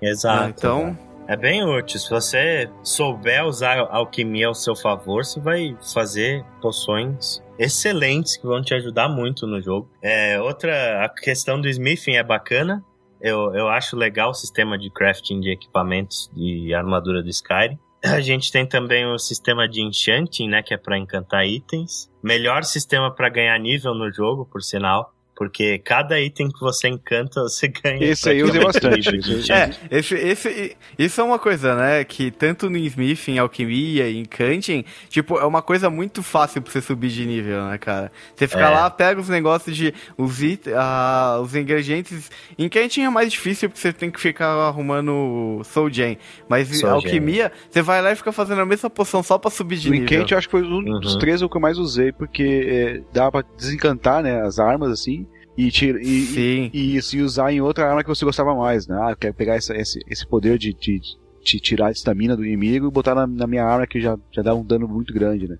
[0.00, 0.54] Exato.
[0.56, 1.98] Então, É bem útil.
[1.98, 8.46] Se você souber usar a alquimia ao seu favor, você vai fazer poções excelentes que
[8.46, 9.90] vão te ajudar muito no jogo.
[10.00, 12.84] É, outra, a questão do smithing é bacana.
[13.20, 17.78] Eu, eu acho legal o sistema de crafting de equipamentos e armadura do Skyrim.
[18.04, 22.08] A gente tem também o sistema de enchanting, né, que é para encantar itens.
[22.22, 25.12] Melhor sistema para ganhar nível no jogo, por sinal.
[25.36, 28.02] Porque cada item que você encanta, você ganha.
[28.02, 29.10] Esse aí eu usei bastante.
[29.52, 32.02] É, esse, esse, isso é uma coisa, né?
[32.04, 36.72] Que tanto no Smith, em Alquimia, em Canting, tipo, é uma coisa muito fácil pra
[36.72, 38.10] você subir de nível, né, cara?
[38.34, 38.68] Você fica É.
[38.70, 39.92] lá, pega os negócios de.
[40.16, 42.30] Os, it, ah, os ingredientes.
[42.58, 46.16] Em Canting é mais difícil porque você tem que ficar arrumando Soul Gem.
[46.48, 49.50] Mas em Soul Alquimia, você vai lá e fica fazendo a mesma poção só pra
[49.50, 50.06] subir de O nível.
[50.06, 51.18] Enquente eu acho que foi um dos Uhum.
[51.18, 55.25] três o que eu mais usei, porque é, dá pra desencantar né, as armas assim
[55.56, 58.98] e, tira, e, e, e se usar em outra arma que você gostava mais, né?
[59.02, 61.00] Ah, eu quero pegar essa, esse, esse poder de, de,
[61.44, 64.42] de tirar a estamina do inimigo e botar na, na minha arma que já, já
[64.42, 65.56] dá um dano muito grande, né?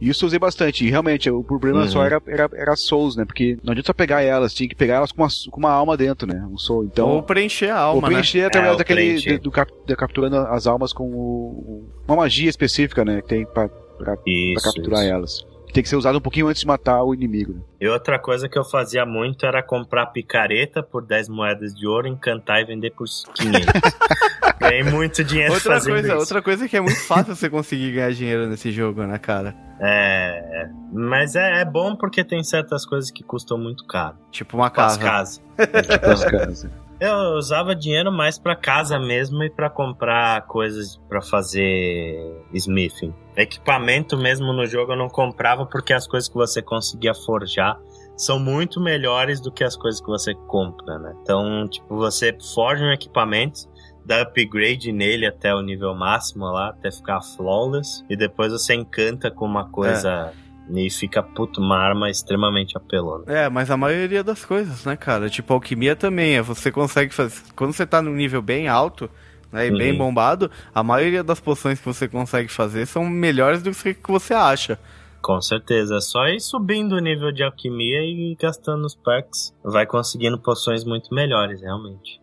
[0.00, 1.88] Isso eu usei bastante, e realmente o problema Uhum.
[1.88, 3.24] só era, era, era souls, né?
[3.24, 5.96] Porque não adianta só pegar elas, tinha que pegar elas com uma, com uma alma
[5.96, 6.44] dentro, né?
[6.50, 6.84] Um soul.
[6.84, 8.14] Então, Ou preencher a ou alma, né?
[8.14, 9.00] preencher através É, ou daquele.
[9.00, 9.38] preencher.
[9.38, 13.22] Do, cap, da capturando as almas com o- uma magia específica, né?
[13.22, 15.12] Que tem pra, pra, pra Isso, capturar isso.
[15.12, 15.46] elas.
[15.74, 17.52] Tem que ser usado um pouquinho antes de matar o inimigo.
[17.52, 17.60] Né?
[17.80, 22.06] E outra coisa que eu fazia muito era comprar picareta por 10 moedas de ouro,
[22.06, 23.66] encantar e vender por 500.
[24.60, 26.16] Ganhei muito dinheiro Outra fazendo coisa, isso.
[26.18, 29.52] outra coisa que é muito fácil você conseguir ganhar dinheiro nesse jogo, né, cara?
[29.80, 34.16] É, mas é, é bom porque tem certas coisas que custam muito caro.
[34.30, 35.10] Tipo uma Tipo as casa.
[35.10, 35.42] casas.
[35.90, 36.70] Tipo as casas.
[37.04, 43.12] Eu usava dinheiro mais pra casa mesmo e pra comprar coisas pra fazer smithing.
[43.36, 47.78] Equipamento mesmo no jogo eu não comprava porque as coisas que você conseguia forjar
[48.16, 51.14] são muito melhores do que as coisas que você compra, né?
[51.20, 53.68] Então, tipo, você forja um equipamento,
[54.02, 59.30] dá upgrade nele até o nível máximo lá, até ficar flawless, e depois você encanta
[59.30, 60.32] com uma coisa
[60.70, 63.24] e fica, puto, uma arma extremamente apelona.
[63.26, 65.28] É, mas a maioria das coisas, né, cara?
[65.28, 66.36] Tipo, alquimia também.
[66.36, 67.40] É, você consegue fazer.
[67.54, 69.08] Quando você tá num nível bem alto,
[69.52, 69.98] né, e bem Uhum.
[69.98, 74.32] bombado, a maioria das poções que você consegue fazer são melhores do que que você
[74.34, 74.78] acha.
[75.22, 79.54] Com certeza, é só ir subindo o nível de alquimia e gastando os perks.
[79.64, 82.20] Vai conseguindo poções muito melhores, realmente.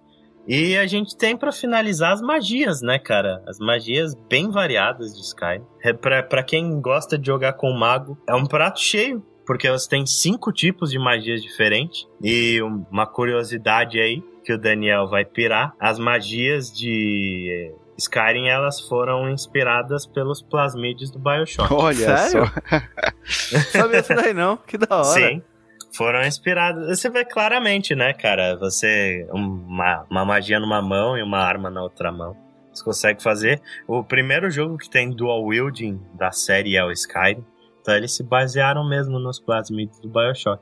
[0.48, 3.42] E a gente tem pra finalizar as magias, né, cara?
[3.48, 5.62] As magias bem variadas de Sky.
[5.84, 9.24] É pra, pra quem gosta de jogar com mago, é um prato cheio.
[9.46, 12.08] Porque você tem cinco tipos de magias diferentes.
[12.24, 15.74] E um- uma curiosidade aí, que o Daniel vai pirar.
[15.80, 21.74] As magias de eh, Skyrim, elas foram inspiradas pelos plasmides do Bioshock.
[21.74, 22.48] Olha Sério?
[22.48, 22.82] só.
[23.80, 24.58] Sabia isso daí não?
[24.58, 25.04] Que da hora.
[25.06, 25.42] Sim.
[25.96, 26.88] Foram inspirados.
[26.88, 28.56] Você vê claramente, né, cara?
[28.58, 29.28] Você.
[29.32, 32.36] Uma, uma magia numa mão e uma arma na outra mão.
[32.74, 33.62] Você consegue fazer.
[33.88, 37.44] O primeiro jogo que tem dual wielding da série é o Skyrim.
[37.82, 40.62] Então eles se basearam mesmo nos plasmids do Bioshock.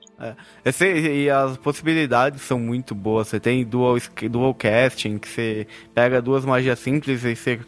[0.64, 0.86] Esse-
[1.26, 3.28] e as possibilidades são muito boas.
[3.28, 3.98] Você tem dual,
[4.32, 7.60] dual casting, que você pega duas magias simples e você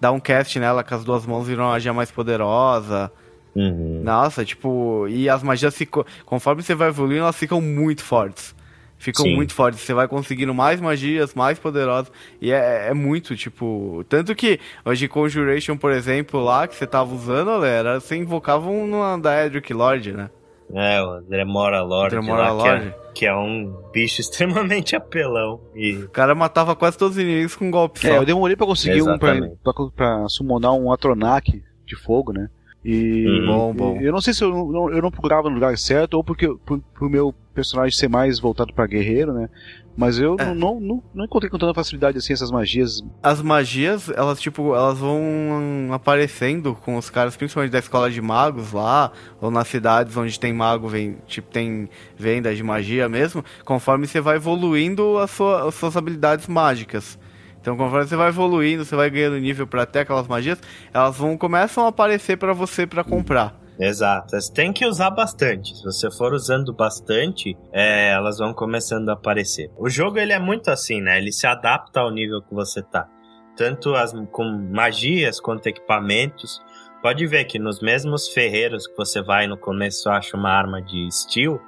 [0.00, 3.12] dá um cast nela com as duas mãos e vira uma magia mais poderosa.
[3.56, 4.02] Uhum.
[4.04, 6.04] Nossa, tipo, e as magias ficam.
[6.26, 8.54] Conforme você vai evoluindo, elas ficam muito fortes.
[8.98, 9.34] Ficam Sim.
[9.36, 9.80] muito fortes.
[9.80, 12.10] Você vai conseguindo mais magias, mais poderosas.
[12.40, 14.04] E é, é muito, tipo.
[14.08, 18.86] Tanto que hoje Conjuration, por exemplo, lá que você tava usando, galera, você invocava um
[18.86, 20.30] no- da Edric Lord, né?
[20.74, 22.94] É, o Dremora Lord, Dremora lá, que é- Lord.
[23.14, 25.60] Que, é, um bicho extremamente apelão.
[25.74, 28.08] E O cara matava quase todos os inimigos com um golpe só.
[28.08, 29.58] É, eu demorei pra conseguir um pra, Exatamente.
[29.62, 32.48] pra, pra summonar um Atronak de fogo, né?
[32.88, 33.46] E Uhum.
[33.46, 34.00] Bom, bom.
[34.00, 36.78] eu não sei se eu não, eu não procurava no lugar certo ou porque por,
[36.96, 39.48] por meu personagem ser mais voltado pra guerreiro, né?
[39.96, 40.44] Mas eu É.
[40.44, 43.02] não, não, não, não encontrei com tanta facilidade assim essas magias.
[43.22, 48.72] As magias, elas, tipo, elas vão aparecendo com os caras, principalmente da escola de magos
[48.72, 49.10] lá,
[49.40, 54.20] ou nas cidades onde tem mago, vem, tipo, tem venda de magia mesmo, conforme você
[54.20, 57.18] vai evoluindo a sua- as suas habilidades mágicas.
[57.66, 60.56] Então, conforme você vai evoluindo, você vai ganhando nível pra até aquelas magias,
[60.94, 63.58] elas vão começam a aparecer pra você pra comprar.
[63.76, 65.76] Exato, tem que usar bastante.
[65.76, 69.68] Se você for usando bastante, é, elas vão começando a aparecer.
[69.76, 71.18] O jogo ele é muito assim, né?
[71.18, 73.08] Ele se adapta ao nível que você tá.
[73.56, 76.62] Tanto as, com magias quanto equipamentos.
[77.02, 81.08] Pode ver que nos mesmos ferreiros que você vai no começo acha uma arma de
[81.10, 81.60] steel.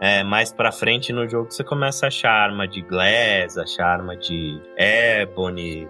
[0.00, 4.16] É, mais pra frente no jogo você começa a achar arma de glass, achar arma
[4.16, 5.88] de ebony,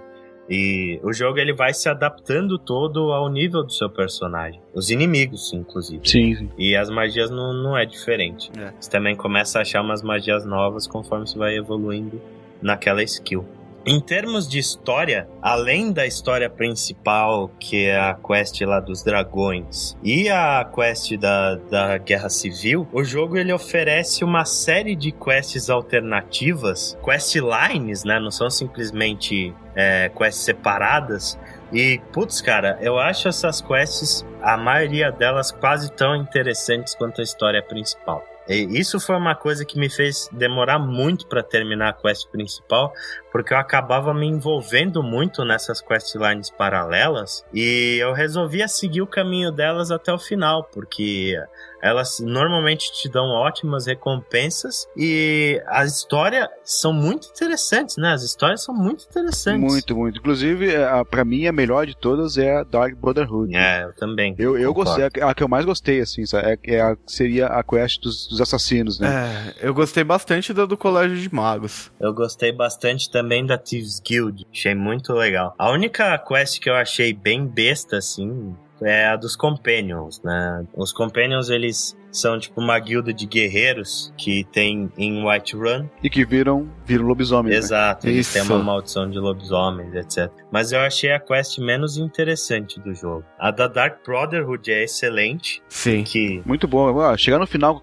[0.49, 4.61] e o jogo ele vai se adaptando todo ao nível do seu personagem.
[4.73, 6.09] Os inimigos, inclusive.
[6.09, 6.51] Sim, sim.
[6.57, 8.51] E as magias não, não é diferente.
[8.57, 8.73] É.
[8.79, 12.21] Você também começa a achar umas magias novas conforme você vai evoluindo
[12.63, 13.45] naquela skill.
[13.89, 19.97] Em termos de história, além da história principal, que é a quest lá dos dragões,
[20.03, 25.71] e a quest da, da Guerra Civil, o jogo ele oferece uma série de quests
[25.71, 28.19] alternativas, quest lines, né?
[28.19, 31.39] Não são simplesmente é, quests separadas.
[31.73, 37.25] E, putz, cara, eu acho essas quests, a maioria delas quase tão interessantes quanto a
[37.25, 38.25] história principal.
[38.49, 42.93] E isso foi uma coisa que me fez demorar muito para terminar a quest principal,
[43.33, 49.51] porque eu acabava me envolvendo muito nessas questlines paralelas e eu resolvia seguir o caminho
[49.51, 51.35] delas até o final, porque
[51.83, 58.13] elas normalmente te dão ótimas recompensas e as histórias são muito interessantes, né?
[58.13, 59.61] As histórias são muito interessantes.
[59.61, 60.19] Muito, muito.
[60.19, 60.73] Inclusive,
[61.11, 63.55] para mim, a melhor de todas é a Dark Brotherhood.
[63.55, 64.35] É, eu também.
[64.39, 67.63] Eu, eu gostei, a, a, que eu mais gostei, assim, é, é a, seria a
[67.63, 69.55] quest dos, dos assassinos, né?
[69.61, 71.91] É, eu gostei bastante da do Colégio de Magos.
[72.01, 74.47] Eu gostei bastante também da Thieves Guild.
[74.53, 75.55] Achei muito legal.
[75.59, 80.67] A única quest que eu achei bem besta, assim, é a dos Companions, né?
[80.75, 85.89] Os Companions, eles são tipo uma guilda de guerreiros que tem em Whiterun.
[86.03, 87.55] E que viram, viram lobisomens.
[87.55, 87.59] Né?
[87.59, 88.13] Exato, né?
[88.13, 90.31] eles têm uma maldição de lobisomens, etc.
[90.51, 93.25] Mas eu achei a quest menos interessante do jogo.
[93.39, 95.63] A da Dark Brotherhood é excelente.
[95.69, 96.03] Sim.
[96.05, 96.43] Que...
[96.45, 97.17] Muito bom.
[97.17, 97.83] Chegar no final,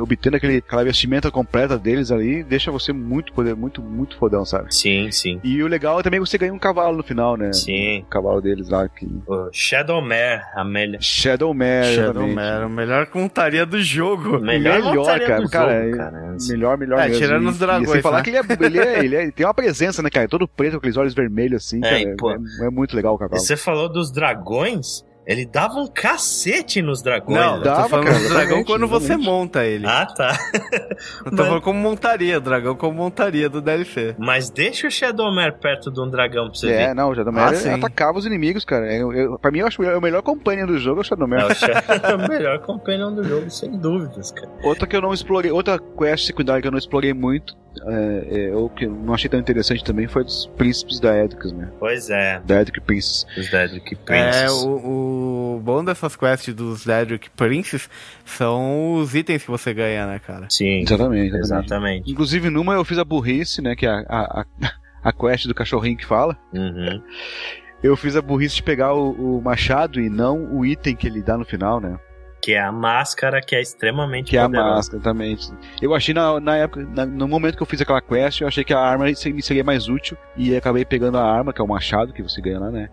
[0.00, 4.74] obtendo aquele, aquela vestimenta completa deles ali, deixa você muito poder, muito, muito fodão, sabe?
[4.74, 5.40] Sim, sim.
[5.44, 7.52] E o legal é também você ganha um cavalo no final, né?
[7.52, 8.00] Sim.
[8.00, 8.88] O cavalo deles lá.
[8.88, 9.06] Que...
[9.26, 11.00] O Shadowmare, a melhor.
[11.00, 13.06] Shadowmare, Shadowmare, o melhor
[13.44, 14.40] montaria do jogo.
[14.40, 15.40] Melhor, melhor cara.
[15.40, 16.36] Do cara, jogo, cara.
[16.48, 17.22] Melhor, melhor é, mesmo.
[17.22, 17.88] tirando os dragões.
[17.88, 18.22] E, sem falar né?
[18.22, 20.28] que ele, é, ele, é, ele, é, tem uma presença, né, cara?
[20.28, 22.16] Todo preto com aqueles olhos vermelhos assim, é, cara.
[22.18, 23.40] Pô, é, é, muito legal o cavalo.
[23.40, 25.04] Você falou dos dragões?
[25.26, 27.38] Ele dava um cacete nos dragões.
[27.38, 27.64] Não, né?
[27.64, 29.06] dava, tô falando cara, do dragão quando exatamente.
[29.06, 29.86] você monta ele.
[29.86, 30.36] Ah, tá.
[31.24, 34.14] Eu tô falando como montaria, dragão como montaria do DLC.
[34.18, 36.82] Mas deixa o Shadowmare perto de um dragão pra você é, ver.
[36.90, 38.92] É, não, o Shadowmare ah, atacava os inimigos, cara.
[38.92, 41.42] Eu, eu, pra mim, eu acho o melhor companion do jogo é o Shadowmare.
[41.42, 44.50] É, o, Shadowmare é o melhor companion do jogo, sem dúvidas, cara.
[44.62, 47.56] Outra que eu não explorei, outra quest secundária que eu não explorei muito,
[47.86, 51.70] é, é, ou que não achei tão interessante também foi dos príncipes da Edricus, né?
[51.78, 52.40] Pois é.
[52.44, 53.26] Da Edric Princess.
[53.36, 54.42] Os da Edric Princess.
[54.42, 55.13] É, o, o
[55.62, 57.88] bom dessas quests dos Edric Princes
[58.24, 60.46] são os itens que você ganha, né, cara?
[60.50, 60.80] Sim.
[60.80, 61.34] Exatamente.
[61.36, 61.66] Exatamente.
[61.66, 62.10] exatamente.
[62.12, 64.44] Inclusive, numa eu fiz a burrice, né, que é a, a,
[65.04, 66.36] a quest do cachorrinho que fala.
[66.52, 67.02] Uhum.
[67.82, 71.22] Eu fiz a burrice de pegar o, o machado e não o item que ele
[71.22, 71.98] dá no final, né?
[72.42, 74.56] Que é a máscara, que é extremamente Que poderosa.
[74.68, 75.36] é a máscara, também.
[75.80, 78.62] Eu achei na, na época, na, no momento que eu fiz aquela quest, eu achei
[78.64, 80.16] que a arma me seria mais útil.
[80.36, 82.88] E acabei pegando a arma, que é o machado que você ganha lá, né?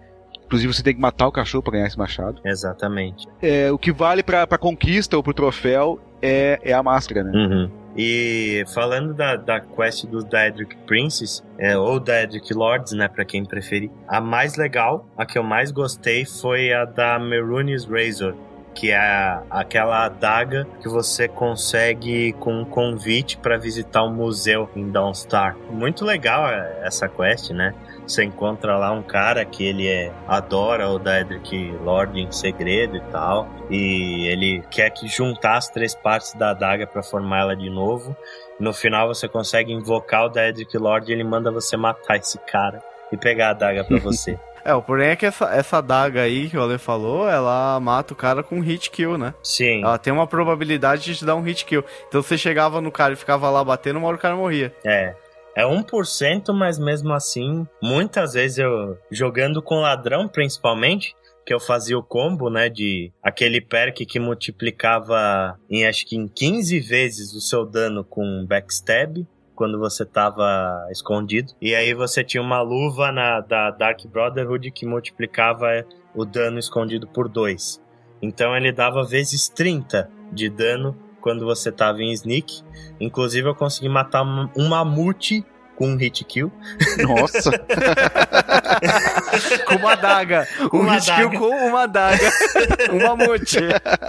[0.52, 2.42] Inclusive você tem que matar o cachorro para ganhar esse machado.
[2.44, 3.26] Exatamente.
[3.42, 7.32] É, o que vale pra, pra conquista ou pro troféu é, é a máscara, né?
[7.34, 7.72] Uhum.
[7.96, 13.46] E falando da, da quest dos Daedric Princes, é, ou Daedric Lords, né, pra quem
[13.46, 18.36] preferir, a mais legal, a que eu mais gostei foi a da Merunes Razor,
[18.74, 24.90] que é aquela adaga que você consegue com um convite para visitar um museu em
[24.90, 25.58] Dawnstar.
[25.70, 26.50] Muito legal
[26.82, 27.74] essa quest, né?
[28.08, 33.02] Você encontra lá um cara que ele é, adora o Daedric Lord em segredo e
[33.12, 37.70] tal, e ele quer que juntar as três partes da adaga para formar ela de
[37.70, 38.16] novo.
[38.60, 42.84] No final você consegue invocar o Daedric Lord e ele manda você matar esse cara
[43.12, 44.38] e pegar a adaga para você.
[44.64, 48.14] É, o porém é que essa, essa daga aí que o Ale falou, ela mata
[48.14, 49.34] o cara com hit kill, né?
[49.44, 49.84] Sim.
[49.84, 51.84] Ela tem uma probabilidade de te dar um hit kill.
[52.08, 54.74] Então você chegava no cara e ficava lá batendo, uma hora o cara morria.
[54.86, 55.16] É.
[55.56, 61.14] É 1%, mas mesmo assim, muitas vezes eu, jogando com ladrão principalmente,
[61.46, 66.28] que eu fazia o combo, né, de aquele perk que multiplicava em acho que em
[66.28, 69.28] 15 vezes o seu dano com backstab,
[69.62, 71.54] quando você tava escondido.
[71.62, 75.86] E aí você tinha uma luva na, da Dark Brotherhood que multiplicava
[76.16, 77.80] o dano escondido por 2.
[78.24, 82.64] Então ele dava vezes 30 de dano quando você tava em sneak.
[83.00, 85.46] Inclusive eu consegui matar um mamute
[85.82, 86.52] com um hit kill.
[87.00, 87.58] Nossa!
[89.66, 90.48] com uma daga.
[90.72, 91.30] Um uma hit daga.
[91.30, 92.32] kill com uma daga.
[92.94, 93.58] um mamute.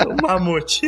[0.07, 0.87] Um mamute.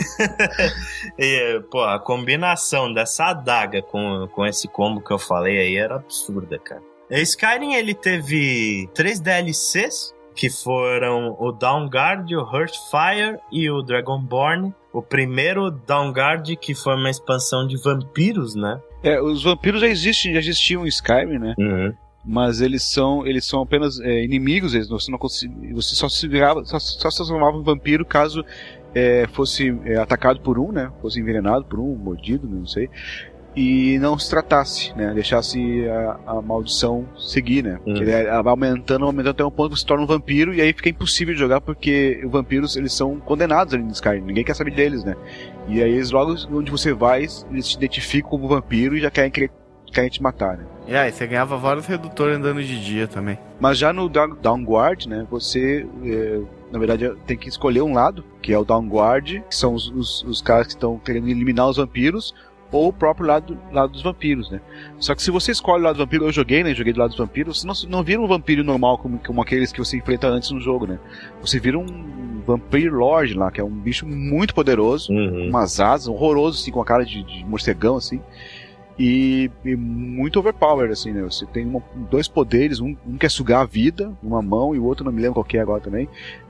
[1.19, 5.97] e, pô, a combinação dessa adaga com, com esse combo que eu falei aí era
[5.97, 6.83] absurda, cara.
[7.11, 14.75] Skyrim, ele teve três DLCs, que foram o Downguard, o Hearthfire e o Dragonborn.
[14.93, 18.79] O primeiro Downguard, que foi uma expansão de vampiros, né?
[19.05, 21.55] É, os vampiros já existem, já existiam em Skyrim, né?
[21.59, 21.93] Uhum.
[22.25, 26.65] Mas eles são, eles são apenas é, inimigos, eles, você não você só se virava,
[26.65, 28.43] só, só se transformava em vampiro caso
[28.95, 30.91] é, fosse é, atacado por um, né?
[31.03, 32.89] Fosse envenenado por um, mordido, não sei.
[33.57, 35.13] E não se tratasse, né?
[35.15, 37.79] Deixasse a, a maldição seguir, né?
[37.87, 37.97] Hum.
[37.97, 40.89] Ele vai aumentando, aumentando até um ponto que se torna um vampiro e aí fica
[40.89, 44.73] impossível de jogar porque os vampiros eles são condenados ali no Skyrim, ninguém quer saber
[44.73, 45.15] deles, né?
[45.69, 49.31] E aí eles logo onde você vai, eles te identificam como vampiro e já querem,
[49.31, 50.67] querem te matar, né?
[50.87, 53.39] E aí, você ganhava vários redutores andando de dia também.
[53.59, 56.41] Mas já no Down- Downguard, né, você, é,
[56.71, 60.23] na verdade, tem que escolher um lado, que é o Downguard, que são os, os,
[60.25, 62.35] os caras que estão querendo eliminar os vampiros,
[62.75, 64.61] ou o próprio lado, lado dos vampiros, né.
[64.99, 67.11] Só que se você escolhe o lado do vampiro, eu joguei, né, joguei do lado
[67.11, 70.27] dos vampiros, você não, não vira um vampiro normal como, como aqueles que você enfrenta
[70.27, 70.99] antes no jogo, né.
[71.41, 71.87] Você vira um
[72.47, 75.49] Vampire Lord lá, que é um bicho muito poderoso, Uhum.
[75.49, 78.21] umas asas, horroroso, assim, com a cara de, de morcegão, assim.
[78.99, 81.23] E, e muito overpowered, assim, né?
[81.23, 84.85] Você tem uma- dois poderes, um, um quer sugar a vida, uma mão, e o
[84.85, 86.07] outro não me lembro qual que é agora também.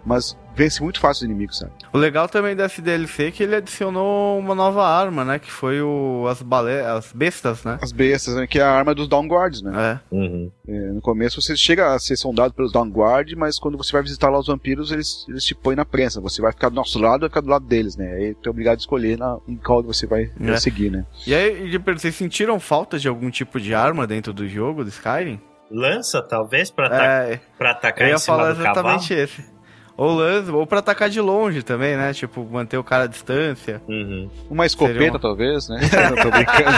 [0.06, 1.72] Mas vence muito fácil os inimigos, sabe?
[1.92, 5.38] O legal também desse DLC é que ele adicionou uma nova arma, né?
[5.38, 6.80] Que foi o as bale...
[6.80, 7.78] as bestas, né?
[7.80, 8.46] As bestas, né?
[8.46, 10.00] Que é a arma dos Downguards, né?
[10.10, 10.14] É.
[10.14, 10.50] Uhum.
[10.68, 14.28] É, no começo você chega a ser sondado pelos Downguard, mas quando você vai visitar
[14.30, 16.20] lá os vampiros, eles, eles te põem na prensa.
[16.20, 18.12] Você vai ficar do nosso lado ou ficar do lado deles, né?
[18.12, 20.56] Aí tu é obrigado a escolher na, em qual você vai, É.
[20.58, 21.04] seguir, né?
[21.26, 25.40] E aí, vocês sentiram falta de algum tipo de arma dentro do jogo, do Skyrim?
[25.70, 28.88] Lança, talvez, pra, É, pra eu atacar ia em cima falar do cavalo.
[28.96, 29.53] exatamente esse.
[29.96, 32.12] Ou lança, ou pra atacar de longe também, né?
[32.12, 33.80] Tipo, manter o cara à distância.
[33.88, 34.28] Uhum.
[34.50, 35.78] Uma escopeta, uma- talvez, né?
[36.10, 36.76] Não, tô brincando.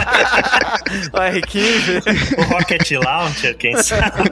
[1.13, 2.37] O R15.
[2.37, 4.29] O Rocket Launcher, quem sabe?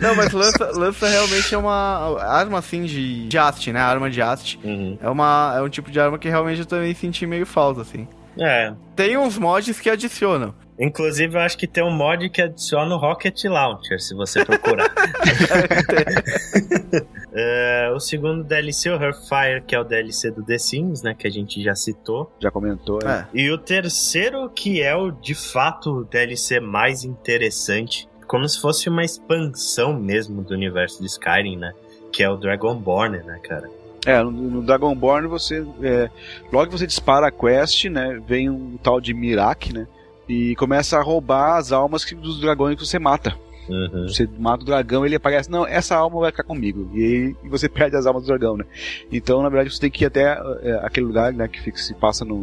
[0.00, 3.80] Não, mas lança, lança realmente é uma arma assim de, de haste, né?
[3.80, 4.58] Arma de haste.
[4.62, 4.96] Uhum.
[5.02, 8.06] É, uma, é um tipo de arma que realmente eu também senti meio falta, assim.
[8.38, 8.72] É.
[8.96, 10.54] Tem uns mods que adicionam.
[10.78, 14.90] Inclusive, eu acho que tem um mod que adiciona o Rocket Launcher, se você procurar.
[17.36, 21.16] É, o segundo DLC, o Hearthfire, que é o DLC do The Sims, né?
[21.18, 22.32] Que a gente já citou.
[22.38, 23.26] Já comentou, né?
[23.34, 23.36] É.
[23.36, 28.88] E o terceiro, que é o de fato o DLC mais interessante, como se fosse
[28.88, 31.72] uma expansão mesmo do universo de Skyrim, né?
[32.12, 33.68] Que é o Dragonborn, né, cara?
[34.06, 35.66] É, no, no Dragonborn você.
[35.82, 36.08] é,
[36.52, 38.22] logo que você dispara a quest, né?
[38.24, 39.88] Vem um tal de Mirak, né?
[40.28, 43.36] E começa a roubar as almas que- dos dragões que você mata.
[43.68, 44.06] Uhum.
[44.08, 46.90] Você mata o dragão ele aparece, não, essa alma vai ficar comigo.
[46.92, 48.64] E aí e você perde as almas do dragão, né?
[49.10, 51.48] Então, na verdade, você tem que ir até é, aquele lugar, né?
[51.48, 52.36] Que fica, se passa no,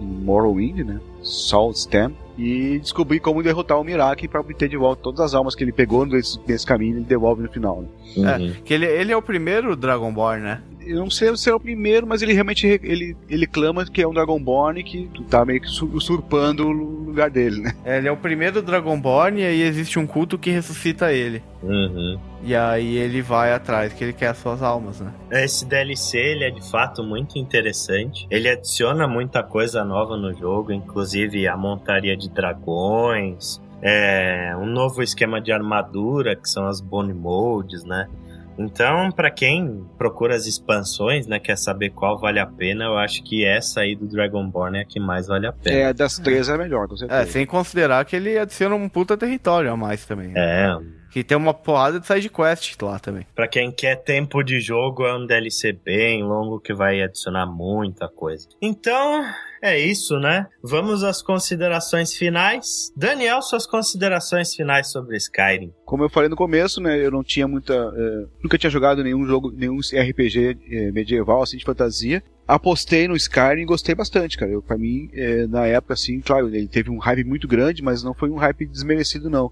[0.00, 1.00] em Morrowind, né?
[1.22, 2.16] Salt Stem.
[2.38, 5.72] E descobrir como derrotar o Mirak para obter de volta todas as almas que ele
[5.72, 7.82] pegou nesse, nesse caminho ele devolve no final,
[8.16, 8.36] né?
[8.38, 8.52] Uhum.
[8.64, 10.62] Que ele, ele é o primeiro Dragonborn, né?
[10.86, 14.02] Eu não sei se é o primeiro, mas ele realmente re- ele, ele clama que
[14.02, 17.72] é um Dragonborn que tá meio que su- usurpando o lugar dele, né?
[17.84, 21.42] Ele é o primeiro Dragonborn e aí existe um culto que ressuscita ele.
[21.62, 22.18] Uhum.
[22.44, 25.12] E aí ele vai atrás, que ele quer as suas almas, né?
[25.30, 28.26] Esse DLC ele é de fato muito interessante.
[28.30, 35.02] Ele adiciona muita coisa nova no jogo, inclusive a montaria de dragões, é, um novo
[35.02, 38.08] esquema de armadura, que são as Bone Molds, né?
[38.58, 43.22] Então, pra quem procura as expansões, né, quer saber qual vale a pena, eu acho
[43.24, 45.76] que essa aí do Dragonborn é a que mais vale a pena.
[45.76, 47.26] É, das três é a melhor, com É, certeza.
[47.32, 50.28] sem considerar que ele adiciona um puta território a mais também.
[50.28, 50.40] né?
[50.66, 53.26] É, Que tem uma porrada de side quest lá também.
[53.34, 58.08] Pra quem quer tempo de jogo, é um DLC bem longo que vai adicionar muita
[58.08, 58.48] coisa.
[58.62, 59.22] Então,
[59.62, 60.48] é isso, né?
[60.60, 62.92] Vamos às considerações finais.
[62.96, 65.72] Daniel, suas considerações finais sobre Skyrim.
[65.84, 69.24] Como eu falei no começo, né, eu não tinha muita, é, nunca tinha jogado nenhum
[69.24, 72.24] jogo, nenhum RPG é, medieval assim de fantasia.
[72.46, 74.50] Apostei no Skyrim e gostei bastante, cara.
[74.50, 78.02] Eu, pra mim, é, na época, assim, claro, ele teve um hype muito grande, mas
[78.02, 79.48] não foi um hype desmerecido, não.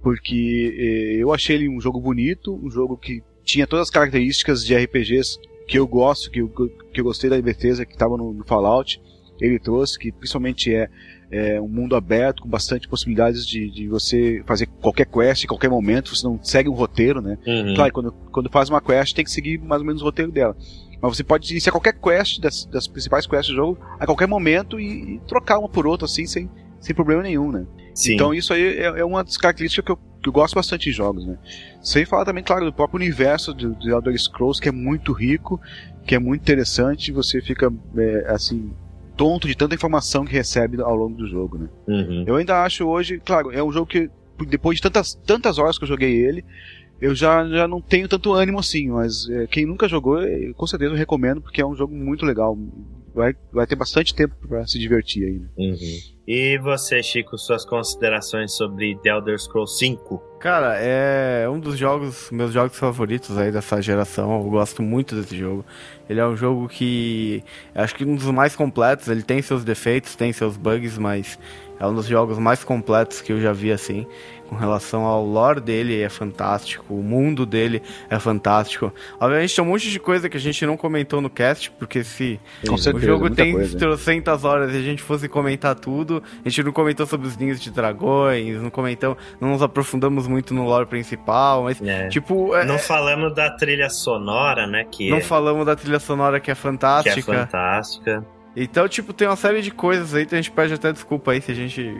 [0.00, 4.74] Porque eu achei ele um jogo bonito, um jogo que tinha todas as características de
[4.76, 8.44] RPGs que eu gosto, que eu, que eu gostei da Bethesda que estava no, no
[8.44, 9.00] Fallout.
[9.42, 10.88] Ele trouxe, que principalmente é,
[11.30, 15.68] é um mundo aberto, com bastante possibilidades de, de você fazer qualquer quest em qualquer
[15.68, 17.36] momento, você não segue um roteiro, né?
[17.44, 17.74] Uhum.
[17.74, 20.56] Claro, quando, quando faz uma quest tem que seguir mais ou menos o roteiro dela.
[21.00, 24.78] Mas você pode iniciar qualquer quest das, das principais quests do jogo a qualquer momento
[24.78, 26.48] e, e trocar uma por outra assim, sem,
[26.80, 27.66] sem problema nenhum, né?
[27.92, 28.14] Sim.
[28.14, 30.92] Então isso aí é, é uma das características que eu, que eu gosto bastante de
[30.92, 31.36] jogos, né?
[31.82, 35.60] Sem falar também, claro, do próprio universo do, do Elder Scrolls, que é muito rico,
[36.06, 38.72] que é muito interessante, você fica, é, assim,
[39.16, 41.68] tonto de tanta informação que recebe ao longo do jogo, né?
[41.86, 42.24] Uhum.
[42.26, 44.10] Eu ainda acho hoje, claro, é um jogo que
[44.46, 46.44] depois de tantas, tantas horas que eu joguei ele,
[47.00, 50.66] eu já, já não tenho tanto ânimo assim, mas é, quem nunca jogou, eu, com
[50.68, 52.56] certeza eu recomendo, porque é um jogo muito legal.
[53.12, 55.38] Vai, vai ter bastante tempo para se divertir aí.
[55.38, 55.48] Né?
[55.58, 55.98] Uhum.
[56.26, 60.22] E você, Chico, suas considerações sobre The Elder Scrolls 5?
[60.38, 64.32] Cara, é um dos jogos, meus jogos favoritos aí dessa geração.
[64.32, 65.64] Eu gosto muito desse jogo.
[66.12, 67.42] Ele é um jogo que
[67.74, 69.08] acho que um dos mais completos.
[69.08, 71.38] Ele tem seus defeitos, tem seus bugs, mas
[71.80, 74.06] é um dos jogos mais completos que eu já vi assim
[74.52, 77.80] com relação ao lore dele é fantástico, o mundo dele
[78.10, 78.92] é fantástico.
[79.18, 82.38] Obviamente tem um monte de coisa que a gente não comentou no cast, porque se
[82.68, 83.78] Com certeza, o jogo tem coisa.
[83.78, 87.58] trocentas horas e a gente fosse comentar tudo, a gente não comentou sobre os ninhos
[87.62, 92.08] de dragões, não comentamos, não nos aprofundamos muito no lore principal, mas É.
[92.08, 94.84] tipo, é- Não falamos da trilha sonora, né?
[94.84, 96.58] Que, não é, falamos da trilha sonora que é que
[97.30, 98.26] é fantástica.
[98.54, 101.40] Então, tipo, tem uma série de coisas aí, então a gente pede até desculpa aí
[101.40, 101.96] se a gente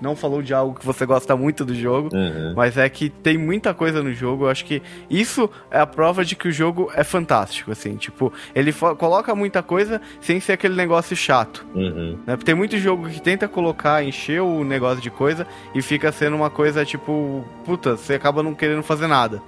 [0.00, 2.10] não falou de algo que você gosta muito do jogo.
[2.14, 2.54] Uhum.
[2.54, 4.44] Mas é que tem muita coisa no jogo.
[4.44, 7.96] Eu acho que isso é a prova de que o jogo é fantástico, assim.
[7.96, 11.66] Tipo, ele coloca muita coisa sem ser aquele negócio chato.
[11.74, 12.18] Uhum.
[12.26, 12.36] Né?
[12.36, 16.36] Porque tem muito jogo que tenta colocar, encher o negócio de coisa e fica sendo
[16.36, 19.42] uma coisa tipo, puta, você acaba não querendo fazer nada.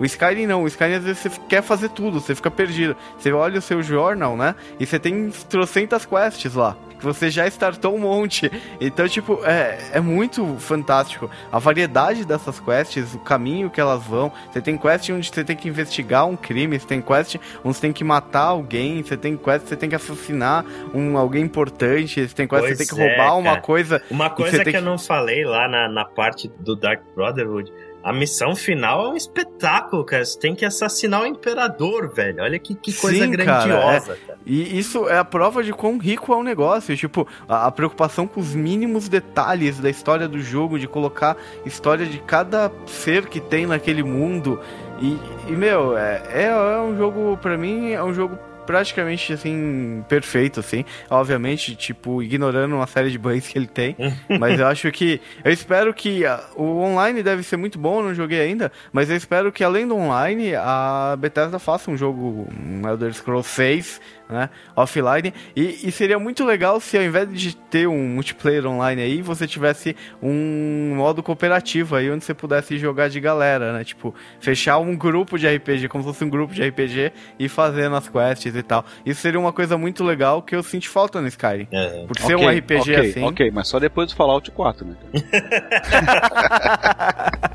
[0.00, 2.96] O Skyrim não, o Skyrim às vezes você quer fazer tudo, você fica perdido.
[3.18, 4.54] Você olha o seu journal, né?
[4.80, 6.74] E você tem trocentas quests lá.
[6.98, 8.50] Que você já startou um monte.
[8.78, 11.30] Então, tipo, é, é muito fantástico.
[11.50, 14.30] A variedade dessas quests, o caminho que elas vão.
[14.52, 17.80] Você tem quest onde você tem que investigar um crime, você tem quest onde você
[17.80, 20.62] tem que matar alguém, você tem quest você tem que assassinar
[20.94, 23.60] um, alguém importante, você tem quest Pois você tem que é, roubar uma cara.
[23.62, 24.02] coisa.
[24.10, 27.72] Uma coisa que, tem eu que- não falei lá na, na parte do Dark Brotherhood.
[28.02, 30.24] A missão final é um espetáculo, cara.
[30.24, 32.42] Você tem que assassinar o imperador, velho.
[32.42, 34.38] Olha que, que coisa Sim, cara, grandiosa, cara.
[34.46, 36.96] E isso é a prova de quão rico é o negócio.
[36.96, 42.06] Tipo, a, a preocupação com os mínimos detalhes da história do jogo, de colocar história
[42.06, 44.58] de cada ser que tem naquele mundo.
[45.00, 45.18] E,
[45.48, 50.60] e, meu, é, é, é um jogo, pra mim, é um jogo praticamente assim perfeito
[50.60, 50.84] assim.
[51.08, 53.96] Obviamente tipo ignorando uma série de bugs que ele tem.
[54.38, 58.08] Mas eu acho que eu espero que ah, o online deve ser muito bom eu
[58.08, 62.48] não joguei ainda mas eu espero que além do online a Bethesda faça um jogo
[62.52, 64.00] um Elder Scrolls 6
[64.30, 69.02] né, offline e, e seria muito legal se ao invés de ter um multiplayer online
[69.02, 74.14] aí você tivesse um modo cooperativo aí onde você pudesse jogar de galera né tipo
[74.40, 78.08] fechar um grupo de RPG como se fosse um grupo de RPG e fazendo as
[78.08, 81.66] quests e tal isso seria uma coisa muito legal que eu senti falta no Skyrim
[81.72, 82.04] É.
[82.06, 84.94] por ser um Ok, RPG ok, assim Ok, mas só depois do Fallout 4, né?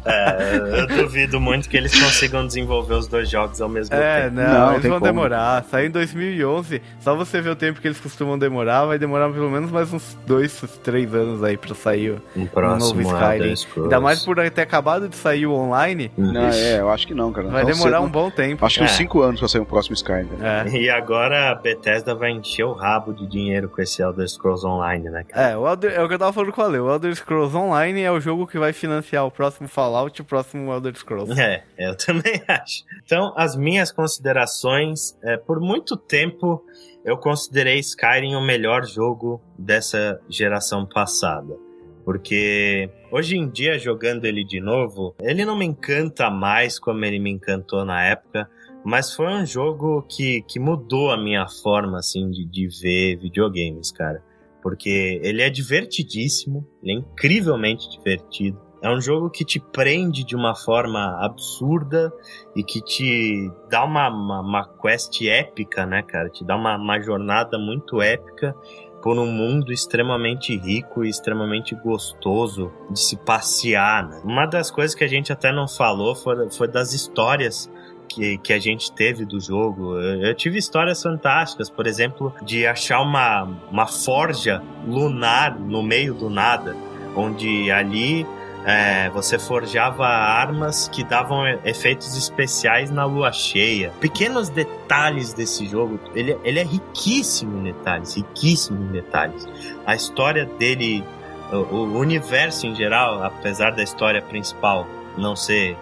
[0.08, 4.36] É, eu duvido muito que eles consigam desenvolver os dois jogos ao mesmo É, tempo.
[4.36, 5.06] não, Não, eles vão como.
[5.12, 5.64] demorar.
[5.64, 6.65] Saiu em 2011.
[7.00, 10.18] Só você ver o tempo que eles costumam demorar, vai demorar pelo menos mais uns
[10.26, 13.84] dois, três anos aí pra sair o Um o próximo novo Skyrim.
[13.84, 16.32] Ainda mais por ter acabado de sair o online, Uhum.
[16.34, 17.48] Não, é, eu acho que não, cara.
[17.50, 18.08] vai Tão demorar cedo.
[18.08, 18.66] um bom tempo.
[18.66, 18.94] Acho que uns É.
[18.96, 20.30] 5 anos pra sair o próximo Skyrim.
[20.42, 20.70] É.
[20.78, 25.10] E agora a Bethesda vai encher o rabo de dinheiro com esse Elder Scrolls Online,
[25.10, 25.24] né?
[25.24, 25.50] cara?
[25.52, 26.80] É, o Elder, é o que eu tava falando com o Ale.
[26.80, 30.26] O Elder Scrolls Online é o jogo que vai financiar o próximo Fallout e o
[30.26, 31.40] próximo Elder Scrolls.
[31.40, 32.84] É, eu também acho.
[33.06, 36.55] Então, as minhas considerações, é, por muito tempo
[37.04, 41.56] eu considerei Skyrim o melhor jogo dessa geração passada.
[42.04, 47.20] Porque hoje em dia, jogando ele de novo, ele não me encanta mais como ele
[47.20, 48.50] me encantou na época,
[48.84, 53.92] mas foi um jogo que, que mudou a minha forma, assim, de, de ver videogames,
[53.92, 54.24] cara.
[54.62, 58.65] Porque ele é divertidíssimo, ele é incrivelmente divertido.
[58.86, 62.14] É um jogo que te prende de uma forma absurda
[62.56, 66.30] e que te dá uma, uma, uma quest épica, né, cara?
[66.30, 68.56] Te dá uma, uma jornada muito épica
[69.02, 74.08] por um mundo extremamente rico e extremamente gostoso de se passear.
[74.08, 74.22] Né?
[74.24, 77.68] Uma das coisas que a gente até não falou foi, foi das histórias
[78.08, 79.96] que, que a gente teve do jogo.
[80.00, 86.14] Eu, eu tive histórias fantásticas, por exemplo, de achar uma, uma forja lunar no meio
[86.14, 86.76] do nada,
[87.16, 88.28] onde ali
[88.66, 93.92] é, você forjava armas que davam efeitos especiais na lua cheia.
[94.00, 99.48] Pequenos detalhes desse jogo, ele, ele é riquíssimo em detalhes, riquíssimo em detalhes.
[99.86, 101.04] A história dele,
[101.52, 105.78] o, o universo em geral, apesar da história principal não ser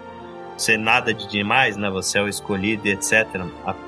[0.56, 1.90] ser nada de demais, né?
[1.90, 3.26] Você é o escolhido etc.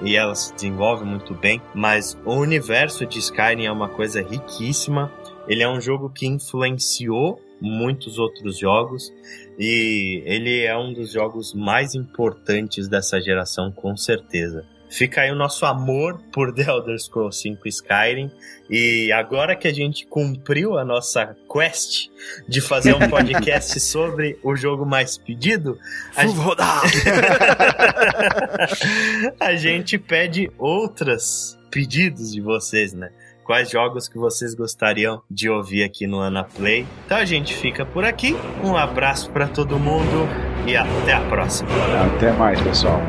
[0.02, 1.62] E ela se desenvolve muito bem.
[1.72, 5.12] Mas o universo de Skyrim é uma coisa riquíssima.
[5.46, 9.12] Ele é um jogo que influenciou muitos outros jogos
[9.58, 14.64] e ele é um dos jogos mais importantes dessa geração, com certeza.
[14.88, 18.30] Fica aí o nosso amor por The Elder Scrolls 5 Skyrim.
[18.70, 22.08] E agora que a gente cumpriu a nossa quest
[22.48, 25.78] de fazer um podcast sobre o jogo mais pedido,
[26.14, 26.82] a rodar!
[29.40, 33.10] a gente pede outros pedidos de vocês, né?
[33.46, 36.84] Quais jogos que vocês gostariam de ouvir aqui no Ana Play.
[37.04, 38.36] Então a gente fica por aqui.
[38.64, 40.28] Um abraço para todo mundo
[40.66, 41.70] e até a próxima.
[42.16, 43.00] Até mais, pessoal.